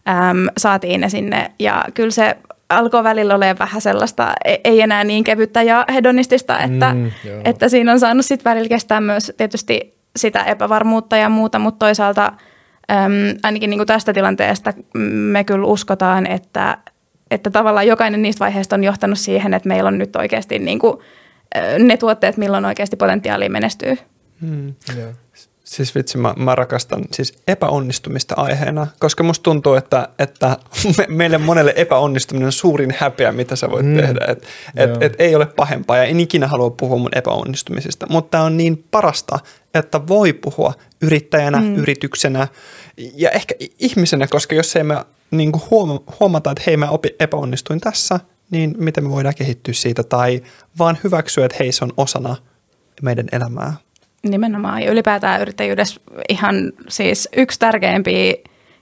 äm, 0.09 0.47
saatiin 0.57 1.01
ne 1.01 1.09
sinne. 1.09 1.51
Ja 1.59 1.85
kyllä 1.93 2.11
se 2.11 2.37
alkoi 2.77 3.03
välillä 3.03 3.35
olemaan 3.35 3.59
vähän 3.59 3.81
sellaista, 3.81 4.33
e-, 4.45 4.57
ei 4.63 4.81
enää 4.81 5.03
niin 5.03 5.23
kevyttä 5.23 5.61
ja 5.61 5.85
hedonistista, 5.93 6.59
että, 6.59 6.93
mm, 6.93 7.11
että 7.45 7.69
siinä 7.69 7.91
on 7.91 7.99
saanut 7.99 8.25
sitten 8.25 8.51
välillä 8.51 8.69
kestää 8.69 9.01
myös 9.01 9.33
tietysti 9.37 9.97
sitä 10.15 10.43
epävarmuutta 10.43 11.17
ja 11.17 11.29
muuta, 11.29 11.59
mutta 11.59 11.85
toisaalta 11.85 12.33
äm, 12.91 13.37
ainakin 13.43 13.69
niin 13.69 13.79
kuin 13.79 13.87
tästä 13.87 14.13
tilanteesta 14.13 14.73
me 15.13 15.43
kyllä 15.43 15.65
uskotaan, 15.65 16.27
että, 16.27 16.77
että 17.31 17.49
tavallaan 17.49 17.87
jokainen 17.87 18.21
niistä 18.21 18.39
vaiheista 18.39 18.75
on 18.75 18.83
johtanut 18.83 19.19
siihen, 19.19 19.53
että 19.53 19.67
meillä 19.69 19.87
on 19.87 19.97
nyt 19.97 20.15
oikeasti 20.15 20.59
niin 20.59 20.79
kuin, 20.79 20.97
ne 21.79 21.97
tuotteet, 21.97 22.37
milloin 22.37 22.65
oikeasti 22.65 22.95
potentiaalia 22.95 23.49
menestyy. 23.49 23.97
Mm. 24.41 24.73
Yeah. 24.97 25.13
Siis 25.71 25.95
vitsi, 25.95 26.17
mä, 26.17 26.33
mä 26.37 26.55
rakastan 26.55 27.01
siis 27.11 27.33
epäonnistumista 27.47 28.35
aiheena, 28.37 28.87
koska 28.99 29.23
musta 29.23 29.43
tuntuu, 29.43 29.73
että, 29.73 30.09
että 30.19 30.57
me, 30.97 31.05
meille 31.09 31.37
monelle 31.37 31.73
epäonnistuminen 31.75 32.45
on 32.45 32.51
suurin 32.51 32.95
häpeä, 32.97 33.31
mitä 33.31 33.55
sä 33.55 33.69
voit 33.69 33.85
mm. 33.85 33.95
tehdä. 33.95 34.25
Et, 34.27 34.47
et, 34.75 35.03
et 35.03 35.15
ei 35.19 35.35
ole 35.35 35.45
pahempaa 35.45 35.97
ja 35.97 36.03
en 36.03 36.19
ikinä 36.19 36.47
halua 36.47 36.69
puhua 36.69 36.97
mun 36.97 37.09
epäonnistumisista, 37.15 38.07
mutta 38.09 38.31
tämä 38.31 38.43
on 38.43 38.57
niin 38.57 38.85
parasta, 38.91 39.39
että 39.73 40.07
voi 40.07 40.33
puhua 40.33 40.73
yrittäjänä, 41.01 41.61
mm. 41.61 41.75
yrityksenä 41.75 42.47
ja 42.97 43.29
ehkä 43.29 43.55
ihmisenä, 43.79 44.27
koska 44.27 44.55
jos 44.55 44.75
ei 44.75 44.83
me 44.83 45.05
niin 45.31 45.51
huoma, 45.69 45.99
huomata, 46.19 46.51
että 46.51 46.63
hei 46.67 46.77
mä 46.77 46.89
opi, 46.89 47.15
epäonnistuin 47.19 47.79
tässä, 47.79 48.19
niin 48.49 48.75
miten 48.77 49.03
me 49.03 49.09
voidaan 49.09 49.35
kehittyä 49.35 49.73
siitä 49.73 50.03
tai 50.03 50.43
vaan 50.79 50.97
hyväksyä, 51.03 51.45
että 51.45 51.57
hei 51.59 51.71
se 51.71 51.83
on 51.83 51.93
osana 51.97 52.35
meidän 53.01 53.27
elämää. 53.31 53.73
Nimenomaan. 54.29 54.81
Ja 54.81 54.91
ylipäätään 54.91 55.41
yrittäjyydessä 55.41 56.01
ihan 56.29 56.55
siis 56.87 57.29
yksi 57.37 57.59
tärkeimpiä 57.59 58.33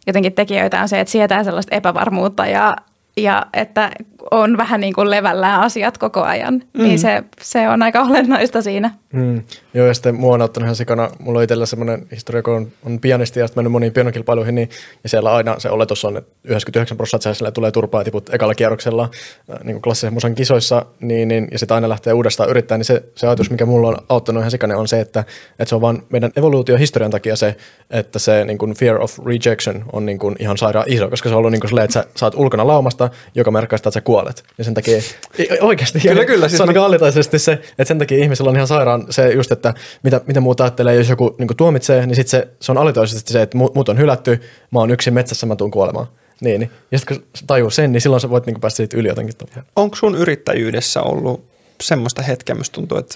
jotenkin 0.08 0.34
tekijöitä 0.34 0.82
on 0.82 0.90
se, 0.90 1.00
että 1.00 1.12
sietää 1.12 1.44
sellaista 1.44 1.76
epävarmuutta 1.76 2.46
ja, 2.46 2.76
ja 3.18 3.46
että 3.54 3.92
on 4.32 4.58
vähän 4.58 4.82
niin 4.82 4.94
kuin 4.94 5.10
levällään 5.10 5.62
asiat 5.62 5.98
koko 5.98 6.22
ajan. 6.22 6.54
Niin 6.54 6.70
mm. 6.74 6.84
Niin 6.84 7.00
se, 7.00 7.24
se 7.42 7.70
on 7.70 7.84
aika 7.84 8.02
olennaista 8.02 8.62
siinä. 8.62 8.92
Mm. 9.14 9.42
Joo, 9.74 9.88
ja 9.88 9.94
sitten 9.94 10.16
mua 10.16 10.34
on 10.34 10.42
ottanut 10.42 10.66
ihan 10.66 10.76
sikana. 10.76 11.10
Mulla 11.20 11.40
on 11.40 11.44
itsellä 11.44 11.66
semmoinen 11.66 12.08
historia, 12.12 12.44
kun 12.44 12.54
on, 12.54 12.68
on 12.86 13.00
pianisti 13.00 13.40
ja 13.40 13.48
sitten 13.48 13.60
mennyt 13.60 13.72
moniin 13.72 13.94
pianokilpailuihin, 13.94 14.56
niin 14.56 14.70
ja 15.04 15.10
siellä 15.10 15.34
aina 15.34 15.60
se 15.60 15.70
oletus 15.70 16.06
on, 16.06 16.18
että 16.18 16.32
99 16.44 16.98
prosenttia 16.98 17.52
tulee 17.52 17.72
turpaa 17.72 18.04
tiput 18.04 18.34
ekalla 18.34 18.56
kierroksella 18.56 19.04
äh, 19.04 19.60
niin 19.64 19.76
kuin 19.76 19.82
klassisen 19.82 20.14
musan 20.14 20.36
kisoissa, 20.36 20.86
niin, 21.00 21.28
niin, 21.28 21.48
ja 21.52 21.60
sitten 21.60 21.76
aina 21.76 21.90
lähtee 21.90 22.14
uudestaan 22.14 22.50
yrittää, 22.50 22.78
niin 22.78 22.86
se, 22.86 23.04
se 23.16 23.28
ajatus, 23.28 23.52
mikä 23.52 23.66
mulla 23.66 23.88
on 23.88 23.98
auttanut 24.10 24.42
ihan 24.42 24.52
sikana, 24.52 24.78
on 24.78 24.88
se, 24.88 25.00
että, 25.00 25.20
että 25.50 25.70
se 25.70 25.76
on 25.76 25.82
vaan 25.82 26.04
meidän 26.10 26.32
evoluutiohistorian 26.36 27.12
takia 27.12 27.36
se, 27.36 27.56
että 27.90 28.20
se 28.20 28.46
niin 28.46 28.58
kuin 28.58 28.74
fear 28.74 29.02
of 29.02 29.20
rejection 29.26 29.86
on 29.94 30.06
niin 30.06 30.20
kuin 30.20 30.36
ihan 30.40 30.58
sairaan 30.58 30.86
iso, 30.88 31.10
koska 31.10 31.30
se 31.30 31.36
on 31.36 31.40
ollut 31.40 31.52
niin 31.52 31.62
kuin 31.62 31.70
silleen, 31.70 31.86
että 31.86 31.94
sä 31.94 32.06
saat 32.16 32.36
ulkona 32.36 32.68
laumasta, 32.68 33.10
joka 33.36 33.52
merkkaa 33.52 33.78
sitä, 33.78 33.90
että 33.90 34.00
sä 34.00 34.02
kuolet. 34.10 34.44
Ja 34.58 34.64
sen 34.64 34.74
takia 34.74 34.98
ei- 35.38 35.48
oikeasti. 35.62 36.00
Kyllä, 36.00 36.26
kyllä, 36.26 36.48
siis 36.48 36.58
Se 36.58 36.64
on 36.64 36.70
mä- 36.70 36.74
niin 36.74 36.82
alitaisesti 36.84 37.40
se, 37.40 37.52
että 37.52 37.86
sen 37.86 38.00
takia 38.00 38.18
ihmisellä 38.18 38.50
on 38.50 38.56
ihan 38.56 38.68
sairaan 38.68 39.06
se 39.10 39.30
just, 39.34 39.52
että 39.52 39.74
mitä, 40.04 40.22
mitä 40.28 40.40
muuta 40.42 40.64
ajattelee, 40.64 40.96
jos 40.96 41.10
joku 41.10 41.36
niin 41.40 41.58
tuomitsee, 41.58 42.06
niin 42.06 42.16
sit 42.16 42.28
se, 42.28 42.48
se 42.60 42.72
on 42.72 42.78
alitaisesti 42.78 43.34
se, 43.34 43.42
että 43.42 43.58
mu- 43.58 43.72
mut 43.76 43.90
on 43.90 43.98
hylätty, 43.98 44.42
mä 44.72 44.80
oon 44.80 44.92
yksin 44.92 45.14
metsässä, 45.14 45.46
mä 45.46 45.56
tuun 45.56 45.72
kuolemaan. 45.72 46.08
Niin, 46.42 46.60
niin. 46.60 46.72
Ja 46.92 47.00
sitten 47.00 47.18
kun 47.18 47.28
tajuu 47.48 47.70
sen, 47.70 47.92
niin 47.92 48.02
silloin 48.02 48.22
sä 48.22 48.30
voit 48.30 48.46
niin 48.46 48.62
päästä 48.62 48.78
siitä 48.78 48.98
yli 48.98 49.08
jotenkin. 49.08 49.36
Onko 49.76 49.96
sun 49.96 50.16
yrittäjyydessä 50.16 51.02
ollut 51.02 51.44
semmoista 51.82 52.22
hetkeä, 52.22 52.56
mistä 52.56 52.74
tuntuu, 52.76 52.98
että 52.98 53.16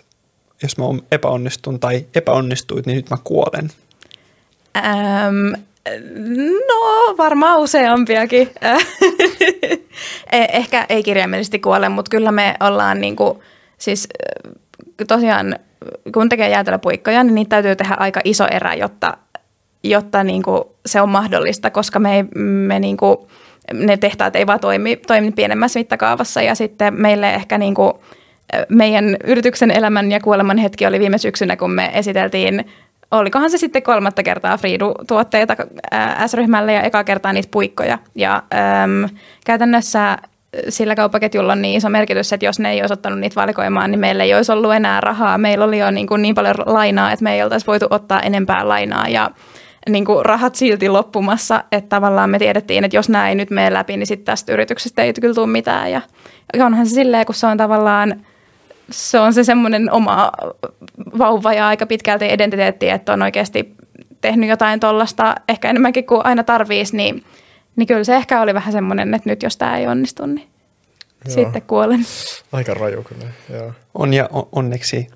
jos 0.63 0.77
mä 0.77 0.85
epäonnistun 1.11 1.79
tai 1.79 2.05
epäonnistuit, 2.15 2.85
niin 2.85 2.95
nyt 2.95 3.09
mä 3.09 3.17
kuolen? 3.23 3.71
Ähm, 4.77 5.53
no, 6.67 7.15
varmaan 7.17 7.59
useampiakin. 7.59 8.49
Eh, 10.31 10.47
Ehkä 10.53 10.85
ei 10.89 11.03
kirjaimellisesti 11.03 11.59
kuole, 11.59 11.89
mutta 11.89 12.09
kyllä 12.09 12.31
me 12.31 12.55
ollaan 12.59 13.01
niinku, 13.01 13.43
siis 13.77 14.07
äh, 14.47 14.53
tosiaan, 15.07 15.55
kun 16.13 16.29
tekee 16.29 16.49
jäätelöpuikkoja, 16.49 17.23
niin 17.23 17.35
niitä 17.35 17.49
täytyy 17.49 17.75
tehdä 17.75 17.95
aika 17.99 18.21
iso 18.23 18.47
erä, 18.51 18.73
jotta, 18.73 19.17
jotta 19.83 20.23
niinku 20.23 20.75
se 20.85 21.01
on 21.01 21.09
mahdollista, 21.09 21.69
koska 21.69 21.99
me, 21.99 22.25
me 22.35 22.79
niinku, 22.79 23.29
ne 23.73 23.97
tehtaat 23.97 24.35
ei 24.35 24.47
vaan 24.47 24.59
toimi, 24.59 24.95
toimi 24.95 25.31
pienemmässä 25.31 25.79
mittakaavassa 25.79 26.41
ja 26.41 26.55
sitten 26.55 26.93
meille 26.93 27.33
ehkä 27.33 27.57
niinku, 27.57 28.03
meidän 28.69 29.17
yrityksen 29.23 29.71
elämän 29.71 30.11
ja 30.11 30.19
kuoleman 30.19 30.57
hetki 30.57 30.85
oli 30.85 30.99
viime 30.99 31.17
syksynä, 31.17 31.55
kun 31.55 31.71
me 31.71 31.91
esiteltiin, 31.93 32.65
olikohan 33.19 33.49
se 33.49 33.57
sitten 33.57 33.83
kolmatta 33.83 34.23
kertaa 34.23 34.57
Friidu-tuotteita 34.57 35.55
S-ryhmälle 36.27 36.73
ja 36.73 36.81
eka 36.81 37.03
kertaa 37.03 37.33
niitä 37.33 37.49
puikkoja. 37.51 37.97
Ja 38.15 38.43
äm, 38.83 39.09
käytännössä 39.45 40.17
sillä 40.69 40.95
kauppaketjulla 40.95 41.51
on 41.51 41.61
niin 41.61 41.77
iso 41.77 41.89
merkitys, 41.89 42.33
että 42.33 42.45
jos 42.45 42.59
ne 42.59 42.71
ei 42.71 42.81
olisi 42.81 42.93
ottanut 42.93 43.19
niitä 43.19 43.35
valikoimaan, 43.35 43.91
niin 43.91 43.99
meillä 43.99 44.23
ei 44.23 44.33
olisi 44.33 44.51
ollut 44.51 44.73
enää 44.73 45.01
rahaa. 45.01 45.37
Meillä 45.37 45.65
oli 45.65 45.79
jo 45.79 45.91
niin, 45.91 46.07
kuin 46.07 46.21
niin 46.21 46.35
paljon 46.35 46.55
lainaa, 46.65 47.11
että 47.11 47.23
me 47.23 47.33
ei 47.33 47.43
oltaisi 47.43 47.67
voitu 47.67 47.87
ottaa 47.89 48.21
enempää 48.21 48.67
lainaa 48.67 49.07
ja 49.07 49.31
niin 49.89 50.05
kuin 50.05 50.25
rahat 50.25 50.55
silti 50.55 50.89
loppumassa, 50.89 51.63
että 51.71 51.89
tavallaan 51.89 52.29
me 52.29 52.39
tiedettiin, 52.39 52.83
että 52.83 52.97
jos 52.97 53.09
nämä 53.09 53.29
ei 53.29 53.35
nyt 53.35 53.49
mene 53.49 53.73
läpi, 53.73 53.97
niin 53.97 54.07
sitten 54.07 54.25
tästä 54.25 54.53
yrityksestä 54.53 55.01
ei 55.01 55.13
kyllä 55.13 55.33
tule 55.33 55.47
mitään. 55.47 55.91
Ja 55.91 56.01
onhan 56.65 56.85
se 56.85 56.93
silleen, 56.93 57.25
kun 57.25 57.35
se 57.35 57.47
on 57.47 57.57
tavallaan, 57.57 58.25
se 58.91 59.19
on 59.19 59.33
se 59.33 59.43
semmoinen 59.43 59.91
oma 59.91 60.31
vauva 61.17 61.53
ja 61.53 61.67
aika 61.67 61.85
pitkälti 61.85 62.25
identiteetti, 62.25 62.89
että 62.89 63.13
on 63.13 63.21
oikeasti 63.21 63.75
tehnyt 64.21 64.49
jotain 64.49 64.79
tuollaista 64.79 65.35
ehkä 65.49 65.69
enemmänkin 65.69 66.05
kuin 66.05 66.25
aina 66.25 66.43
tarvitsisi, 66.43 66.97
niin, 66.97 67.23
niin 67.75 67.87
kyllä 67.87 68.03
se 68.03 68.15
ehkä 68.15 68.41
oli 68.41 68.53
vähän 68.53 68.73
semmoinen, 68.73 69.13
että 69.13 69.29
nyt 69.29 69.43
jos 69.43 69.57
tämä 69.57 69.77
ei 69.77 69.87
onnistu, 69.87 70.25
niin 70.25 70.47
Joo. 71.25 71.33
sitten 71.35 71.61
kuolen. 71.61 72.05
Aika 72.51 72.73
raju 72.73 73.03
kyllä. 73.03 73.25
Joo. 73.53 73.73
On 73.93 74.13
ja 74.13 74.29
on- 74.31 74.47
onneksi 74.51 75.07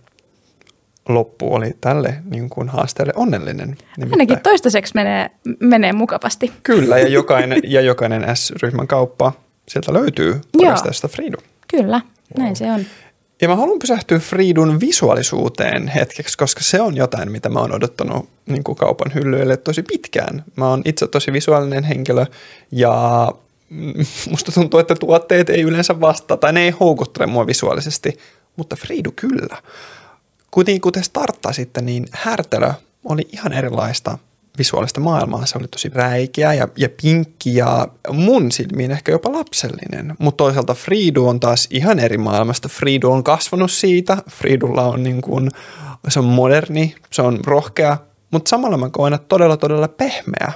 loppu 1.09 1.53
oli 1.53 1.71
tälle 1.81 2.15
niin 2.31 2.49
kuin 2.49 2.69
haasteelle 2.69 3.13
onnellinen. 3.15 3.67
Nimittäin. 3.67 4.11
Ainakin 4.13 4.39
toistaiseksi 4.39 4.95
menee, 4.95 5.31
menee 5.59 5.93
mukavasti. 5.93 6.51
Kyllä, 6.63 6.99
ja 6.99 7.07
jokainen, 7.19 7.61
ja 7.63 7.81
jokainen 7.81 8.35
S-ryhmän 8.35 8.87
kauppa, 8.87 9.31
sieltä 9.67 9.93
löytyy 9.93 10.41
Podestajasta 10.57 11.07
Friidu. 11.07 11.37
Kyllä, 11.67 12.01
näin 12.37 12.55
se 12.55 12.71
on. 12.71 12.85
Ja 13.41 13.47
mä 13.47 13.55
haluan 13.55 13.79
pysähtyä 13.79 14.19
Friidun 14.19 14.79
visuaalisuuteen 14.79 15.87
hetkeksi, 15.87 16.37
koska 16.37 16.61
se 16.63 16.81
on 16.81 16.97
jotain, 16.97 17.31
mitä 17.31 17.49
mä 17.49 17.59
oon 17.59 17.75
odottanut 17.75 18.29
niin 18.45 18.63
kuin 18.63 18.75
kaupan 18.75 19.13
hyllyille 19.13 19.57
tosi 19.57 19.83
pitkään. 19.83 20.43
Mä 20.55 20.69
oon 20.69 20.81
itse 20.85 21.07
tosi 21.07 21.33
visuaalinen 21.33 21.83
henkilö 21.83 22.25
ja 22.71 23.27
mm, 23.69 23.93
musta 24.29 24.51
tuntuu, 24.51 24.79
että 24.79 24.95
tuotteet 24.95 25.49
ei 25.49 25.61
yleensä 25.61 26.01
vastaa 26.01 26.37
tai 26.37 26.53
ne 26.53 26.63
ei 26.63 26.69
houkuttele 26.69 27.27
mua 27.27 27.47
visuaalisesti, 27.47 28.17
mutta 28.55 28.75
Friidu 28.75 29.13
kyllä. 29.15 29.57
Kuitenkin 30.51 30.81
kun 30.81 30.91
te 30.91 31.03
starttasitte, 31.03 31.81
niin 31.81 32.05
härtelö 32.11 32.71
oli 33.03 33.27
ihan 33.33 33.53
erilaista 33.53 34.17
visuaalista 34.57 34.99
maailmaa. 34.99 35.45
Se 35.45 35.57
oli 35.57 35.67
tosi 35.67 35.89
räikeä 35.89 36.53
ja, 36.53 36.67
ja 36.77 36.89
pinkki 37.01 37.55
ja 37.55 37.87
mun 38.11 38.51
silmiin 38.51 38.91
ehkä 38.91 39.11
jopa 39.11 39.31
lapsellinen. 39.31 40.15
Mutta 40.19 40.37
toisaalta 40.37 40.73
Friidu 40.73 41.27
on 41.27 41.39
taas 41.39 41.67
ihan 41.71 41.99
eri 41.99 42.17
maailmasta. 42.17 42.69
Friidu 42.69 43.11
on 43.11 43.23
kasvanut 43.23 43.71
siitä. 43.71 44.17
Friidulla 44.29 44.83
on 44.83 45.03
niin 45.03 45.21
kuin, 45.21 45.49
se 46.07 46.19
on 46.19 46.25
moderni, 46.25 46.95
se 47.11 47.21
on 47.21 47.39
rohkea, 47.45 47.97
mutta 48.31 48.49
samalla 48.49 48.77
mä 48.77 48.89
koen, 48.89 49.13
että 49.13 49.27
todella 49.27 49.57
todella 49.57 49.87
pehmeä. 49.87 50.51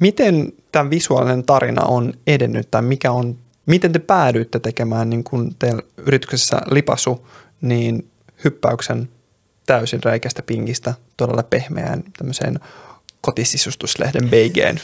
Miten 0.00 0.52
tämä 0.72 0.90
visuaalinen 0.90 1.42
tarina 1.42 1.82
on 1.82 2.12
edennyt 2.26 2.70
tai 2.70 2.82
mikä 2.82 3.12
on, 3.12 3.38
miten 3.66 3.92
te 3.92 3.98
päädyitte 3.98 4.58
tekemään 4.58 5.10
niin 5.10 5.24
kuin 5.24 5.54
teillä 5.58 5.82
yrityksessä 5.96 6.60
Lipasu, 6.70 7.28
niin 7.60 8.10
hyppäyksen 8.44 9.08
täysin 9.66 10.02
räikeästä 10.02 10.42
pinkistä 10.42 10.94
todella 11.16 11.42
pehmeään 11.42 12.02
tämmöiseen 12.18 12.60
kotisisustuslehden 13.24 14.28
beigeen. 14.30 14.80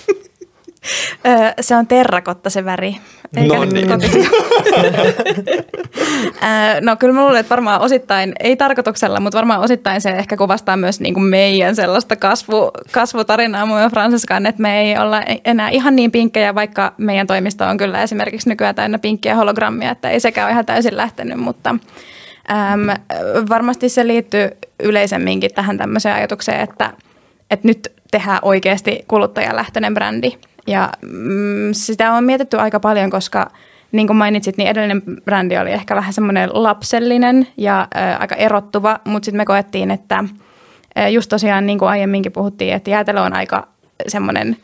Öö, 1.27 1.53
se 1.61 1.77
on 1.77 1.87
terrakotta 1.87 2.51
se 2.51 2.65
väri. 2.65 2.97
No 3.49 3.65
nyt 3.65 3.73
niin. 3.73 3.91
Öö, 6.43 6.81
no 6.87 6.97
kyllä 6.97 7.15
mä 7.15 7.21
luulen, 7.21 7.41
että 7.41 7.51
varmaan 7.51 7.81
osittain, 7.81 8.33
ei 8.41 8.57
tarkoituksella, 8.57 9.21
mutta 9.21 9.37
varmaan 9.37 9.61
osittain 9.61 10.01
se 10.01 10.11
ehkä 10.11 10.37
kuvastaa 10.37 10.77
myös 10.77 11.01
niin 11.01 11.15
kuin 11.15 11.25
meidän 11.25 11.77
sellaista 11.77 12.17
kasvu, 12.17 12.71
kasvutarinaa 12.91 13.67
mun 13.67 13.81
ja 13.81 13.91
Fransiskaan, 13.91 14.47
että 14.47 14.63
me 14.63 14.81
ei 14.81 14.99
olla 14.99 15.23
enää 15.45 15.69
ihan 15.69 15.97
niin 15.97 16.11
pinkkejä, 16.11 16.55
vaikka 16.55 16.95
meidän 16.99 17.27
toimisto 17.27 17.65
on 17.65 17.77
kyllä 17.77 18.03
esimerkiksi 18.03 18.49
nykyään 18.49 18.75
täynnä 18.75 18.99
pinkkiä 18.99 19.35
hologrammia, 19.35 19.91
että 19.91 20.11
ei 20.11 20.21
sekään 20.21 20.47
ole 20.47 20.53
ihan 20.53 20.67
täysin 20.67 20.97
lähtenyt, 20.97 21.39
mutta 21.39 21.71
äm, 21.71 23.01
varmasti 23.49 23.89
se 23.89 24.07
liittyy 24.07 24.51
yleisemminkin 24.83 25.51
tähän 25.55 25.79
tämmöiseen 25.79 26.15
ajatukseen, 26.15 26.61
että, 26.61 26.93
että 27.51 27.69
nyt 27.69 28.00
tehdään 28.11 28.39
oikeasti 28.43 29.05
kuluttajalähtöinen 29.09 29.95
brändi. 29.95 30.33
Ja 30.67 30.91
mm, 31.03 31.73
sitä 31.73 32.13
on 32.13 32.25
mietitty 32.25 32.57
aika 32.59 32.81
paljon, 32.81 33.11
koska 33.11 33.51
niin 33.93 34.07
kuin 34.07 34.17
mainitsit, 34.17 34.57
niin 34.57 34.69
edellinen 34.69 35.03
brändi 35.25 35.59
oli 35.59 35.71
ehkä 35.71 35.97
vähän 35.97 36.13
semmoinen 36.13 36.51
lapsellinen 36.53 37.47
ja 37.57 37.89
ä, 37.97 38.17
aika 38.17 38.35
erottuva, 38.35 39.01
mutta 39.05 39.25
sitten 39.25 39.41
me 39.41 39.45
koettiin, 39.45 39.91
että 39.91 40.25
ä, 40.99 41.09
just 41.09 41.29
tosiaan 41.29 41.67
niin 41.67 41.79
kuin 41.79 41.89
aiemminkin 41.89 42.33
puhuttiin, 42.33 42.75
että 42.75 42.91
jäätelö 42.91 43.23
on 43.23 43.35
aika 43.35 43.69
semmoinen 44.09 44.57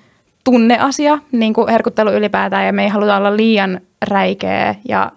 tunneasia, 0.44 1.18
niin 1.32 1.54
kuin 1.54 1.68
herkuttelu 1.68 2.10
ylipäätään, 2.10 2.66
ja 2.66 2.72
me 2.72 2.82
ei 2.82 2.88
haluta 2.88 3.16
olla 3.16 3.36
liian 3.36 3.80
räikeä 4.08 4.74
ja 4.88 5.12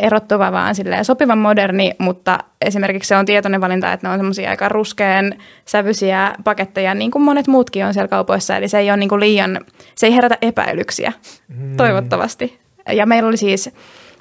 erottuva, 0.00 0.52
vaan 0.52 0.74
silleen 0.74 1.04
sopivan 1.04 1.38
moderni, 1.38 1.92
mutta 1.98 2.38
esimerkiksi 2.60 3.08
se 3.08 3.16
on 3.16 3.26
tietoinen 3.26 3.60
valinta, 3.60 3.92
että 3.92 4.06
ne 4.06 4.12
on 4.12 4.18
semmoisia 4.18 4.50
aika 4.50 4.68
ruskean 4.68 5.34
sävyisiä 5.64 6.34
paketteja, 6.44 6.94
niin 6.94 7.10
kuin 7.10 7.22
monet 7.22 7.46
muutkin 7.46 7.86
on 7.86 7.94
siellä 7.94 8.08
kaupoissa, 8.08 8.56
eli 8.56 8.68
se 8.68 8.78
ei 8.78 8.90
ole 8.90 8.96
niin 8.96 9.08
kuin 9.08 9.20
liian, 9.20 9.60
se 9.94 10.06
ei 10.06 10.14
herätä 10.14 10.38
epäilyksiä, 10.42 11.12
mm. 11.48 11.76
toivottavasti. 11.76 12.58
Ja 12.92 13.06
meillä 13.06 13.28
oli 13.28 13.36
siis 13.36 13.70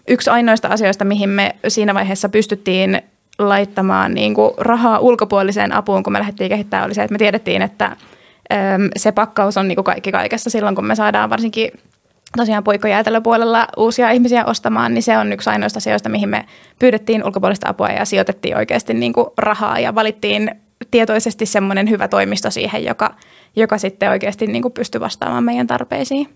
yksi 0.08 0.30
ainoista 0.30 0.67
asioista, 0.67 1.06
mihin 1.06 1.30
me 1.30 1.56
siinä 1.67 1.93
vaiheessa 1.93 2.30
pystyttiin 2.30 3.02
laittamaan 3.39 4.13
niin 4.13 4.34
kuin 4.34 4.52
rahaa 4.58 5.00
ulkopuoliseen 5.00 5.72
apuun, 5.72 6.04
kun 6.04 6.13
me 6.13 6.19
lähdettiin 6.19 6.50
kehittämään, 6.50 6.86
oli 6.86 6.93
se, 6.93 7.04
että 7.04 7.13
me 7.13 7.17
tiedettiin, 7.17 7.62
että 7.62 7.86
äm, 7.86 8.89
se 8.95 9.12
pakkaus 9.12 9.58
on 9.58 9.67
niin 9.67 9.76
kuin 9.76 9.86
kaikki 9.86 10.12
kaikessa 10.12 10.50
silloin, 10.50 10.76
kun 10.76 10.86
me 10.86 10.95
saadaan 10.95 11.30
varsinkin 11.30 11.72
tosiaan 12.38 12.63
puikkojäätelöpuolella 12.63 13.68
uusia 13.78 14.12
ihmisiä 14.12 14.46
ostamaan, 14.46 14.94
niin 14.94 15.04
se 15.04 15.18
on 15.18 15.34
yksi 15.34 15.50
ainoista 15.50 15.78
asioista, 15.78 16.10
mihin 16.10 16.30
me 16.30 16.46
pyydettiin 16.80 17.26
ulkopuolista 17.26 17.70
apua 17.70 17.89
ja 17.89 18.06
sijoitettiin 18.06 18.58
oikeasti 18.58 18.94
niin 18.94 19.13
kuin 19.13 19.28
rahaa 19.38 19.80
ja 19.80 19.96
valittiin 19.96 20.52
tietoisesti 20.92 21.46
semmoinen 21.46 21.89
hyvä 21.89 22.08
toimisto 22.08 22.52
siihen, 22.52 22.86
joka, 22.86 23.15
joka 23.56 23.78
sitten 23.78 24.10
oikeasti 24.10 24.48
niin 24.48 24.62
kuin 24.62 24.72
pystyi 24.72 25.02
vastaamaan 25.02 25.44
meidän 25.44 25.68
tarpeisiin. 25.68 26.30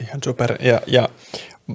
Ihan 0.00 0.20
super. 0.24 0.56
Ja, 0.62 0.80
ja 0.86 1.08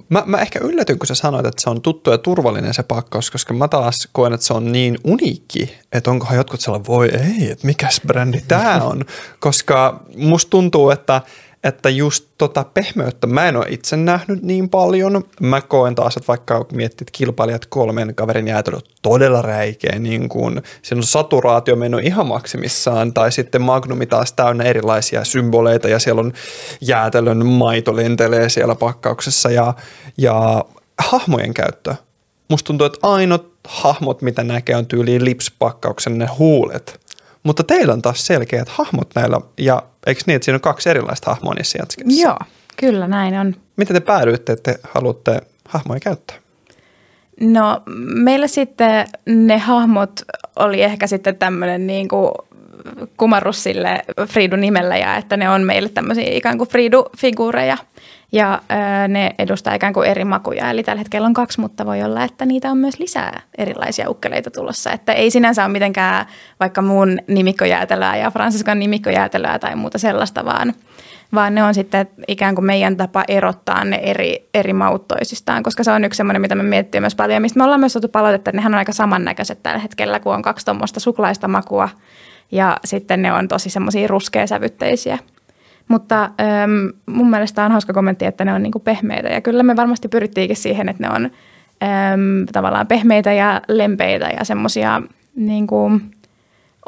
mä, 0.10 0.24
mä 0.26 0.38
ehkä 0.38 0.60
yllätyn, 0.60 1.00
kun 1.00 1.08
sä 1.08 1.15
sanoit, 1.15 1.45
että 1.45 1.62
se 1.62 1.69
on 1.69 1.82
tuttu 1.82 2.12
ja 2.12 2.17
turvallinen 2.17 2.74
se 2.74 2.84
pakkaus, 2.84 3.32
koska 3.32 3.54
mä 3.54 3.67
taas 3.67 3.95
koen, 4.12 4.34
että 4.34 4.45
se 4.45 4.54
on 4.54 4.72
niin 4.72 4.98
uniikki, 5.04 5.78
että 5.91 6.12
onkohan 6.12 6.38
jotkut 6.38 6.60
sellainen, 6.60 6.88
voi 6.88 7.10
ei, 7.10 7.52
että 7.52 7.67
mikäs 7.67 8.02
brändi 8.08 8.41
tää 8.48 8.84
on, 8.84 9.06
koska 9.39 10.04
musta 10.17 10.50
tuntuu, 10.50 10.89
että 10.89 11.22
että 11.63 11.89
just 11.89 12.26
tota 12.38 12.63
pehmeyttä 12.63 13.28
mä 13.28 13.48
en 13.48 13.56
ole 13.56 13.65
itse 13.69 13.98
nähnyt 13.98 14.43
niin 14.43 14.70
paljon. 14.70 15.24
Mä 15.41 15.62
koen 15.62 15.95
taas, 15.95 16.18
että 16.18 16.28
vaikka 16.28 16.66
miettit 16.74 17.12
kilpailijat 17.12 17.66
kolmen 17.66 18.16
kaverin 18.16 18.47
jäätelö 18.47 18.78
todella 19.01 19.41
räikeä, 19.41 19.99
niin 19.99 20.30
kuin 20.30 20.62
siinä 20.82 20.99
on 20.99 21.03
saturaatio 21.03 21.76
mennyt 21.76 22.05
ihan 22.05 22.28
maksimissaan, 22.28 23.14
tai 23.14 23.32
sitten 23.32 23.62
Magnumi 23.62 24.05
taas 24.05 24.34
täynnä 24.34 24.64
erilaisia 24.64 25.26
symboleita, 25.26 25.88
ja 25.88 25.99
siellä 25.99 26.22
on 26.22 26.34
jäätelön 26.82 27.45
maito 27.45 27.95
lentelee 27.95 28.49
siellä 28.49 28.76
pakkauksessa, 28.76 29.51
ja, 29.51 29.74
ja 30.18 30.66
hahmojen 30.97 31.53
käyttö. 31.53 31.95
Musta 32.49 32.68
tuntuu, 32.68 32.88
että 32.88 32.99
ainoat 33.01 33.45
hahmot, 33.68 34.22
mitä 34.22 34.43
näkee, 34.43 34.76
on 34.76 34.86
tyyliin 34.86 35.26
lipspakkauksen 35.26 36.18
ne 36.18 36.26
huulet. 36.26 36.99
Mutta 37.43 37.64
teillä 37.64 37.93
on 37.93 38.01
taas 38.01 38.26
selkeät 38.26 38.70
hahmot 38.70 39.07
näillä, 39.16 39.41
ja 39.57 39.84
eikö 40.10 40.22
niin, 40.26 40.36
että 40.36 40.45
siinä 40.45 40.55
on 40.55 40.62
kaksi 40.62 40.89
erilaista 40.89 41.32
hahmoa 41.32 41.53
niissä 41.53 41.78
jatskissa? 41.82 42.22
Joo, 42.22 42.38
Kyllä, 42.80 43.07
näin 43.07 43.39
on. 43.39 43.55
Miten 43.76 43.93
te 43.93 43.99
päädyitte, 43.99 44.53
että 44.53 44.74
te 44.74 44.80
haluatte 44.93 45.41
hahmoja 45.66 45.99
käyttää? 45.99 46.38
No 47.41 47.82
meillä 48.14 48.47
sitten 48.47 49.07
ne 49.26 49.57
hahmot 49.57 50.12
oli 50.55 50.82
ehkä 50.82 51.07
sitten 51.07 51.36
tämmöinen 51.36 51.88
niin 51.88 52.07
kuin 52.07 52.32
kumarrus 53.17 53.63
sille 53.63 54.01
Friidun 54.27 54.61
nimellä 54.61 54.97
ja 54.97 55.15
että 55.15 55.38
ne 55.38 55.49
on 55.49 55.61
meille 55.61 55.89
tämmöisiä 55.89 56.30
ikään 56.32 56.57
kuin 56.57 56.69
Friidu-figuureja 56.69 57.77
ja 58.32 58.61
ne 59.07 59.36
edustaa 59.39 59.73
ikään 59.73 59.93
kuin 59.93 60.09
eri 60.09 60.25
makuja. 60.25 60.69
Eli 60.69 60.84
tällä 60.84 60.99
hetkellä 60.99 61.25
on 61.25 61.34
kaksi, 61.34 61.59
mutta 61.59 61.86
voi 61.86 62.03
olla, 62.03 62.23
että 62.23 62.45
niitä 62.45 62.71
on 62.71 62.77
myös 62.77 62.99
lisää 62.99 63.41
erilaisia 63.57 64.09
ukkeleita 64.09 64.51
tulossa. 64.51 64.91
Että 64.91 65.13
ei 65.13 65.32
sinänsä 65.32 65.65
ole 65.65 65.71
mitenkään 65.71 66.25
vaikka 66.59 66.82
muun 66.82 67.19
nimikkojäätelöä 67.27 68.15
ja 68.15 68.32
Fransiskan 68.32 68.80
nimikkojäätelöä 68.80 69.59
tai 69.59 69.75
muuta 69.75 69.97
sellaista, 69.97 70.45
vaan, 70.45 70.73
vaan 71.34 71.55
ne 71.55 71.63
on 71.63 71.73
sitten 71.73 72.07
ikään 72.27 72.55
kuin 72.55 72.65
meidän 72.65 72.97
tapa 72.97 73.23
erottaa 73.27 73.84
ne 73.84 73.99
eri, 74.03 74.49
eri 74.53 74.73
maut 74.73 75.07
toisistaan, 75.07 75.63
koska 75.63 75.84
se 75.84 75.91
on 75.91 76.05
yksi 76.05 76.17
semmoinen, 76.17 76.41
mitä 76.41 76.55
me 76.55 76.63
miettii 76.63 77.01
myös 77.01 77.15
paljon, 77.15 77.41
mistä 77.41 77.57
me 77.57 77.63
ollaan 77.63 77.80
myös 77.80 77.93
saatu 77.93 78.07
palautetta, 78.07 78.49
että 78.49 78.57
nehän 78.57 78.73
on 78.73 78.80
aika 78.80 78.93
samannäköiset 78.93 79.63
tällä 79.63 79.80
hetkellä, 79.80 80.19
kun 80.19 80.36
on 80.36 80.41
kaksi 80.41 80.65
tuommoista 80.65 80.99
suklaista 80.99 81.47
makua 81.47 81.89
ja 82.52 82.78
sitten 82.86 83.22
ne 83.22 83.34
on 83.34 83.47
tosi 83.47 83.70
semmoisia 83.70 84.08
ruskeasävytteisiä. 84.08 85.18
Mutta 85.88 86.24
äm, 86.24 86.91
mun 87.06 87.30
mielestä 87.30 87.66
on 87.66 87.72
hauska 87.72 87.93
kommentti, 87.93 88.26
että 88.26 88.45
ne 88.45 88.54
on 88.54 88.64
niinku 88.64 88.80
pehmeitä. 88.80 89.30
Ja 89.30 89.41
kyllä 89.41 89.64
me 89.64 89.76
varmasti 89.76 90.08
pyrittiinkin 90.08 90.58
siihen, 90.58 90.89
että 90.89 91.04
ne 91.08 91.16
on 91.16 91.26
äm, 91.26 92.45
tavallaan 92.52 92.88
pehmeitä 92.88 93.34
ja 93.34 93.62
lempeitä 93.68 94.30
ja 94.38 94.45
semmoisia 94.45 95.02
niinku, 95.36 95.91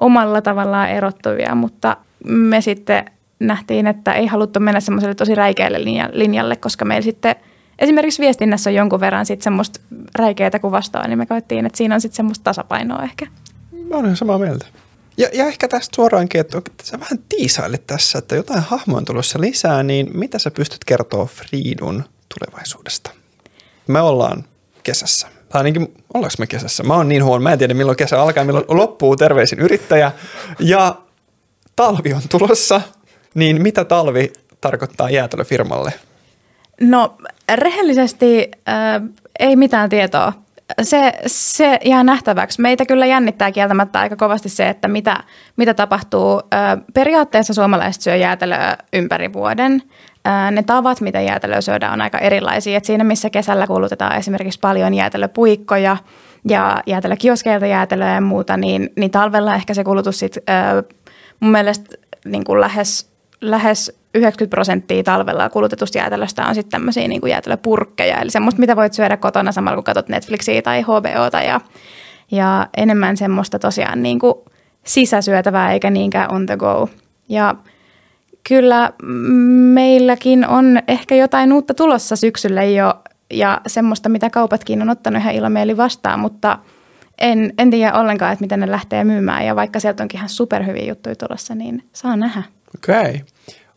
omalla 0.01 0.41
tavallaan 0.41 0.89
erottuvia. 0.89 1.55
Mutta 1.55 1.97
me 2.25 2.61
sitten 2.61 3.05
nähtiin, 3.39 3.87
että 3.87 4.13
ei 4.13 4.27
haluttu 4.27 4.59
mennä 4.59 4.79
semmoiselle 4.79 5.15
tosi 5.15 5.35
räikeälle 5.35 5.79
linjalle, 6.11 6.55
koska 6.55 6.85
meillä 6.85 7.03
sitten 7.03 7.35
esimerkiksi 7.79 8.21
viestinnässä 8.21 8.69
on 8.69 8.73
jonkun 8.73 8.99
verran 8.99 9.25
sitten 9.25 9.43
semmoista 9.43 9.79
räikeää 10.15 10.59
kuvastoa, 10.61 11.07
niin 11.07 11.17
me 11.17 11.25
koettiin, 11.25 11.65
että 11.65 11.77
siinä 11.77 11.95
on 11.95 12.01
sitten 12.01 12.15
semmoista 12.15 12.43
tasapainoa 12.43 13.03
ehkä. 13.03 13.27
Mä 13.89 13.97
olen 13.97 14.15
samaa 14.15 14.37
mieltä. 14.37 14.65
Ja, 15.21 15.29
ja 15.33 15.47
ehkä 15.47 15.67
tästä 15.67 15.95
suoraankin, 15.95 16.41
että 16.41 16.61
sä 16.83 16.99
vähän 16.99 17.19
tiisailit 17.29 17.87
tässä, 17.87 18.17
että 18.19 18.35
jotain 18.35 18.61
hahmoja 18.61 18.97
on 18.97 19.05
tulossa 19.05 19.41
lisää, 19.41 19.83
niin 19.83 20.17
mitä 20.17 20.39
sä 20.39 20.51
pystyt 20.51 20.85
kertoa 20.85 21.25
Friidun 21.25 22.03
tulevaisuudesta? 22.35 23.11
Me 23.87 24.01
ollaan 24.01 24.43
kesässä. 24.83 25.27
Tai 25.49 25.59
ainakin, 25.59 25.93
ollaanko 26.13 26.35
me 26.39 26.47
kesässä? 26.47 26.83
Mä 26.83 26.95
oon 26.95 27.09
niin 27.09 27.23
huono, 27.23 27.43
mä 27.43 27.53
en 27.53 27.59
tiedä 27.59 27.73
milloin 27.73 27.97
kesä 27.97 28.21
alkaa, 28.21 28.43
milloin 28.43 28.65
loppuu, 28.67 29.15
terveisin 29.15 29.59
yrittäjä. 29.59 30.11
Ja 30.59 30.95
talvi 31.75 32.13
on 32.13 32.21
tulossa, 32.29 32.81
niin 33.33 33.61
mitä 33.61 33.85
talvi 33.85 34.33
tarkoittaa 34.61 35.09
jäätelöfirmalle? 35.09 35.93
No 36.81 37.17
rehellisesti 37.55 38.51
äh, 38.69 39.01
ei 39.39 39.55
mitään 39.55 39.89
tietoa 39.89 40.33
se, 40.81 41.13
se 41.27 41.79
jää 41.85 42.03
nähtäväksi. 42.03 42.61
Meitä 42.61 42.85
kyllä 42.85 43.05
jännittää 43.05 43.51
kieltämättä 43.51 43.99
aika 43.99 44.15
kovasti 44.15 44.49
se, 44.49 44.69
että 44.69 44.87
mitä, 44.87 45.23
mitä 45.57 45.73
tapahtuu. 45.73 46.41
Periaatteessa 46.93 47.53
suomalaiset 47.53 48.01
syö 48.01 48.15
jäätelöä 48.15 48.77
ympäri 48.93 49.33
vuoden. 49.33 49.83
Ne 50.51 50.63
tavat, 50.63 51.01
mitä 51.01 51.21
jäätelöä 51.21 51.61
syödään, 51.61 51.93
on 51.93 52.01
aika 52.01 52.17
erilaisia. 52.17 52.77
Et 52.77 52.85
siinä, 52.85 53.03
missä 53.03 53.29
kesällä 53.29 53.67
kulutetaan 53.67 54.17
esimerkiksi 54.17 54.59
paljon 54.59 54.93
jäätelöpuikkoja 54.93 55.97
ja 56.49 56.81
jäätelökioskeilta 56.85 57.65
jäätelöä 57.65 58.13
ja 58.13 58.21
muuta, 58.21 58.57
niin, 58.57 58.89
niin 58.95 59.11
talvella 59.11 59.55
ehkä 59.55 59.73
se 59.73 59.83
kulutus 59.83 60.19
sit, 60.19 60.37
mun 61.39 61.51
mielestä 61.51 61.95
niin 62.25 62.43
kuin 62.43 62.61
lähes, 62.61 63.11
lähes 63.41 64.00
90 64.15 64.55
prosenttia 64.55 65.03
talvella 65.03 65.49
kulutetusta 65.49 65.97
jäätelöstä 65.97 66.45
on 66.45 66.55
sitten 66.55 66.71
tämmöisiä 66.71 67.07
niin 67.07 67.21
jäätelöpurkkeja, 67.27 68.21
eli 68.21 68.29
semmoista, 68.29 68.59
mitä 68.59 68.75
voit 68.75 68.93
syödä 68.93 69.17
kotona 69.17 69.51
samalla, 69.51 69.75
kun 69.75 69.83
katsot 69.83 70.09
Netflixiä 70.09 70.61
tai 70.61 70.81
HBOta 70.81 71.41
ja, 71.41 71.61
ja 72.31 72.67
enemmän 72.77 73.17
semmoista 73.17 73.59
tosiaan 73.59 74.03
niin 74.03 74.19
kuin 74.19 74.33
sisäsyötävää 74.83 75.73
eikä 75.73 75.89
niinkään 75.89 76.31
on 76.31 76.45
the 76.45 76.57
go. 76.57 76.89
Ja 77.29 77.55
kyllä 78.49 78.91
meilläkin 79.73 80.47
on 80.47 80.79
ehkä 80.87 81.15
jotain 81.15 81.53
uutta 81.53 81.73
tulossa 81.73 82.15
syksylle 82.15 82.71
jo 82.71 82.93
ja 83.33 83.61
semmoista, 83.67 84.09
mitä 84.09 84.29
kaupatkin 84.29 84.81
on 84.81 84.89
ottanut 84.89 85.21
ihan 85.21 85.33
ilomieli 85.33 85.77
vastaan, 85.77 86.19
mutta 86.19 86.59
en, 87.17 87.53
en 87.57 87.71
tiedä 87.71 87.93
ollenkaan, 87.93 88.33
että 88.33 88.43
miten 88.43 88.59
ne 88.59 88.71
lähtee 88.71 89.03
myymään 89.03 89.45
ja 89.45 89.55
vaikka 89.55 89.79
sieltä 89.79 90.03
onkin 90.03 90.17
ihan 90.17 90.29
superhyviä 90.29 90.85
juttuja 90.85 91.15
tulossa, 91.15 91.55
niin 91.55 91.83
saa 91.93 92.15
nähdä. 92.15 92.43
Okei. 92.75 93.01
Okay 93.01 93.19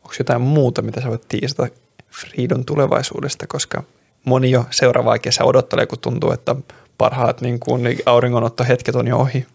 onko 0.05 0.15
jotain 0.19 0.43
muuta, 0.43 0.83
mitä 0.83 1.01
sä 1.01 1.09
voit 1.09 1.29
tiisata 1.29 1.69
Friidon 2.11 2.65
tulevaisuudesta, 2.65 3.47
koska 3.47 3.83
moni 4.25 4.51
jo 4.51 4.67
seuraavaa 4.71 5.19
kesää 5.19 5.47
odottelee, 5.47 5.87
kun 5.87 5.99
tuntuu, 5.99 6.31
että 6.31 6.57
parhaat 6.99 7.41
niin 7.41 7.61
kuin 7.61 7.99
auringonottohetket 8.07 8.95
on 8.95 9.07
jo 9.07 9.19
ohi? 9.19 9.47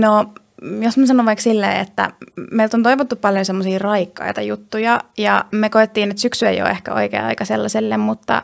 No, 0.00 0.34
jos 0.80 0.98
mä 0.98 1.06
sanon 1.06 1.26
vaikka 1.26 1.42
silleen, 1.42 1.80
että 1.80 2.12
meiltä 2.50 2.76
on 2.76 2.82
toivottu 2.82 3.16
paljon 3.16 3.44
semmoisia 3.44 3.78
raikkaita 3.78 4.42
juttuja 4.42 5.00
ja 5.18 5.44
me 5.52 5.70
koettiin, 5.70 6.10
että 6.10 6.20
syksy 6.20 6.46
ei 6.46 6.62
ole 6.62 6.70
ehkä 6.70 6.94
oikea 6.94 7.26
aika 7.26 7.44
sellaiselle, 7.44 7.96
mutta 7.96 8.42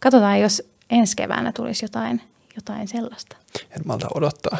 katsotaan, 0.00 0.40
jos 0.40 0.62
ensi 0.90 1.16
keväänä 1.16 1.52
tulisi 1.52 1.84
jotain 1.84 2.20
jotain 2.56 2.88
sellaista. 2.88 3.36
En 3.70 3.82
malta 3.84 4.06
odottaa. 4.14 4.58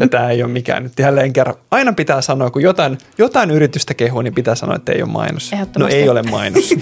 ja 0.00 0.08
tämä 0.08 0.30
ei 0.30 0.42
ole 0.42 0.52
mikään 0.52 0.82
nyt 0.82 0.92
jälleen 0.98 1.32
kerran. 1.32 1.56
Aina 1.70 1.92
pitää 1.92 2.22
sanoa, 2.22 2.50
kun 2.50 2.62
jotain, 2.62 2.98
jotain 3.18 3.50
yritystä 3.50 3.94
kehuu, 3.94 4.22
niin 4.22 4.34
pitää 4.34 4.54
sanoa, 4.54 4.76
että 4.76 4.92
ei 4.92 5.02
ole 5.02 5.10
mainos. 5.10 5.50
No 5.78 5.88
ei 5.88 6.08
ole 6.08 6.22
mainos. 6.22 6.70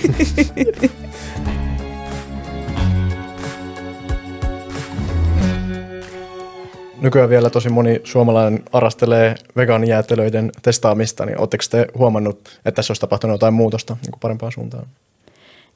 Nykyään 7.01 7.31
vielä 7.31 7.51
tosi 7.51 7.69
moni 7.69 8.01
suomalainen 8.05 8.63
arastelee 8.73 9.35
vegaanijäätelöiden 9.57 10.51
testaamista, 10.63 11.27
niin 11.27 11.39
oletteko 11.39 11.65
te 11.71 11.87
huomannut, 11.99 12.39
että 12.39 12.73
tässä 12.73 12.91
olisi 12.91 13.01
tapahtunut 13.01 13.35
jotain 13.35 13.55
muutosta 13.55 13.97
niin 14.03 14.11
kuin 14.11 14.21
parempaan 14.21 14.53
suuntaan? 14.53 14.87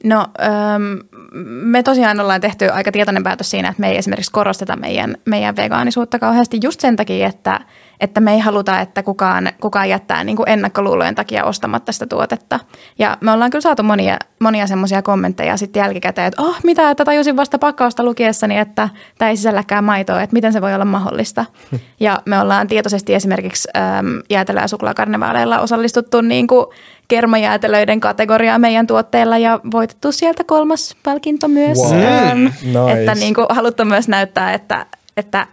No 0.05 0.27
me 1.61 1.83
tosiaan 1.83 2.19
ollaan 2.19 2.41
tehty 2.41 2.69
aika 2.69 2.91
tietoinen 2.91 3.23
päätös 3.23 3.49
siinä, 3.49 3.69
että 3.69 3.81
me 3.81 3.89
ei 3.89 3.97
esimerkiksi 3.97 4.31
korosteta 4.31 4.75
meidän, 4.75 5.17
meidän 5.25 5.55
vegaanisuutta 5.55 6.19
kauheasti 6.19 6.59
just 6.63 6.79
sen 6.79 6.95
takia, 6.95 7.27
että, 7.27 7.59
että 7.99 8.21
me 8.21 8.33
ei 8.33 8.39
haluta, 8.39 8.79
että 8.79 9.03
kukaan, 9.03 9.49
kukaan 9.61 9.89
jättää 9.89 10.23
niin 10.23 10.35
kuin 10.37 10.49
ennakkoluulojen 10.49 11.15
takia 11.15 11.43
ostamatta 11.43 11.91
sitä 11.91 12.07
tuotetta. 12.07 12.59
Ja 12.99 13.17
me 13.21 13.31
ollaan 13.31 13.51
kyllä 13.51 13.61
saatu 13.61 13.83
monia, 13.83 14.17
monia 14.39 14.67
semmoisia 14.67 15.01
kommentteja 15.01 15.57
sitten 15.57 15.79
jälkikäteen, 15.79 16.27
että 16.27 16.41
oh 16.41 16.57
mitä, 16.63 16.89
että 16.89 17.05
tajusin 17.05 17.35
vasta 17.35 17.59
pakkausta 17.59 18.03
lukiessani, 18.03 18.57
että 18.57 18.89
tämä 19.17 19.29
ei 19.29 19.37
sisälläkään 19.37 19.83
maitoa, 19.83 20.21
että 20.21 20.33
miten 20.33 20.53
se 20.53 20.61
voi 20.61 20.73
olla 20.73 20.85
mahdollista. 20.85 21.45
Ja 21.99 22.21
me 22.25 22.39
ollaan 22.39 22.67
tietoisesti 22.67 23.13
esimerkiksi 23.13 23.69
äm, 23.77 24.21
jäätelö- 24.29 24.61
ja 24.61 24.67
suklaakarnevaaleilla 24.67 25.59
osallistuttu 25.59 26.21
niin 26.21 26.47
kuin 26.47 26.65
kermajäätelöiden 27.07 27.99
kategoriaa 27.99 28.59
meidän 28.59 28.87
tuotteilla 28.87 29.37
ja 29.37 29.59
voitettu 29.71 30.11
sieltä 30.11 30.43
kolmas 30.43 30.95
palkinto 31.03 31.47
myös. 31.47 31.77
Wow. 31.77 32.37
Mm. 32.37 32.43
Nice. 32.43 32.99
Että 32.99 33.15
niin 33.15 33.33
kuin 33.33 33.47
haluttu 33.49 33.85
myös 33.85 34.07
näyttää, 34.07 34.53
että, 34.53 34.85
että 35.17 35.47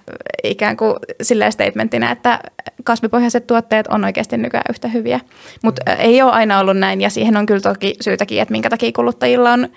ikään 0.44 0.76
kuin 0.76 0.94
silleen 1.22 1.52
statementina, 1.52 2.10
että 2.10 2.38
kasvipohjaiset 2.84 3.46
tuotteet 3.46 3.86
on 3.86 4.04
oikeasti 4.04 4.36
nykyään 4.36 4.64
yhtä 4.70 4.88
hyviä. 4.88 5.20
Mutta 5.62 5.92
ei 5.92 6.22
ole 6.22 6.32
aina 6.32 6.58
ollut 6.58 6.76
näin 6.76 7.00
ja 7.00 7.10
siihen 7.10 7.36
on 7.36 7.46
kyllä 7.46 7.60
toki 7.60 7.94
syytäkin, 8.00 8.42
että 8.42 8.52
minkä 8.52 8.70
takia 8.70 8.92
kuluttajilla 8.92 9.52
on, 9.52 9.68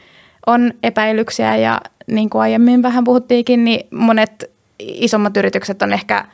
on 0.48 0.74
epäilyksiä 0.84 1.56
ja 1.56 1.82
niin 2.08 2.30
kuin 2.30 2.42
aiemmin 2.42 2.84
vähän 2.84 3.04
puhuttiinkin, 3.04 3.64
niin 3.64 3.88
monet 3.92 4.52
isommat 4.80 5.38
yritykset 5.38 5.82
on 5.82 5.94
ehkä 5.94 6.26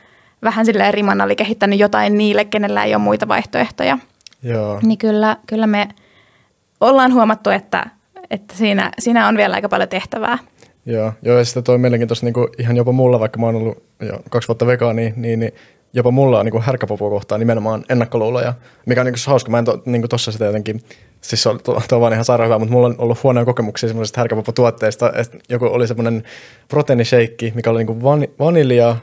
vähän 0.42 0.66
silleen 0.66 0.94
riman 0.94 1.18
kehittänyt 1.36 1.78
jotain 1.78 2.18
niille, 2.18 2.44
kenellä 2.44 2.84
ei 2.84 2.94
ole 2.94 3.02
muita 3.02 3.28
vaihtoehtoja– 3.28 3.98
Joo. 4.42 4.80
Niin 4.82 4.98
kyllä, 4.98 5.36
kyllä 5.46 5.66
me 5.66 5.88
ollaan 6.80 7.12
huomattu, 7.12 7.50
että, 7.50 7.86
että 8.30 8.54
siinä, 8.56 8.90
siinä 8.98 9.28
on 9.28 9.36
vielä 9.36 9.54
aika 9.54 9.68
paljon 9.68 9.88
tehtävää. 9.88 10.38
Joo, 10.86 11.12
joo 11.22 11.38
ja 11.38 11.44
sitten 11.44 11.64
toi 11.64 11.78
mielenkiintoista 11.78 12.26
niin 12.26 12.34
ihan 12.58 12.76
jopa 12.76 12.92
mulla, 12.92 13.20
vaikka 13.20 13.38
mä 13.38 13.46
oon 13.46 13.54
ollut 13.54 13.82
jo 14.00 14.20
kaksi 14.30 14.48
vuotta 14.48 14.66
vegaani, 14.66 15.12
niin, 15.16 15.40
niin 15.40 15.52
jopa 15.94 16.10
mulla 16.10 16.38
on 16.38 16.46
niin 16.46 16.62
härkäpapua 16.62 17.10
kohtaan 17.10 17.38
nimenomaan 17.38 17.84
ennakkoluuloja, 17.88 18.54
mikä 18.86 19.00
on 19.00 19.06
niin 19.06 19.14
hauska. 19.26 19.50
Mä 19.50 19.58
en 19.58 19.64
to, 19.64 19.82
niin 19.86 20.08
tossa 20.08 20.32
sitä 20.32 20.44
jotenkin, 20.44 20.80
siis 21.20 21.42
se 21.42 21.48
on, 21.48 21.60
to, 21.64 21.82
to 21.88 22.00
vaan 22.00 22.12
ihan 22.12 22.24
sairaan 22.24 22.46
hyvä, 22.46 22.58
mutta 22.58 22.72
mulla 22.72 22.86
on 22.86 22.94
ollut 22.98 23.22
huonoja 23.22 23.44
kokemuksia 23.44 23.88
semmoisesta 23.88 24.20
härkäpaputuotteesta, 24.20 25.12
että 25.16 25.38
joku 25.48 25.66
oli 25.66 25.86
semmoinen 25.86 26.22
proteiinisheikki, 26.68 27.52
mikä 27.54 27.70
oli 27.70 27.84
niin 27.84 28.02
van, 28.02 28.28
vanilja, 28.38 28.96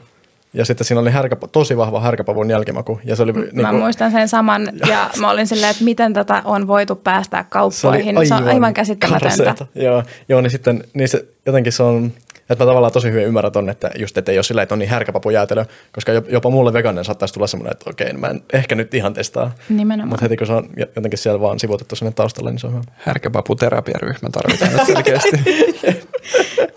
ja 0.54 0.64
sitten 0.64 0.84
siinä 0.84 1.00
oli 1.00 1.10
härkä, 1.10 1.36
tosi 1.52 1.76
vahva 1.76 2.00
härkäpavun 2.00 2.50
jälkimaku. 2.50 3.00
Ja 3.04 3.16
se 3.16 3.22
oli, 3.22 3.32
niin 3.32 3.62
mä 3.62 3.72
muistan 3.72 4.10
sen 4.10 4.28
saman 4.28 4.68
ja 4.90 5.10
mä 5.20 5.30
olin 5.30 5.46
silleen, 5.46 5.70
että 5.70 5.84
miten 5.84 6.12
tätä 6.12 6.42
on 6.44 6.66
voitu 6.66 6.96
päästää 6.96 7.44
kauppoihin. 7.44 8.16
Se, 8.18 8.24
se 8.24 8.34
on 8.34 8.48
aivan 8.48 8.74
käsittämätöntä. 8.74 9.66
Joo, 9.74 10.02
joo, 10.28 10.40
niin 10.40 10.50
sitten 10.50 10.84
niin 10.94 11.08
se, 11.08 11.24
jotenkin 11.46 11.72
se 11.72 11.82
on 11.82 12.12
Että 12.50 12.64
mä 12.64 12.68
tavallaan 12.68 12.92
tosi 12.92 13.10
hyvin 13.10 13.26
ymmärrän 13.26 13.52
ton, 13.52 13.70
että 13.70 13.90
just 13.98 14.18
ettei 14.18 14.36
ole 14.36 14.42
silleen, 14.42 14.62
että 14.62 14.74
on 14.74 14.78
niin 14.78 14.88
härkäpapujäätelö, 14.88 15.64
koska 15.92 16.12
jopa 16.12 16.50
mulle 16.50 16.72
veganen 16.72 17.04
saattaisi 17.04 17.34
tulla 17.34 17.46
semmoinen, 17.46 17.72
että 17.72 17.90
okei, 17.90 18.12
mä 18.12 18.26
en 18.26 18.42
ehkä 18.52 18.74
nyt 18.74 18.94
ihan 18.94 19.14
testaa. 19.14 19.54
Nimenomaan. 19.68 20.08
Mutta 20.08 20.24
heti 20.24 20.36
kun 20.36 20.46
se 20.46 20.52
on 20.52 20.68
jotenkin 20.96 21.18
siellä 21.18 21.40
vaan 21.40 21.60
sivuutettu 21.60 21.96
sinne 21.96 22.12
taustalle, 22.12 22.50
niin 22.50 22.58
se 22.58 22.66
on 22.66 22.72
hyvä. 22.72 22.82
Härkäpaputerapiaryhmä 22.96 24.28
tarvitaan 24.32 24.72
nyt 24.72 24.86
selkeästi. 24.86 25.36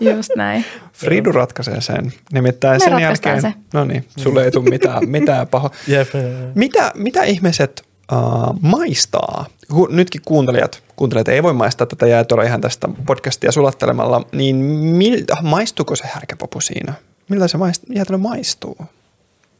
Just 0.00 0.30
näin. 0.36 0.64
Fridu 0.92 1.32
ratkaisee 1.32 1.80
sen. 1.80 2.12
Nimittäin 2.32 2.80
Me 2.82 2.84
sen 2.84 2.98
jälkeen, 3.00 3.40
se. 3.40 3.52
no 3.74 3.84
niin, 3.84 4.04
sulle 4.16 4.44
ei 4.44 4.50
tule 4.50 4.70
mitään, 4.70 5.08
mitään 5.08 5.46
pahoa. 5.48 5.70
Mitä, 6.54 6.92
mitä 6.94 7.22
ihmiset 7.22 7.93
uh, 8.12 8.60
maistaa? 8.60 9.46
Nytkin 9.88 10.20
kuuntelijat, 10.24 10.82
kuuntelijat 10.96 11.28
ei 11.28 11.42
voi 11.42 11.52
maistaa 11.52 11.86
tätä 11.86 12.06
jäätelöä 12.06 12.44
ihan 12.44 12.60
tästä 12.60 12.88
podcastia 13.06 13.52
sulattelemalla, 13.52 14.26
niin 14.32 14.56
mil, 14.56 15.24
maistuuko 15.42 15.96
se 15.96 16.04
härkäpapu 16.06 16.60
siinä? 16.60 16.94
Miltä 17.28 17.48
se 17.48 17.58
maist, 17.58 17.82
jäätelö 17.88 18.18
maistuu? 18.18 18.76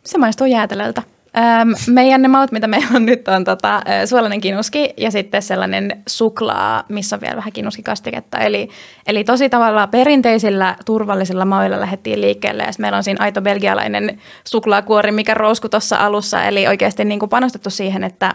Se 0.04 0.18
maistuu 0.18 0.46
jäätelöltä. 0.46 1.02
Öm, 1.36 1.74
meidän 1.88 2.22
ne 2.22 2.28
maut, 2.28 2.52
mitä 2.52 2.66
meillä 2.66 2.88
on 2.94 3.06
nyt, 3.06 3.28
on 3.28 3.44
tota, 3.44 3.82
suolainen 4.06 4.40
kinuski 4.40 4.94
ja 4.96 5.10
sitten 5.10 5.42
sellainen 5.42 6.02
suklaa, 6.08 6.84
missä 6.88 7.16
on 7.16 7.20
vielä 7.20 7.36
vähän 7.36 7.52
kinuskikastiketta. 7.52 8.38
Eli, 8.38 8.68
eli 9.06 9.24
tosi 9.24 9.48
tavalla 9.48 9.86
perinteisillä 9.86 10.76
turvallisilla 10.84 11.44
mauilla 11.44 11.80
lähdettiin 11.80 12.20
liikkeelle. 12.20 12.62
Ja 12.62 12.72
meillä 12.78 12.96
on 12.96 13.04
siinä 13.04 13.24
aito 13.24 13.42
belgialainen 13.42 14.20
suklaakuori, 14.44 15.12
mikä 15.12 15.34
rousku 15.34 15.68
tuossa 15.68 15.96
alussa. 15.96 16.44
Eli 16.44 16.66
oikeasti 16.66 17.04
niin 17.04 17.20
kuin 17.20 17.30
panostettu 17.30 17.70
siihen, 17.70 18.04
että, 18.04 18.34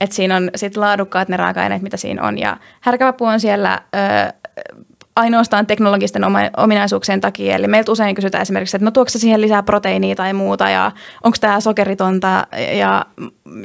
että 0.00 0.16
siinä 0.16 0.36
on 0.36 0.50
sit 0.54 0.76
laadukkaat 0.76 1.28
ne 1.28 1.36
raaka-aineet, 1.36 1.82
mitä 1.82 1.96
siinä 1.96 2.22
on. 2.22 2.38
Ja 2.38 2.56
härkäpapu 2.80 3.24
on 3.24 3.40
siellä 3.40 3.80
ö, 3.94 4.32
ainoastaan 5.16 5.66
teknologisten 5.66 6.22
ominaisuuksien 6.56 7.20
takia. 7.20 7.54
Eli 7.54 7.66
meiltä 7.66 7.92
usein 7.92 8.14
kysytään 8.14 8.42
esimerkiksi, 8.42 8.76
että 8.76 8.84
no 8.84 8.90
tuokse 8.90 9.18
siihen 9.18 9.40
lisää 9.40 9.62
proteiinia 9.62 10.14
tai 10.14 10.32
muuta 10.32 10.70
ja 10.70 10.92
onko 11.24 11.36
tämä 11.40 11.60
sokeritonta 11.60 12.46
ja, 12.78 13.06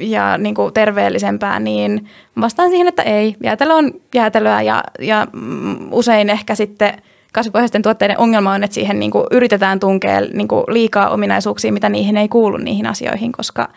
ja 0.00 0.38
niin 0.38 0.54
kuin 0.54 0.74
terveellisempää, 0.74 1.60
niin 1.60 2.08
vastaan 2.40 2.70
siihen, 2.70 2.88
että 2.88 3.02
ei. 3.02 3.36
Jäätelö 3.42 3.74
on 3.74 3.92
jäätelöä 4.14 4.62
ja, 4.62 4.84
ja 4.98 5.26
mm, 5.32 5.92
usein 5.92 6.30
ehkä 6.30 6.54
sitten 6.54 7.02
kasvipohjaisten 7.32 7.82
tuotteiden 7.82 8.18
ongelma 8.18 8.52
on, 8.52 8.64
että 8.64 8.74
siihen 8.74 9.00
niin 9.00 9.10
kuin 9.10 9.26
yritetään 9.30 9.80
tunkea 9.80 10.20
niin 10.20 10.48
kuin 10.48 10.64
liikaa 10.68 11.10
ominaisuuksia, 11.10 11.72
mitä 11.72 11.88
niihin 11.88 12.16
ei 12.16 12.28
kuulu 12.28 12.56
niihin 12.56 12.86
asioihin, 12.86 13.32
koska, 13.32 13.68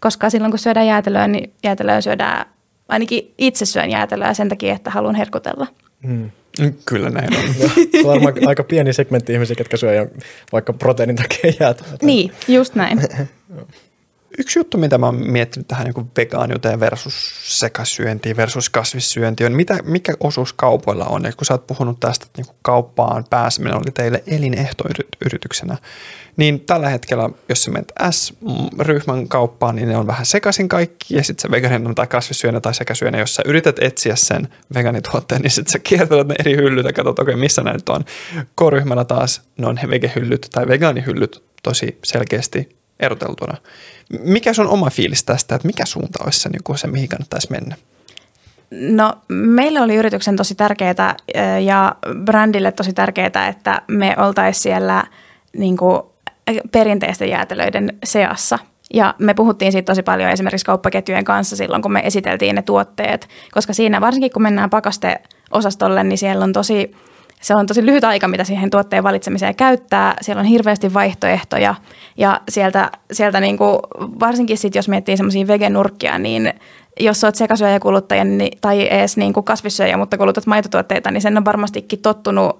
koska 0.00 0.30
silloin 0.30 0.52
kun 0.52 0.58
syödään 0.58 0.86
jäätelöä, 0.86 1.28
niin 1.28 1.52
jäätelöä 1.64 2.00
syödään, 2.00 2.46
ainakin 2.88 3.34
itse 3.38 3.66
syön 3.66 3.90
jäätelöä 3.90 4.34
sen 4.34 4.48
takia, 4.48 4.74
että 4.74 4.90
haluan 4.90 5.14
herkutella. 5.14 5.66
Mm. 6.02 6.30
Kyllä 6.84 7.10
näin 7.10 7.28
on. 7.36 7.54
Se 7.54 7.98
on 7.98 8.04
varmaan 8.04 8.34
aika 8.46 8.64
pieni 8.64 8.92
segmentti 8.92 9.32
ihmisiä, 9.32 9.56
ketkä 9.56 9.76
syö 9.76 9.94
jo 9.94 10.06
vaikka 10.52 10.72
proteiinin 10.72 11.16
takia 11.16 11.52
jäätelöä. 11.60 11.96
Niin, 12.02 12.32
just 12.48 12.74
näin. 12.74 13.00
Yksi 14.40 14.58
juttu, 14.58 14.78
mitä 14.78 14.98
mä 14.98 15.06
oon 15.06 15.30
miettinyt 15.30 15.68
tähän 15.68 15.86
niin 15.86 16.10
vegaaniuteen 16.16 16.80
versus 16.80 17.14
sekasyöntiin 17.58 18.36
versus 18.36 18.70
kasvissyöntiin, 18.70 19.46
on 19.46 19.52
mitä, 19.52 19.78
mikä 19.84 20.14
osuus 20.20 20.52
kaupoilla 20.52 21.04
on. 21.04 21.24
Ja 21.24 21.32
kun 21.32 21.46
sä 21.46 21.54
oot 21.54 21.66
puhunut 21.66 22.00
tästä, 22.00 22.26
että 22.26 22.42
niin 22.42 22.56
kauppaan 22.62 23.24
pääseminen 23.30 23.76
oli 23.76 23.90
teille 23.94 24.22
elinehto 24.26 24.84
yrit- 24.84 25.16
yrityksenä, 25.26 25.76
niin 26.36 26.60
tällä 26.60 26.88
hetkellä, 26.88 27.30
jos 27.48 27.64
sä 27.64 27.70
menet 27.70 27.92
S-ryhmän 28.10 29.28
kauppaan, 29.28 29.76
niin 29.76 29.88
ne 29.88 29.96
on 29.96 30.06
vähän 30.06 30.26
sekaisin 30.26 30.68
kaikki, 30.68 31.16
ja 31.16 31.24
sitten 31.24 31.42
se 31.42 31.50
vegaaninen 31.50 31.94
tai 31.94 32.06
kasvissyönä 32.06 32.60
tai 32.60 32.74
sekasyönä, 32.74 33.18
jos 33.18 33.34
sä 33.34 33.42
yrität 33.46 33.76
etsiä 33.80 34.16
sen 34.16 34.48
vegaanituotteen, 34.74 35.42
niin 35.42 35.50
sitten 35.50 35.72
sä 35.72 35.78
kiertelet 35.78 36.28
ne 36.28 36.34
eri 36.38 36.56
hyllyt 36.56 36.86
ja 36.86 36.92
katsot, 36.92 37.18
okei, 37.18 37.36
missä 37.36 37.62
nämä 37.62 37.74
nyt 37.74 37.88
on. 37.88 38.04
K-ryhmällä 38.56 39.04
taas 39.04 39.42
ne 39.58 39.66
on 39.66 39.78
vegehyllyt 39.90 40.48
tai 40.52 40.68
vegaanihyllyt 40.68 41.42
tosi 41.62 41.98
selkeästi 42.04 42.79
eroteltuna. 43.00 43.56
Mikä 44.18 44.52
sun 44.52 44.68
oma 44.68 44.90
fiilis 44.90 45.24
tästä, 45.24 45.54
että 45.54 45.66
mikä 45.66 45.84
suunta 45.86 46.24
olisi 46.24 46.40
se, 46.40 46.48
niin 46.48 46.78
se 46.78 46.86
mihin 46.86 47.08
kannattaisi 47.08 47.48
mennä? 47.50 47.76
No 48.70 49.12
meille 49.28 49.80
oli 49.80 49.94
yrityksen 49.94 50.36
tosi 50.36 50.54
tärkeää 50.54 51.16
ja 51.64 51.96
brändille 52.24 52.72
tosi 52.72 52.92
tärkeää, 52.92 53.48
että 53.48 53.82
me 53.88 54.14
oltaisiin 54.18 54.62
siellä 54.62 55.04
niin 55.56 55.76
kuin 55.76 56.02
perinteisten 56.72 57.28
jäätelöiden 57.28 57.98
seassa. 58.04 58.58
Ja 58.94 59.14
me 59.18 59.34
puhuttiin 59.34 59.72
siitä 59.72 59.86
tosi 59.86 60.02
paljon 60.02 60.30
esimerkiksi 60.30 60.66
kauppaketjujen 60.66 61.24
kanssa 61.24 61.56
silloin, 61.56 61.82
kun 61.82 61.92
me 61.92 62.02
esiteltiin 62.04 62.54
ne 62.54 62.62
tuotteet, 62.62 63.28
koska 63.52 63.72
siinä 63.72 64.00
varsinkin 64.00 64.32
kun 64.32 64.42
mennään 64.42 64.70
pakasteosastolle, 64.70 66.04
niin 66.04 66.18
siellä 66.18 66.44
on 66.44 66.52
tosi, 66.52 66.96
se 67.40 67.54
on 67.54 67.66
tosi 67.66 67.86
lyhyt 67.86 68.04
aika, 68.04 68.28
mitä 68.28 68.44
siihen 68.44 68.70
tuotteen 68.70 69.02
valitsemiseen 69.02 69.54
käyttää. 69.54 70.16
Siellä 70.20 70.40
on 70.40 70.46
hirveästi 70.46 70.94
vaihtoehtoja 70.94 71.74
ja 72.16 72.40
sieltä, 72.48 72.90
sieltä 73.12 73.40
niin 73.40 73.58
kuin, 73.58 73.78
varsinkin 74.20 74.58
sit, 74.58 74.74
jos 74.74 74.88
miettii 74.88 75.16
semmoisia 75.16 75.46
vegenurkkia, 75.46 76.18
niin 76.18 76.52
jos 77.00 77.24
olet 77.24 77.34
sekasyöjäkuluttaja 77.34 78.24
niin, 78.24 78.58
tai 78.60 78.88
edes 78.90 79.16
niin 79.16 79.32
kuin 79.32 79.44
kasvissyöjä, 79.44 79.96
mutta 79.96 80.18
kulutat 80.18 80.46
maitotuotteita, 80.46 81.10
niin 81.10 81.20
sen 81.20 81.38
on 81.38 81.44
varmastikin 81.44 82.02
tottunut 82.02 82.58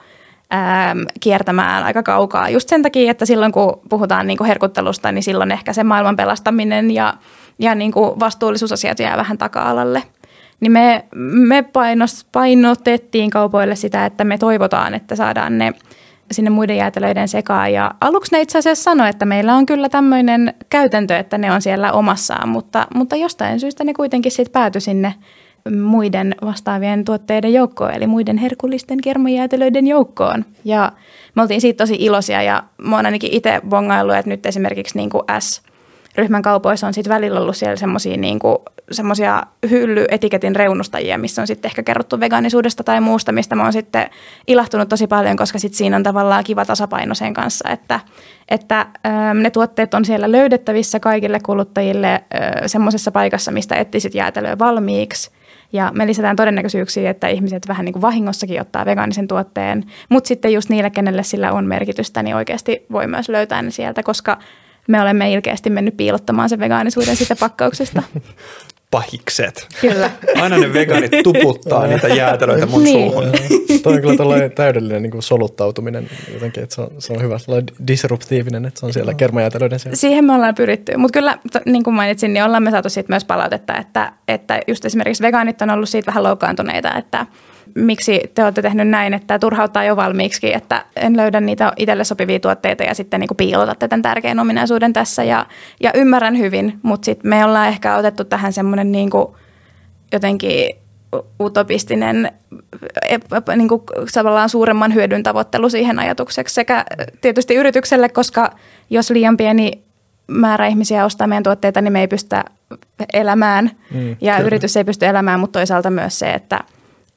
ää, 0.51 0.97
kiertämään 1.21 1.85
aika 1.85 2.03
kaukaa. 2.03 2.49
Just 2.49 2.69
sen 2.69 2.83
takia, 2.83 3.11
että 3.11 3.27
silloin 3.27 3.53
kun 3.53 3.81
puhutaan 3.89 4.27
niin 4.27 4.39
kuin 4.39 4.49
herkuttelusta, 4.49 5.13
niin 5.13 5.23
silloin 5.23 5.53
ehkä 5.53 5.73
se 5.73 5.85
maailman 5.85 6.17
pelastaminen 6.17 6.91
ja, 6.91 7.15
ja 7.59 7.75
niin 7.75 7.93
kuin 7.93 8.21
vastuullisuusasiat 8.21 8.99
jää 8.99 9.17
vähän 9.17 9.39
taka-alalle. 9.39 10.03
Niin 10.61 10.73
me, 10.73 11.05
me 11.49 11.63
painos, 11.63 12.27
painotettiin 12.33 13.31
kaupoille 13.31 13.77
sitä, 13.77 14.07
että 14.07 14.25
me 14.25 14.39
toivotaan, 14.39 14.95
että 14.95 15.17
saadaan 15.17 15.59
ne 15.59 15.73
sinne 16.33 16.51
muiden 16.51 16.77
jäätelöiden 16.77 17.29
sekaan. 17.29 17.73
Ja 17.73 17.95
aluksi 18.01 18.33
ne 18.33 18.41
itse 18.41 18.59
asiassa 18.59 18.83
sanoi, 18.83 19.09
että 19.09 19.27
meillä 19.27 19.55
on 19.55 19.67
kyllä 19.67 19.89
tämmöinen 19.89 20.55
käytäntö, 20.71 21.19
että 21.19 21.39
ne 21.39 21.53
on 21.53 21.63
siellä 21.63 21.93
omassaan, 21.93 22.49
mutta, 22.49 22.87
mutta 22.95 23.17
jostain 23.17 23.61
syystä 23.61 23.85
ne 23.85 23.95
kuitenkin 23.95 24.33
sitten 24.33 24.53
päätyi 24.53 24.81
sinne 24.81 25.15
muiden 25.83 26.35
vastaavien 26.45 27.05
tuotteiden 27.05 27.53
joukkoon, 27.53 27.95
eli 27.95 28.07
muiden 28.07 28.39
herkullisten 28.39 29.01
kermajäätelöiden 29.01 29.87
joukkoon. 29.87 30.45
Ja 30.65 30.93
me 31.35 31.43
oltiin 31.43 31.61
siitä 31.61 31.85
tosi 31.85 31.97
iloisia 31.99 32.43
ja 32.43 32.63
mä 32.83 32.97
oon 32.97 33.07
ainakin 33.07 33.33
itse 33.33 33.61
bongaillut, 33.69 34.17
että 34.17 34.31
nyt 34.31 34.47
esimerkiksi 34.47 34.99
niin 34.99 35.11
kuin 35.11 35.23
S-ryhmän 36.13 36.43
kaupoissa 36.43 36.87
on 36.87 36.95
sitten 36.95 37.15
välillä 37.15 37.41
ollut 37.41 37.57
siellä 37.57 37.77
semmoisia 37.77 38.17
niin 38.17 38.39
semmoisia 38.93 39.43
hyllyetiketin 39.71 40.57
reunustajia, 40.57 41.19
missä 41.19 41.43
on 41.43 41.47
sitten 41.47 41.69
ehkä 41.69 41.83
kerrottu 41.83 42.21
vegaanisuudesta 42.21 42.85
tai 42.85 43.01
muusta, 43.01 43.33
mistä 43.33 43.55
mä 43.55 43.63
oon 43.63 43.73
sitten 43.73 44.11
ilahtunut 44.47 44.89
tosi 44.89 45.07
paljon, 45.07 45.37
koska 45.37 45.59
sitten 45.59 45.79
siinä 45.79 45.97
on 45.97 46.03
tavallaan 46.03 46.45
kiva 46.45 46.65
tasapaino 46.65 47.15
sen 47.15 47.35
kanssa, 47.35 47.69
että, 47.69 48.01
että 48.49 48.87
ähm, 49.07 49.39
ne 49.39 49.51
tuotteet 49.51 49.95
on 49.95 50.05
siellä 50.05 50.33
löydettävissä 50.33 51.01
kaikille 51.01 51.39
kuluttajille 51.41 52.13
äh, 52.13 52.23
semmoisessa 52.67 53.13
paikassa, 53.13 53.53
mistä 53.53 53.75
etsisit 53.75 54.15
jäätelöä 54.15 54.59
valmiiksi. 54.59 55.31
Ja 55.73 55.93
me 55.95 56.07
lisätään 56.07 56.37
todennäköisyyksiä, 56.37 57.11
että 57.11 57.29
ihmiset 57.29 57.69
vähän 57.69 57.85
niin 57.85 57.93
kuin 57.93 58.03
vahingossakin 58.03 58.61
ottaa 58.61 58.85
vegaanisen 58.85 59.29
tuotteen, 59.29 59.85
mutta 60.09 60.29
sitten 60.29 60.53
just 60.53 60.69
niille, 60.69 60.91
kenelle 60.91 61.23
sillä 61.23 61.53
on 61.53 61.67
merkitystä, 61.67 62.23
niin 62.23 62.37
oikeasti 62.37 62.87
voi 62.93 63.07
myös 63.07 63.29
löytää 63.29 63.63
ne 63.63 63.71
sieltä, 63.71 64.03
koska 64.03 64.39
me 64.91 65.01
olemme 65.01 65.33
ilkeästi 65.33 65.71
mennyt 65.71 65.97
piilottamaan 65.97 66.49
sen 66.49 66.59
vegaanisuuden 66.61 67.17
siitä 67.17 67.37
pakkauksesta. 67.37 68.03
Pahikset. 68.91 69.67
Kyllä. 69.81 70.11
Aina 70.41 70.59
ne 70.59 70.73
vegaanit 70.73 71.11
tuputtaa 71.23 71.87
niitä 71.87 72.09
jäätelöitä 72.09 72.67
mun 72.67 72.85
Niin. 72.85 73.11
suuhun. 73.13 73.33
Toi 73.83 73.95
on 73.95 74.01
kyllä 74.01 74.17
tällainen 74.17 74.51
täydellinen 74.53 75.03
niin 75.03 75.11
kuin 75.11 75.23
soluttautuminen 75.23 76.11
jotenkin, 76.35 76.63
että 76.63 76.75
se 76.75 76.81
on, 76.81 76.91
se 76.99 77.13
on 77.13 77.23
hyvä, 77.23 77.39
sellainen 77.39 77.75
disruptiivinen, 77.87 78.65
että 78.65 78.81
se 78.81 78.87
on 78.87 78.93
siellä 78.93 79.15
kermajäätelöiden 79.15 79.79
siellä. 79.79 79.97
Siihen 79.97 80.25
me 80.25 80.35
ollaan 80.35 80.55
pyritty, 80.55 80.97
mutta 80.97 81.19
kyllä 81.19 81.39
niin 81.65 81.85
kuin 81.85 81.95
mainitsin, 81.95 82.33
niin 82.33 82.45
ollaan 82.45 82.63
me 82.63 82.71
saatu 82.71 82.91
siitä 82.91 83.13
myös 83.13 83.25
palautetta, 83.25 83.77
että, 83.77 84.13
että 84.29 84.61
just 84.69 84.85
esimerkiksi 84.85 85.23
vegaanit 85.23 85.63
on 85.63 85.71
ollut 85.71 85.89
siitä 85.89 86.07
vähän 86.07 86.23
loukkaantuneita, 86.23 86.95
että 86.95 87.27
miksi 87.75 88.21
te 88.35 88.45
olette 88.45 88.63
tehnyt 88.63 88.89
näin, 88.89 89.15
että 89.15 89.39
turhauttaa 89.39 89.85
jo 89.85 89.97
valmiiksi, 89.97 90.55
että 90.55 90.85
en 90.97 91.17
löydä 91.17 91.41
niitä 91.41 91.73
itselle 91.77 92.05
sopivia 92.05 92.41
tuotteita 92.41 92.85
ja 92.85 92.95
sitten 92.95 93.21
niin 93.21 93.29
kuin 93.29 93.37
piilotatte 93.37 93.89
tämän 93.89 94.03
tärkeän 94.03 94.39
ominaisuuden 94.39 94.93
tässä 94.93 95.25
ja, 95.25 95.47
ja 95.81 95.91
ymmärrän 95.95 96.39
hyvin, 96.39 96.79
mutta 96.83 97.05
sitten 97.05 97.29
me 97.29 97.45
ollaan 97.45 97.69
ehkä 97.69 97.97
otettu 97.97 98.25
tähän 98.25 98.53
semmoinen 98.53 98.93
niin 98.93 99.11
kuin 99.11 99.27
jotenkin 100.13 100.77
utopistinen 101.41 102.33
ep- 103.09 103.57
niin 103.57 103.69
kuin 103.69 103.83
tavallaan 104.15 104.49
suuremman 104.49 104.95
hyödyn 104.95 105.23
tavoittelu 105.23 105.71
siihen 105.71 105.99
ajatukseksi 105.99 106.55
sekä 106.55 106.85
tietysti 107.21 107.55
yritykselle, 107.55 108.09
koska 108.09 108.51
jos 108.91 109.11
liian 109.11 109.37
pieni 109.37 109.83
määrä 110.27 110.67
ihmisiä 110.67 111.05
ostaa 111.05 111.27
meidän 111.27 111.43
tuotteita, 111.43 111.81
niin 111.81 111.93
me 111.93 112.01
ei 112.01 112.09
pystytä 112.09 112.45
elämään 113.13 113.71
Mm, 113.95 114.17
ja 114.21 114.35
kyllä. 114.35 114.47
yritys 114.47 114.77
ei 114.77 114.85
pysty 114.85 115.07
elämään, 115.07 115.41
mutta 115.41 115.59
toisaalta 115.59 115.91
myös 115.91 116.19
se, 116.19 116.33
että, 116.33 116.61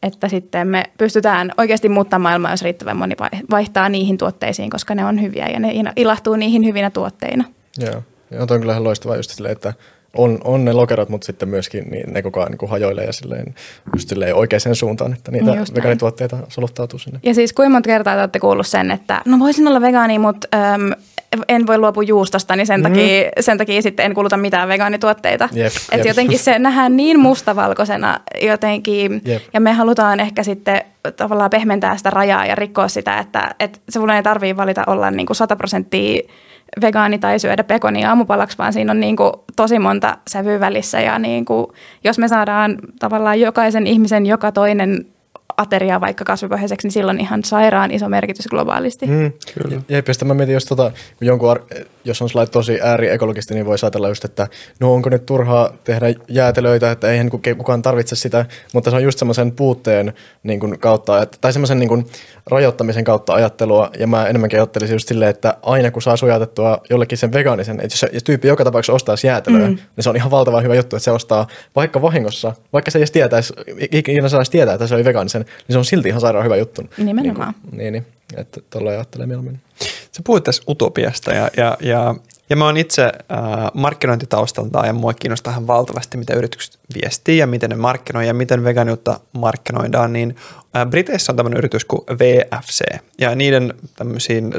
että 0.04 0.28
sitten 0.28 0.68
me 0.68 0.84
pystytään 0.98 1.52
oikeasti 1.58 1.90
muuttamaan 1.90 2.24
maailmaa, 2.24 2.52
jos 2.52 2.62
riittävän 2.62 2.98
moni 2.98 3.16
vai- 3.20 3.42
vaihtaa 3.52 3.90
niihin 3.90 4.18
tuotteisiin, 4.18 4.70
koska 4.70 4.96
ne 4.96 5.06
on 5.06 5.22
hyviä 5.22 5.48
ja 5.48 5.60
ne 5.60 5.74
ilahtuu 5.96 6.36
niihin 6.36 6.66
hyvinä 6.66 6.90
tuotteina. 6.90 7.44
Joo. 7.80 8.04
Ja 8.32 8.42
on 8.42 8.48
kyllä 8.48 8.84
loistavaa 8.84 9.16
just 9.16 9.32
silleen, 9.32 9.52
että 9.52 9.74
on, 10.18 10.40
on 10.44 10.66
ne 10.66 10.74
lokerot, 10.74 11.10
mutta 11.10 11.26
sitten 11.26 11.50
myöskin 11.50 11.84
niin 11.92 12.14
ne 12.14 12.22
koko 12.22 12.40
ajan 12.40 12.52
niin 12.52 12.70
hajoilee 12.70 13.06
ja 13.06 13.14
silleen, 13.14 13.56
just 13.94 14.10
silleen 14.10 14.36
oikeaan 14.36 14.76
suuntaan, 14.76 15.14
että 15.14 15.32
niitä 15.32 15.52
Just 15.52 15.76
vegaanituotteita 15.76 16.38
soluttautuu 16.48 17.00
sinne. 17.00 17.20
Ja 17.24 17.34
siis 17.34 17.54
kuinka 17.54 17.70
monta 17.70 17.88
kertaa 17.88 18.16
te 18.16 18.20
olette 18.20 18.40
kuullut 18.40 18.68
sen, 18.68 18.92
että 18.92 19.22
no 19.26 19.40
voisin 19.40 19.68
olla 19.68 19.82
vegaani, 19.82 20.20
mutta 20.20 20.48
äm, 20.74 20.92
en 21.48 21.68
voi 21.68 21.78
luopua 21.78 22.04
juustosta, 22.04 22.56
niin 22.56 22.68
sen, 22.68 22.80
mm. 22.80 22.84
takia, 22.84 23.30
sen 23.40 23.58
takia 23.58 23.82
sitten 23.82 24.06
en 24.06 24.14
kuluta 24.14 24.38
mitään 24.38 24.68
vegaanituotteita. 24.68 25.50
Jep, 25.52 25.74
Että 25.76 25.96
jep. 25.98 26.06
jotenkin 26.06 26.40
se 26.40 26.60
nähdään 26.60 26.98
niin 26.98 27.20
mustavalkoisena 27.20 28.20
jotenkin, 28.42 29.22
Jep. 29.26 29.44
ja 29.54 29.60
me 29.60 29.74
halutaan 29.74 30.20
ehkä 30.20 30.44
sitten 30.44 30.82
tavallaan 31.16 31.50
pehmentää 31.50 31.98
sitä 31.98 32.10
rajaa 32.10 32.46
ja 32.46 32.56
rikkoa 32.56 32.88
sitä, 32.88 33.18
että, 33.18 33.56
että 33.60 33.80
sulla 33.90 34.16
ei 34.16 34.24
tarvitse 34.24 34.58
valita 34.58 34.84
olla 34.88 35.12
niin 35.12 35.26
kuin 35.26 35.38
100 35.38 35.56
prosenttia 35.56 36.22
vegaani 36.82 37.20
tai 37.20 37.40
syödä 37.40 37.64
pekonia 37.64 38.10
aamupalaksi, 38.10 38.58
vaan 38.58 38.74
siinä 38.74 38.92
on 38.92 39.00
niin 39.00 39.16
kuin 39.16 39.32
tosi 39.56 39.80
monta 39.80 40.18
sävyä 40.28 40.60
välissä. 40.60 41.02
Ja 41.02 41.20
niin 41.20 41.46
kuin, 41.46 41.68
jos 42.04 42.20
me 42.20 42.28
saadaan 42.28 42.78
tavallaan 43.00 43.40
jokaisen 43.40 43.88
ihmisen 43.88 44.26
joka 44.26 44.52
toinen 44.52 45.06
ateria 45.58 46.02
vaikka 46.02 46.24
kasvipohjaiseksi, 46.24 46.88
niin 46.88 46.94
silloin 46.94 47.20
ihan 47.20 47.44
sairaan 47.44 47.92
iso 47.92 48.10
merkitys 48.10 48.48
globaalisti. 48.48 49.08
Mm. 49.08 49.32
Kyllä. 49.54 49.82
Jep, 49.90 50.08
ja 50.08 50.26
mä 50.26 50.34
mietin, 50.34 50.54
jos, 50.54 50.66
tota, 50.66 50.92
kun 51.18 51.28
jonkun, 51.28 51.52
ar- 51.52 51.62
jos 52.06 52.22
on 52.22 52.30
sellainen 52.30 52.52
tosi 52.52 52.80
ääriekologisti, 52.82 53.54
niin 53.54 53.66
voi 53.66 53.76
ajatella 53.84 54.08
just, 54.08 54.26
että 54.26 54.48
no 54.80 54.94
onko 54.94 55.10
nyt 55.10 55.26
turhaa 55.26 55.74
tehdä 55.84 56.06
jäätelöitä, 56.28 56.92
että 56.92 57.12
eihän 57.12 57.30
kukaan 57.58 57.82
tarvitse 57.82 58.16
sitä, 58.16 58.46
mutta 58.74 58.90
se 58.90 58.96
on 58.96 59.04
just 59.04 59.20
semmoisen 59.20 59.52
puutteen 59.52 60.14
niin 60.44 60.60
kuin, 60.60 60.80
kautta, 60.80 61.22
että, 61.22 61.38
tai 61.42 61.54
semmoisen 61.54 61.80
niin 61.80 61.90
kuin, 61.90 62.06
rajoittamisen 62.46 63.04
kautta 63.04 63.34
ajattelua, 63.34 63.90
ja 64.00 64.08
mä 64.08 64.28
enemmänkin 64.28 64.60
ajattelisin 64.60 64.96
just 64.96 65.08
silleen, 65.08 65.30
että 65.30 65.58
aina 65.62 65.92
kun 65.92 66.02
saa 66.02 66.18
sujatettua 66.18 66.78
jollekin 66.90 67.18
sen 67.18 67.34
vegaanisen, 67.34 67.80
että 67.80 67.94
jos, 67.94 68.00
se, 68.00 68.10
tyyppi 68.24 68.48
joka 68.48 68.64
tapauksessa 68.64 68.94
ostaa 68.94 69.16
jäätelöä, 69.24 69.68
mm. 69.68 69.76
niin 69.76 70.04
se 70.04 70.10
on 70.10 70.16
ihan 70.16 70.32
valtavan 70.32 70.64
hyvä 70.64 70.76
juttu, 70.76 70.96
että 70.96 71.04
se 71.04 71.12
ostaa 71.12 71.48
vaikka 71.76 72.02
vahingossa, 72.02 72.54
vaikka 72.74 72.92
se 72.92 72.98
ei 72.98 73.00
edes 73.00 73.12
tietäisi, 73.12 73.54
ikinä 73.92 74.30
saisi 74.30 74.52
tietää, 74.52 74.74
että 74.74 74.88
se 74.88 74.96
oli 74.96 75.06
vegaanisen, 75.06 75.33
niin 75.40 75.48
se 75.70 75.78
on 75.78 75.86
silti 75.86 76.10
ihan 76.10 76.22
sairaan 76.22 76.46
hyvä 76.46 76.56
juttu. 76.56 76.82
Nimenomaan. 76.98 77.54
Niin, 77.54 77.70
kuin, 77.70 77.78
niin, 77.78 77.94
niin 77.94 78.06
että 78.38 78.62
tuolla 78.70 78.90
ajattelee 78.90 79.28
mieluummin. 79.28 79.60
Sä 80.18 80.22
puhuit 80.26 80.44
tässä 80.44 80.64
utopiasta 80.70 81.32
ja, 81.34 81.50
ja, 81.58 81.78
ja, 81.80 82.16
ja 82.50 82.56
mä 82.56 82.66
oon 82.66 82.78
itse 82.78 83.04
äh, 83.04 83.40
markkinointitaustalta 83.74 84.86
ja 84.86 84.94
mua 84.94 85.14
kiinnostaa 85.14 85.52
ihan 85.52 85.68
valtavasti, 85.68 86.18
mitä 86.18 86.34
yritykset 86.34 86.80
viestii 86.94 87.38
ja 87.38 87.48
miten 87.48 87.70
ne 87.70 87.76
markkinoi 87.76 88.28
ja 88.28 88.34
miten 88.34 88.64
vegaaniutta 88.64 89.20
markkinoidaan, 89.32 90.14
niin 90.14 90.36
äh, 90.76 90.86
Briteissä 90.86 91.32
on 91.32 91.36
tämmöinen 91.36 91.58
yritys 91.58 91.86
kuin 91.86 92.02
VFC 92.20 92.82
ja 93.18 93.36
niiden 93.36 93.74
tämmöisiin, 93.96 94.54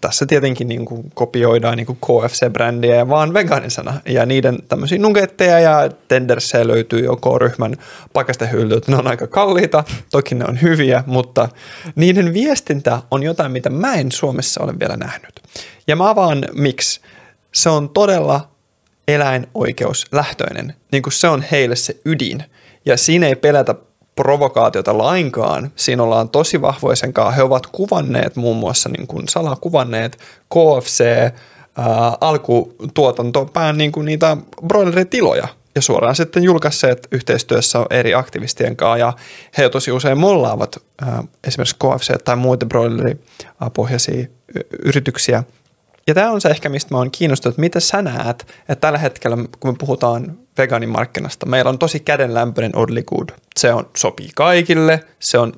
tässä 0.00 0.26
tietenkin 0.26 0.68
niin 0.68 0.84
kuin 0.84 1.10
kopioidaan 1.14 1.76
niin 1.76 1.86
kuin 1.86 1.98
KFC-brändiä 2.06 3.08
vaan 3.08 3.34
vegaanisena 3.34 4.00
ja 4.06 4.26
niiden 4.26 4.58
tämmöisiä 4.68 4.98
nuggetteja 4.98 5.58
ja 5.58 5.90
tendersejä 6.08 6.66
löytyy 6.66 7.00
joko 7.00 7.38
ryhmän 7.38 7.76
pakastehyllyt, 8.12 8.88
ne 8.88 8.96
on 8.96 9.06
aika 9.06 9.26
kalliita, 9.26 9.84
toki 10.10 10.34
ne 10.34 10.44
on 10.48 10.62
hyviä, 10.62 11.04
mutta 11.06 11.48
niiden 11.94 12.32
viestintä 12.32 13.02
on 13.10 13.22
jotain, 13.22 13.52
mitä 13.52 13.70
mä 13.70 13.94
en 13.94 14.12
Suomessa 14.12 14.62
ole 14.62 14.78
vielä 14.78 14.96
nähnyt. 14.98 15.40
Ja 15.86 15.96
mä 15.96 16.10
avaan 16.10 16.44
miksi. 16.52 17.00
Se 17.54 17.68
on 17.68 17.90
todella 17.90 18.48
eläinoikeuslähtöinen, 19.08 20.74
niin 20.92 21.02
kuin 21.02 21.12
se 21.12 21.28
on 21.28 21.44
heille 21.50 21.76
se 21.76 21.96
ydin. 22.04 22.44
Ja 22.86 22.96
siinä 22.96 23.26
ei 23.26 23.36
pelätä 23.36 23.74
provokaatiota 24.16 24.98
lainkaan. 24.98 25.72
Siinä 25.76 26.02
ollaan 26.02 26.28
tosi 26.28 26.60
vahvoja 26.62 26.96
sen 26.96 27.12
kanssa. 27.12 27.36
He 27.36 27.42
ovat 27.42 27.66
kuvanneet 27.66 28.36
muun 28.36 28.56
muassa 28.56 28.88
niin 28.88 29.06
kuin 29.06 29.28
salakuvanneet 29.28 30.18
KFC 30.48 31.04
ää, 31.04 31.32
alkutuotantopään 32.20 33.78
niin 33.78 33.92
kuin 33.92 34.04
niitä 34.04 34.36
broileritiloja 34.66 35.48
ja 35.74 35.82
suoraan 35.82 36.16
sitten 36.16 36.42
julkaisseet 36.42 37.08
yhteistyössä 37.12 37.86
eri 37.90 38.14
aktivistien 38.14 38.76
kanssa 38.76 38.98
ja 38.98 39.12
he 39.58 39.68
tosi 39.68 39.92
usein 39.92 40.18
mollaavat 40.18 40.82
ää, 41.02 41.24
esimerkiksi 41.46 41.76
KFC 41.76 42.24
tai 42.24 42.36
muita 42.36 42.66
broileripohjaisia 42.66 44.26
yrityksiä. 44.84 45.42
Ja 46.06 46.14
tämä 46.14 46.30
on 46.30 46.40
se 46.40 46.48
ehkä, 46.48 46.68
mistä 46.68 46.94
mä 46.94 46.98
oon 46.98 47.10
kiinnostunut, 47.10 47.52
että 47.52 47.60
miten 47.60 47.82
sä 47.82 48.02
näet, 48.02 48.46
että 48.60 48.74
tällä 48.74 48.98
hetkellä, 48.98 49.36
kun 49.60 49.70
me 49.70 49.76
puhutaan 49.78 50.38
vegaanimarkkinasta, 50.58 51.46
meillä 51.46 51.68
on 51.68 51.78
tosi 51.78 52.00
kädenlämpöinen 52.00 52.76
Oddly 52.76 53.02
Good. 53.02 53.28
Se 53.56 53.72
on, 53.72 53.90
sopii 53.96 54.30
kaikille, 54.34 55.04
se 55.18 55.38
on 55.38 55.52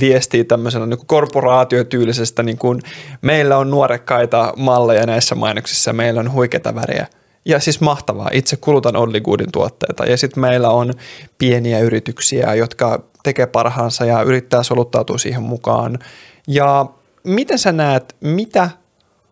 viestii 0.00 0.44
tämmöisenä 0.44 0.86
niin 0.86 1.06
korporaatiotyylisestä, 1.06 2.42
niin 2.42 2.58
kuin 2.58 2.80
meillä 3.22 3.56
on 3.58 3.70
nuorekkaita 3.70 4.52
malleja 4.56 5.06
näissä 5.06 5.34
mainoksissa, 5.34 5.92
meillä 5.92 6.20
on 6.20 6.32
huikeita 6.32 6.74
väriä. 6.74 7.06
Ja 7.44 7.60
siis 7.60 7.80
mahtavaa, 7.80 8.30
itse 8.32 8.56
kulutan 8.56 8.96
Oddly 8.96 9.20
Goodin 9.20 9.52
tuotteita 9.52 10.04
ja 10.04 10.16
sitten 10.16 10.40
meillä 10.40 10.70
on 10.70 10.92
pieniä 11.38 11.78
yrityksiä, 11.78 12.54
jotka 12.54 13.02
tekee 13.22 13.46
parhaansa 13.46 14.04
ja 14.04 14.22
yrittää 14.22 14.62
soluttautua 14.62 15.18
siihen 15.18 15.42
mukaan. 15.42 15.98
Ja 16.46 16.86
miten 17.24 17.58
sä 17.58 17.72
näet, 17.72 18.16
mitä 18.20 18.70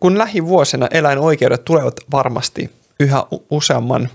kun 0.01 0.19
lähivuosina 0.19 0.89
eläinoikeudet 0.91 1.65
tulevat 1.65 1.95
varmasti 2.13 2.71
yhä 3.01 3.25
useamman 3.51 4.09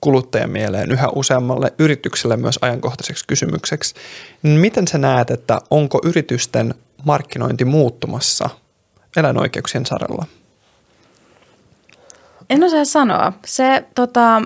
kuluttajan 0.00 0.50
mieleen, 0.50 0.92
yhä 0.92 1.08
useammalle 1.08 1.72
yritykselle 1.78 2.36
myös 2.36 2.58
ajankohtaiseksi 2.62 3.24
kysymykseksi, 3.26 3.94
niin 4.42 4.60
miten 4.60 4.88
sä 4.88 4.98
näet, 4.98 5.30
että 5.30 5.60
onko 5.70 6.00
yritysten 6.04 6.74
markkinointi 7.04 7.64
muuttumassa 7.64 8.50
eläinoikeuksien 9.16 9.86
saralla? 9.86 10.26
En 12.50 12.64
osaa 12.64 12.84
sanoa. 12.84 13.32
Se, 13.46 13.84
tota, 13.94 14.42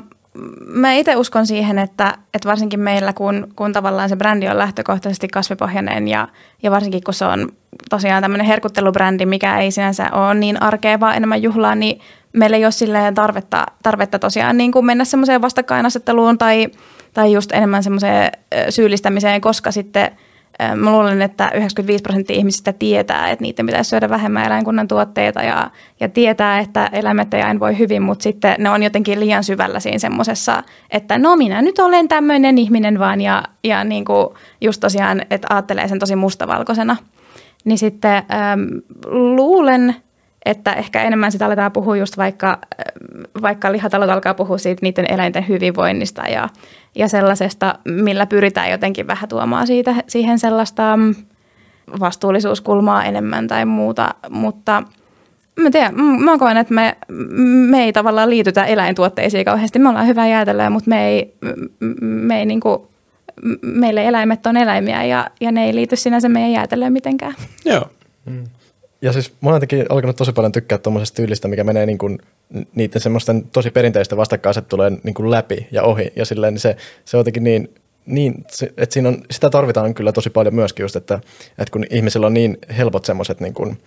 mä 0.66 0.92
itse 0.92 1.16
uskon 1.16 1.46
siihen, 1.46 1.78
että, 1.78 2.18
että 2.34 2.48
varsinkin 2.48 2.80
meillä, 2.80 3.12
kun, 3.12 3.48
kun 3.56 3.72
tavallaan 3.72 4.08
se 4.08 4.16
brändi 4.16 4.48
on 4.48 4.58
lähtökohtaisesti 4.58 5.28
kasvipohjainen 5.28 6.08
ja, 6.08 6.28
ja 6.62 6.70
varsinkin 6.70 7.04
kun 7.04 7.14
se 7.14 7.24
on 7.24 7.48
tosiaan 7.90 8.22
tämmöinen 8.22 8.46
herkuttelubrändi, 8.46 9.26
mikä 9.26 9.58
ei 9.58 9.70
sinänsä 9.70 10.08
ole 10.12 10.34
niin 10.34 10.62
arkea, 10.62 11.00
vaan 11.00 11.16
enemmän 11.16 11.42
juhlaa, 11.42 11.74
niin 11.74 12.00
meillä 12.32 12.56
ei 12.56 12.64
ole 12.64 12.72
silleen 12.72 13.14
tarvetta, 13.14 13.66
tarvetta 13.82 14.18
tosiaan 14.18 14.56
niin 14.56 14.72
kuin 14.72 14.86
mennä 14.86 15.04
semmoiseen 15.04 15.42
vastakkainasetteluun 15.42 16.38
tai, 16.38 16.68
tai 17.14 17.32
just 17.32 17.52
enemmän 17.52 17.82
semmoiseen 17.82 18.32
syyllistämiseen, 18.70 19.40
koska 19.40 19.72
sitten 19.72 20.10
Mä 20.76 20.92
luulen, 20.92 21.22
että 21.22 21.50
95 21.54 22.02
prosenttia 22.02 22.36
ihmisistä 22.36 22.72
tietää, 22.72 23.30
että 23.30 23.42
niiden 23.42 23.66
pitäisi 23.66 23.90
syödä 23.90 24.08
vähemmän 24.08 24.46
eläinkunnan 24.46 24.88
tuotteita 24.88 25.42
ja, 25.42 25.70
ja 26.00 26.08
tietää, 26.08 26.58
että 26.58 26.90
eläimet 26.92 27.32
ja 27.32 27.38
eläin 27.38 27.60
voi 27.60 27.78
hyvin, 27.78 28.02
mutta 28.02 28.22
sitten 28.22 28.54
ne 28.58 28.70
on 28.70 28.82
jotenkin 28.82 29.20
liian 29.20 29.44
syvällä 29.44 29.80
siinä 29.80 29.98
semmoisessa, 29.98 30.62
että 30.90 31.18
no 31.18 31.36
minä 31.36 31.62
nyt 31.62 31.78
olen 31.78 32.08
tämmöinen 32.08 32.58
ihminen 32.58 32.98
vaan 32.98 33.20
ja, 33.20 33.42
ja 33.64 33.84
niin 33.84 34.04
kuin 34.04 34.28
just 34.60 34.80
tosiaan, 34.80 35.22
että 35.30 35.46
ajattelee 35.50 35.88
sen 35.88 35.98
tosi 35.98 36.16
mustavalkoisena. 36.16 36.96
Niin 37.64 37.78
sitten 37.78 38.16
äm, 38.16 38.68
luulen, 39.06 39.96
että 40.46 40.72
ehkä 40.72 41.02
enemmän 41.02 41.32
sitä 41.32 41.46
aletaan 41.46 41.72
puhua 41.72 41.96
just 41.96 42.16
vaikka, 42.16 42.58
vaikka 43.42 43.72
lihatalot 43.72 44.10
alkaa 44.10 44.34
puhua 44.34 44.58
siitä 44.58 44.80
niiden 44.82 45.12
eläinten 45.12 45.48
hyvinvoinnista 45.48 46.22
ja, 46.22 46.48
ja 46.94 47.08
sellaisesta, 47.08 47.78
millä 47.84 48.26
pyritään 48.26 48.70
jotenkin 48.70 49.06
vähän 49.06 49.28
tuomaan 49.28 49.66
siitä, 49.66 49.94
siihen 50.06 50.38
sellaista 50.38 50.96
mm, 50.96 51.14
vastuullisuuskulmaa 52.00 53.04
enemmän 53.04 53.48
tai 53.48 53.64
muuta, 53.64 54.14
mutta 54.30 54.82
mä 55.56 55.70
tiedän, 55.70 55.94
mä 56.00 56.38
koen, 56.38 56.56
että 56.56 56.74
me, 56.74 56.96
me 57.70 57.84
ei 57.84 57.92
tavallaan 57.92 58.30
liitytä 58.30 58.64
eläintuotteisiin 58.64 59.44
kauheasti. 59.44 59.78
Me 59.78 59.88
ollaan 59.88 60.06
hyvää 60.06 60.28
jäätelöä, 60.28 60.70
mutta 60.70 60.90
me 60.90 61.08
ei, 61.08 61.36
me 62.00 62.38
ei 62.38 62.46
niinku, 62.46 62.88
meille 63.62 64.06
eläimet 64.08 64.46
on 64.46 64.56
eläimiä 64.56 65.04
ja, 65.04 65.30
ja 65.40 65.52
ne 65.52 65.64
ei 65.64 65.74
liity 65.74 65.96
sinänsä 65.96 66.28
meidän 66.28 66.52
jäätelöön 66.52 66.92
mitenkään. 66.92 67.34
Joo. 67.64 67.90
Ja 69.02 69.12
siis 69.12 69.32
mä 69.40 69.50
oon 69.50 69.56
jotenkin 69.56 69.86
alkanut 69.88 70.16
tosi 70.16 70.32
paljon 70.32 70.52
tykkää 70.52 70.78
tuommoisesta 70.78 71.16
tyylistä, 71.16 71.48
mikä 71.48 71.64
menee 71.64 71.86
niin 71.86 71.98
kuin 71.98 72.18
niiden 72.74 73.02
semmoisten 73.02 73.44
tosi 73.52 73.70
perinteisten 73.70 74.18
vastakkainasettelujen 74.18 75.00
niin 75.02 75.14
kuin 75.14 75.30
läpi 75.30 75.66
ja 75.70 75.82
ohi. 75.82 76.12
Ja 76.16 76.24
silleen 76.24 76.54
niin 76.54 76.60
se, 76.60 76.76
se 77.04 77.16
on 77.16 77.20
jotenkin 77.20 77.44
niin, 77.44 77.74
niin 78.06 78.44
että 78.76 78.94
siinä 78.94 79.08
on, 79.08 79.22
sitä 79.30 79.50
tarvitaan 79.50 79.94
kyllä 79.94 80.12
tosi 80.12 80.30
paljon 80.30 80.54
myöskin 80.54 80.84
just, 80.84 80.96
että, 80.96 81.20
että 81.58 81.72
kun 81.72 81.84
ihmisillä 81.90 82.26
on 82.26 82.34
niin 82.34 82.58
helpot 82.78 83.04
semmoiset 83.04 83.40
niin 83.40 83.54
kuin, 83.54 83.78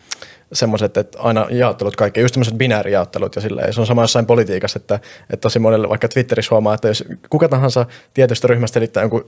semmoiset, 0.54 0.98
että 0.98 1.20
aina 1.20 1.48
jaottelut 1.50 1.96
kaikki, 1.96 2.20
just 2.20 2.34
semmoiset 2.34 2.58
binäärijaottelut 2.58 3.36
ja 3.36 3.42
silleen. 3.42 3.74
Se 3.74 3.82
on 3.82 3.88
sama 3.88 4.04
jossain 4.04 4.26
politiikassa, 4.26 4.80
että, 4.80 4.96
että 5.22 5.42
tosi 5.42 5.60
monelle 5.60 5.90
vaikka 5.90 6.08
Twitterissä 6.08 6.56
huomaa, 6.56 6.74
että 6.74 6.88
jos 6.88 7.04
kuka 7.30 7.50
tahansa 7.50 7.86
tietystä 8.14 8.48
ryhmästä 8.48 8.80
liittää 8.80 9.04
jonkun 9.04 9.26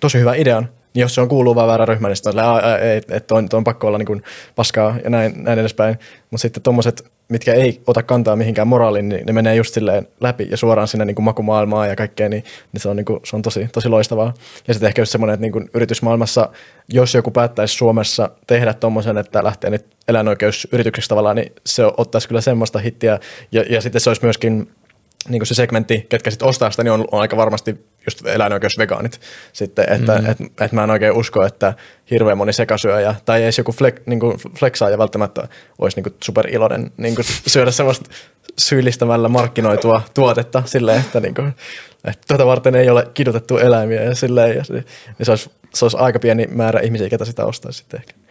tosi 0.00 0.18
hyvä 0.18 0.34
idean, 0.34 0.68
jos 0.94 1.14
se 1.14 1.20
on 1.20 1.28
kuuluu 1.28 1.54
vaan 1.54 1.68
väärä 1.68 1.84
ryhmä, 1.84 2.08
niin 2.08 2.16
sitten 2.16 2.30
on 2.30 2.32
silleen, 2.32 2.48
"Aa, 2.48 2.70
aa, 2.70 2.78
ei, 2.78 3.02
että 3.10 3.34
on, 3.34 3.48
on 3.52 3.64
pakko 3.64 3.86
olla 3.86 3.98
niin 3.98 4.06
kuin 4.06 4.22
paskaa 4.56 4.96
ja 5.04 5.10
näin, 5.10 5.44
näin 5.44 5.58
edespäin. 5.58 5.98
Mutta 6.30 6.42
sitten 6.42 6.62
tuommoiset, 6.62 7.04
mitkä 7.28 7.54
ei 7.54 7.80
ota 7.86 8.02
kantaa 8.02 8.36
mihinkään 8.36 8.68
moraaliin, 8.68 9.08
niin 9.08 9.26
ne 9.26 9.32
menee 9.32 9.54
just 9.54 9.74
silleen 9.74 10.08
läpi 10.20 10.48
ja 10.50 10.56
suoraan 10.56 10.88
sinne 10.88 11.04
niin 11.04 11.14
kuin 11.14 11.24
makumaailmaan 11.24 11.88
ja 11.88 11.96
kaikkeen, 11.96 12.30
niin, 12.30 12.44
niin 12.72 12.80
se 12.80 12.88
on, 12.88 12.96
niin 12.96 13.04
kuin, 13.04 13.20
se 13.24 13.36
on 13.36 13.42
tosi, 13.42 13.68
tosi 13.72 13.88
loistavaa. 13.88 14.34
Ja 14.68 14.74
sitten 14.74 14.86
ehkä 14.86 15.02
just 15.02 15.12
semmoinen, 15.12 15.34
että 15.34 15.42
niin 15.42 15.52
kuin 15.52 15.70
yritysmaailmassa, 15.74 16.48
jos 16.88 17.14
joku 17.14 17.30
päättäisi 17.30 17.74
Suomessa 17.74 18.30
tehdä 18.46 18.74
tuommoisen, 18.74 19.18
että 19.18 19.44
lähtee 19.44 19.70
nyt 19.70 19.86
eläinoikeusyritykseksi 20.08 21.08
tavallaan, 21.08 21.36
niin 21.36 21.52
se 21.66 21.84
ottaisi 21.96 22.28
kyllä 22.28 22.40
semmoista 22.40 22.78
hittiä. 22.78 23.18
Ja, 23.52 23.64
ja 23.70 23.80
sitten 23.80 24.00
se 24.00 24.10
olisi 24.10 24.24
myöskin 24.24 24.68
niin 25.28 25.40
kuin 25.40 25.46
se 25.46 25.54
segmentti, 25.54 26.06
ketkä 26.08 26.30
sitten 26.30 26.48
ostaa 26.48 26.70
sitä, 26.70 26.84
niin 26.84 26.92
on, 26.92 27.04
on 27.12 27.20
aika 27.20 27.36
varmasti 27.36 27.86
just 28.06 28.26
eläinoikeusvegaanit 28.26 29.20
sitten, 29.52 29.86
että 29.88 30.18
mm. 30.18 30.30
et, 30.30 30.38
et 30.60 30.72
mä 30.72 30.84
en 30.84 30.90
oikein 30.90 31.12
usko, 31.12 31.46
että 31.46 31.74
hirveän 32.10 32.38
moni 32.38 32.52
sekasyöjä 32.52 33.14
tai 33.24 33.42
edes 33.42 33.58
joku 33.58 33.72
flek, 33.72 34.02
niin 34.06 34.20
kuin 34.20 34.36
flexaaja 34.58 34.98
välttämättä 34.98 35.48
olisi 35.78 36.00
niin 36.00 36.14
superiloinen 36.24 36.90
niin 36.96 37.14
kuin 37.14 37.24
syödä 37.46 37.70
semmoista 37.70 38.10
syyllistämällä 38.58 39.28
markkinoitua 39.28 40.02
tuotetta 40.14 40.62
silleen, 40.66 41.00
että, 41.00 41.20
niin 41.20 41.34
kuin, 41.34 41.54
että 42.04 42.22
tuota 42.28 42.46
varten 42.46 42.74
ei 42.74 42.90
ole 42.90 43.06
kidutettu 43.14 43.58
eläimiä 43.58 44.02
ja 44.02 44.14
silleen, 44.14 44.56
ja 44.56 44.64
se, 44.64 44.72
niin 44.72 44.84
se, 45.22 45.32
olisi, 45.32 45.50
se 45.74 45.84
olisi 45.84 45.96
aika 46.00 46.18
pieni 46.18 46.46
määrä 46.46 46.80
ihmisiä, 46.80 47.08
ketä 47.08 47.24
sitä 47.24 47.44
ostaisi 47.44 47.78
sitten 47.78 48.00
ehkä. 48.00 48.23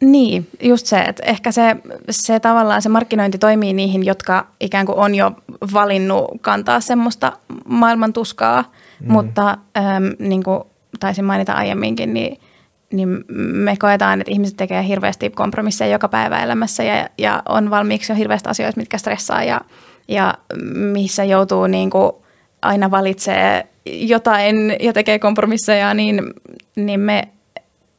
Niin, 0.00 0.48
just 0.62 0.86
se, 0.86 1.00
että 1.00 1.22
ehkä 1.26 1.52
se, 1.52 1.76
se 2.10 2.40
tavallaan 2.40 2.82
se 2.82 2.88
markkinointi 2.88 3.38
toimii 3.38 3.72
niihin, 3.72 4.06
jotka 4.06 4.46
ikään 4.60 4.86
kuin 4.86 4.98
on 4.98 5.14
jo 5.14 5.32
valinnut 5.72 6.24
kantaa 6.40 6.80
semmoista 6.80 7.32
maailman 7.68 8.12
tuskaa, 8.12 8.72
mm. 9.00 9.12
mutta 9.12 9.58
äm, 9.76 10.12
niin 10.18 10.42
kuin 10.42 10.60
taisin 11.00 11.24
mainita 11.24 11.52
aiemminkin, 11.52 12.14
niin, 12.14 12.40
niin 12.92 13.24
me 13.52 13.76
koetaan, 13.76 14.20
että 14.20 14.32
ihmiset 14.32 14.56
tekee 14.56 14.86
hirveästi 14.86 15.30
kompromisseja 15.30 15.92
joka 15.92 16.08
päivä 16.08 16.42
elämässä 16.42 16.82
ja, 16.82 17.08
ja 17.18 17.42
on 17.48 17.70
valmiiksi 17.70 18.12
jo 18.12 18.16
hirveästi 18.16 18.48
asioita, 18.48 18.80
mitkä 18.80 18.98
stressaa 18.98 19.44
ja, 19.44 19.60
ja 20.08 20.34
missä 20.74 21.24
joutuu 21.24 21.66
niin 21.66 21.90
kuin 21.90 22.12
aina 22.62 22.90
valitsee 22.90 23.66
jotain 23.86 24.76
ja 24.80 24.92
tekee 24.92 25.18
kompromisseja, 25.18 25.94
niin, 25.94 26.22
niin 26.76 27.00
me 27.00 27.28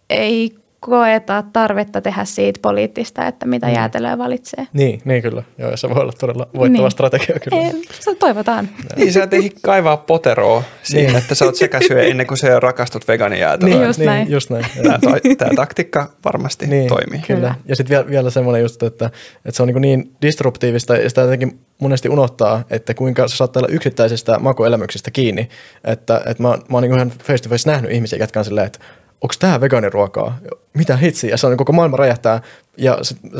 ei 0.10 0.56
koeta 0.80 1.43
tarvetta 1.53 2.01
tehdä 2.01 2.25
siitä 2.25 2.59
poliittista, 2.61 3.28
että 3.28 3.45
mitä 3.45 3.67
mm. 3.67 3.73
jäätelöä 3.73 4.17
valitsee. 4.17 4.67
Niin, 4.73 5.01
niin 5.05 5.21
kyllä. 5.21 5.43
Joo, 5.57 5.78
se 5.78 5.89
voi 5.89 6.01
olla 6.01 6.13
todella 6.19 6.47
voittava 6.55 6.84
niin. 6.84 6.91
strategia 6.91 7.39
kyllä. 7.39 7.61
Ei, 7.61 7.84
se 7.99 8.15
toivotaan. 8.15 8.69
niin, 8.95 9.13
sä 9.13 9.23
et 9.23 9.32
kaivaa 9.61 9.97
poteroa 9.97 10.63
siihen, 10.84 11.07
niin. 11.07 11.17
että 11.17 11.36
sä 11.36 11.45
oot 11.45 11.55
sekä 11.55 11.80
syö 11.88 12.03
ennen 12.03 12.28
kuin 12.28 12.38
sä 12.38 12.59
rakastut 12.59 13.07
vegaanijäätelöä. 13.07 13.75
Niin, 13.75 13.88
just 13.88 13.99
niin, 13.99 14.05
näin. 14.05 14.32
Just 14.32 14.49
näin. 14.49 14.65
Tämä, 14.84 14.97
tämä 15.38 15.51
taktiikka 15.55 16.09
varmasti 16.25 16.67
niin, 16.67 16.88
toimii. 16.88 17.19
Kyllä. 17.19 17.39
kyllä. 17.39 17.55
Ja 17.65 17.75
sitten 17.75 17.95
vielä, 17.95 18.09
vielä 18.09 18.30
semmoinen 18.30 18.61
just, 18.61 18.84
että, 18.84 19.05
että 19.45 19.51
se 19.51 19.63
on 19.63 19.67
niin, 19.67 19.82
niin 19.82 20.15
disruptiivista 20.21 20.97
ja 20.97 21.09
sitä 21.09 21.21
jotenkin 21.21 21.59
monesti 21.82 22.09
unohtaa, 22.09 22.63
että 22.69 22.93
kuinka 22.93 23.28
se 23.28 23.38
saattaa 23.38 23.59
olla 23.59 23.73
yksittäisistä 23.73 24.39
makuelämyksistä 24.39 25.11
kiinni. 25.11 25.49
Että, 25.84 26.21
että 26.25 26.43
mä, 26.43 26.49
mä 26.49 26.57
oon 26.69 26.84
niin 26.84 26.95
ihan 26.95 27.09
face 27.09 27.43
to 27.43 27.49
face 27.49 27.69
nähnyt 27.69 27.91
ihmisiä, 27.91 28.19
jotka 28.19 28.39
on 28.39 28.45
silleen, 28.45 28.67
että 28.67 28.80
onko 29.22 29.36
tämä 29.39 29.61
vegaaniruokaa? 29.61 30.38
Mitä 30.74 30.97
hitsiä? 30.97 31.30
Ja 31.30 31.38
se 31.38 31.47
on 31.47 31.51
niin 31.51 31.57
koko 31.57 31.74
maailma 31.74 31.97
räjähtää. 31.97 32.41
Ja 32.78 32.97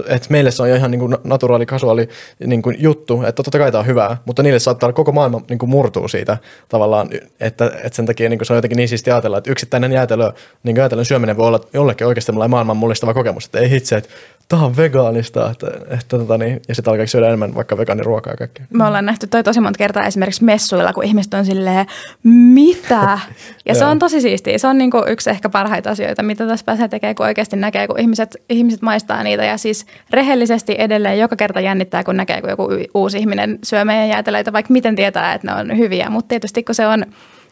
että 0.08 0.28
meille 0.30 0.52
se 0.52 0.64
on 0.64 0.70
jo 0.70 0.76
ihan 0.76 0.92
niin 0.92 1.00
kuin 1.00 1.16
naturaali, 1.24 1.66
kasuaali 1.66 2.10
niin 2.46 2.62
kuin 2.62 2.76
juttu, 2.80 3.22
että 3.22 3.44
totta 3.44 3.60
kai 3.60 3.72
tämä 3.72 3.80
on 3.80 3.86
hyvää, 3.86 4.18
mutta 4.26 4.44
niille 4.44 4.60
saattaa 4.60 4.94
koko 4.94 5.12
maailma 5.12 5.42
niin 5.50 5.60
kuin 5.60 5.70
murtuu 5.70 6.08
siitä 6.08 6.38
tavallaan, 6.70 7.10
että, 7.40 7.72
että 7.84 7.96
sen 7.96 8.06
takia 8.06 8.30
niin 8.30 8.40
kuin 8.40 8.46
se 8.46 8.54
on 8.54 8.58
jotenkin 8.58 8.78
niin 8.78 8.90
siistiä 8.90 9.14
ajatella, 9.14 9.38
että 9.38 9.52
yksittäinen 9.52 9.92
jäätelö, 9.92 10.32
niin 10.64 10.78
jäätelön 10.78 11.06
syöminen 11.06 11.38
voi 11.38 11.48
olla 11.48 11.60
jollekin 11.74 12.08
oikeasti 12.08 12.32
maailman 12.32 12.78
mullistava 12.78 13.14
kokemus, 13.14 13.46
että 13.46 13.60
ei 13.60 13.70
hitse, 13.70 13.96
että 13.96 14.10
tämä 14.48 14.66
on 14.66 14.78
vegaanista, 14.78 15.52
että, 15.52 15.68
että 15.90 16.18
tota 16.18 16.38
niin, 16.38 16.62
ja 16.68 16.76
sitten 16.76 16.92
alkaa 16.92 17.06
syödä 17.06 17.28
enemmän 17.28 17.56
vaikka 17.56 17.78
vegaaniruokaa 17.78 18.34
ja 18.34 18.38
kaikkea. 18.38 18.66
Me 18.74 18.86
ollaan 18.86 19.06
nähty 19.06 19.28
toi 19.28 19.44
tosi 19.44 19.60
monta 19.60 19.78
kertaa 19.78 20.06
esimerkiksi 20.06 20.44
messuilla, 20.44 20.94
kun 20.94 21.04
ihmiset 21.04 21.34
on 21.34 21.46
silleen, 21.46 21.86
mitä? 22.24 23.20
Ja 23.66 23.76
se 23.76 23.86
on 23.86 24.00
tosi 24.00 24.22
siistiä. 24.22 24.58
Se 24.58 24.68
on 24.68 24.78
niin 24.78 24.92
kuin 24.92 25.04
yksi 25.08 25.30
ehkä 25.30 25.50
parhaita 25.50 25.90
asioita, 25.90 26.24
mitä 26.24 26.48
tässä 26.48 26.66
pääsee 26.66 26.88
tekemään, 26.88 27.16
kun 27.16 27.26
oikeasti 27.26 27.56
näkee, 27.56 27.88
kun 27.88 28.00
ihmiset, 28.00 28.38
ihmiset 28.50 28.82
maistaa 28.82 29.24
niitä. 29.24 29.46
Ja 29.46 29.58
siis 29.58 29.86
rehellisesti 30.12 30.76
edelleen 30.78 31.20
joka 31.20 31.36
kerta 31.36 31.60
jännittää, 31.60 32.04
kun 32.04 32.18
näkee, 32.18 32.42
kun 32.42 32.50
joku 32.50 32.68
uusi 32.94 33.18
ihminen 33.18 33.60
syö 33.64 33.86
meidän 33.86 34.10
jäätelöitä, 34.10 34.54
vaikka 34.54 34.74
miten 34.74 34.96
tietää, 34.96 35.34
että 35.34 35.48
ne 35.48 35.60
on 35.60 35.78
hyviä. 35.78 36.10
Mutta 36.10 36.28
tietysti 36.30 36.64
kun 36.64 36.76
se 36.76 36.88
on 36.88 37.06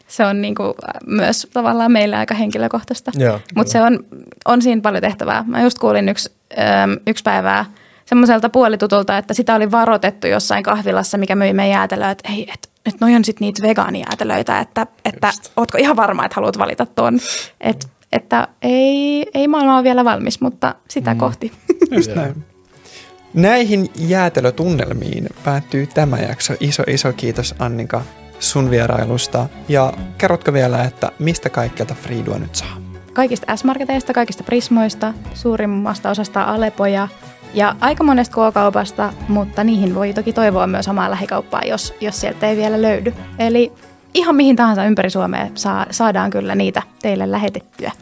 se 0.08 0.24
on 0.24 0.42
niin 0.42 0.54
kuin 0.54 0.74
myös 1.06 1.46
tavallaan 1.52 1.92
meille 1.92 2.16
aika 2.16 2.34
henkilökohtaista. 2.34 3.12
Mutta 3.54 3.72
se 3.72 3.82
on, 3.82 3.98
on 4.44 4.62
siinä 4.62 4.80
paljon 4.80 5.02
tehtävää. 5.02 5.44
Mä 5.46 5.62
just 5.62 5.78
kuulin 5.78 6.08
yksi, 6.08 6.35
yksi 7.06 7.22
päivää 7.24 7.64
semmoiselta 8.04 8.48
puolitutulta, 8.48 9.18
että 9.18 9.34
sitä 9.34 9.54
oli 9.54 9.70
varoitettu 9.70 10.26
jossain 10.26 10.62
kahvilassa, 10.62 11.18
mikä 11.18 11.34
myi 11.34 11.52
meidän 11.52 11.78
jäätelöä, 11.78 12.10
että 12.10 12.32
ei, 12.32 12.50
että 12.54 12.68
et 12.86 13.00
noi 13.00 13.14
on 13.14 13.24
sitten 13.24 13.46
niitä 13.46 13.62
vegaanijäätelöitä, 13.62 14.60
että, 14.60 14.86
että 15.04 15.30
ootko 15.56 15.78
ihan 15.78 15.96
varma, 15.96 16.24
että 16.24 16.34
haluat 16.34 16.58
valita 16.58 16.86
tuon. 16.86 17.20
Et, 17.60 17.88
että 18.12 18.48
ei, 18.62 19.26
ei 19.34 19.48
maailma 19.48 19.76
ole 19.76 19.84
vielä 19.84 20.04
valmis, 20.04 20.40
mutta 20.40 20.74
sitä 20.88 21.14
mm. 21.14 21.18
kohti. 21.18 21.52
Just 21.90 22.14
näin. 22.14 22.44
Näihin 23.34 23.90
jäätelötunnelmiin 23.98 25.26
päättyy 25.44 25.86
tämä 25.86 26.18
jakso. 26.18 26.54
Iso, 26.60 26.82
iso 26.86 27.12
kiitos 27.12 27.54
Annika 27.58 28.02
sun 28.38 28.70
vierailusta. 28.70 29.48
Ja 29.68 29.92
kerrotko 30.18 30.52
vielä, 30.52 30.84
että 30.84 31.12
mistä 31.18 31.50
kaikkelta 31.50 31.94
Friidua 31.94 32.38
nyt 32.38 32.54
saa? 32.54 32.85
Kaikista 33.16 33.56
S-marketeista, 33.56 34.12
kaikista 34.12 34.44
Prismoista, 34.44 35.14
suurimmasta 35.34 36.10
osasta 36.10 36.42
Alepoja 36.42 37.08
ja 37.54 37.76
aika 37.80 38.04
monesta 38.04 38.34
K-kaupasta, 38.34 39.12
mutta 39.28 39.64
niihin 39.64 39.94
voi 39.94 40.12
toki 40.12 40.32
toivoa 40.32 40.66
myös 40.66 40.88
omaa 40.88 41.10
lähikauppaa, 41.10 41.62
jos, 41.62 41.94
jos 42.00 42.20
sieltä 42.20 42.48
ei 42.48 42.56
vielä 42.56 42.82
löydy. 42.82 43.14
Eli 43.38 43.72
ihan 44.14 44.36
mihin 44.36 44.56
tahansa 44.56 44.84
ympäri 44.84 45.10
Suomea 45.10 45.46
saa, 45.54 45.86
saadaan 45.90 46.30
kyllä 46.30 46.54
niitä 46.54 46.82
teille 47.02 47.30
lähetettyä. 47.30 47.92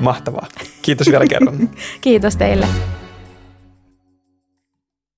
Mahtavaa. 0.00 0.46
Kiitos 0.82 1.06
vielä 1.06 1.26
kerran. 1.26 1.70
Kiitos 2.00 2.36
teille. 2.36 2.66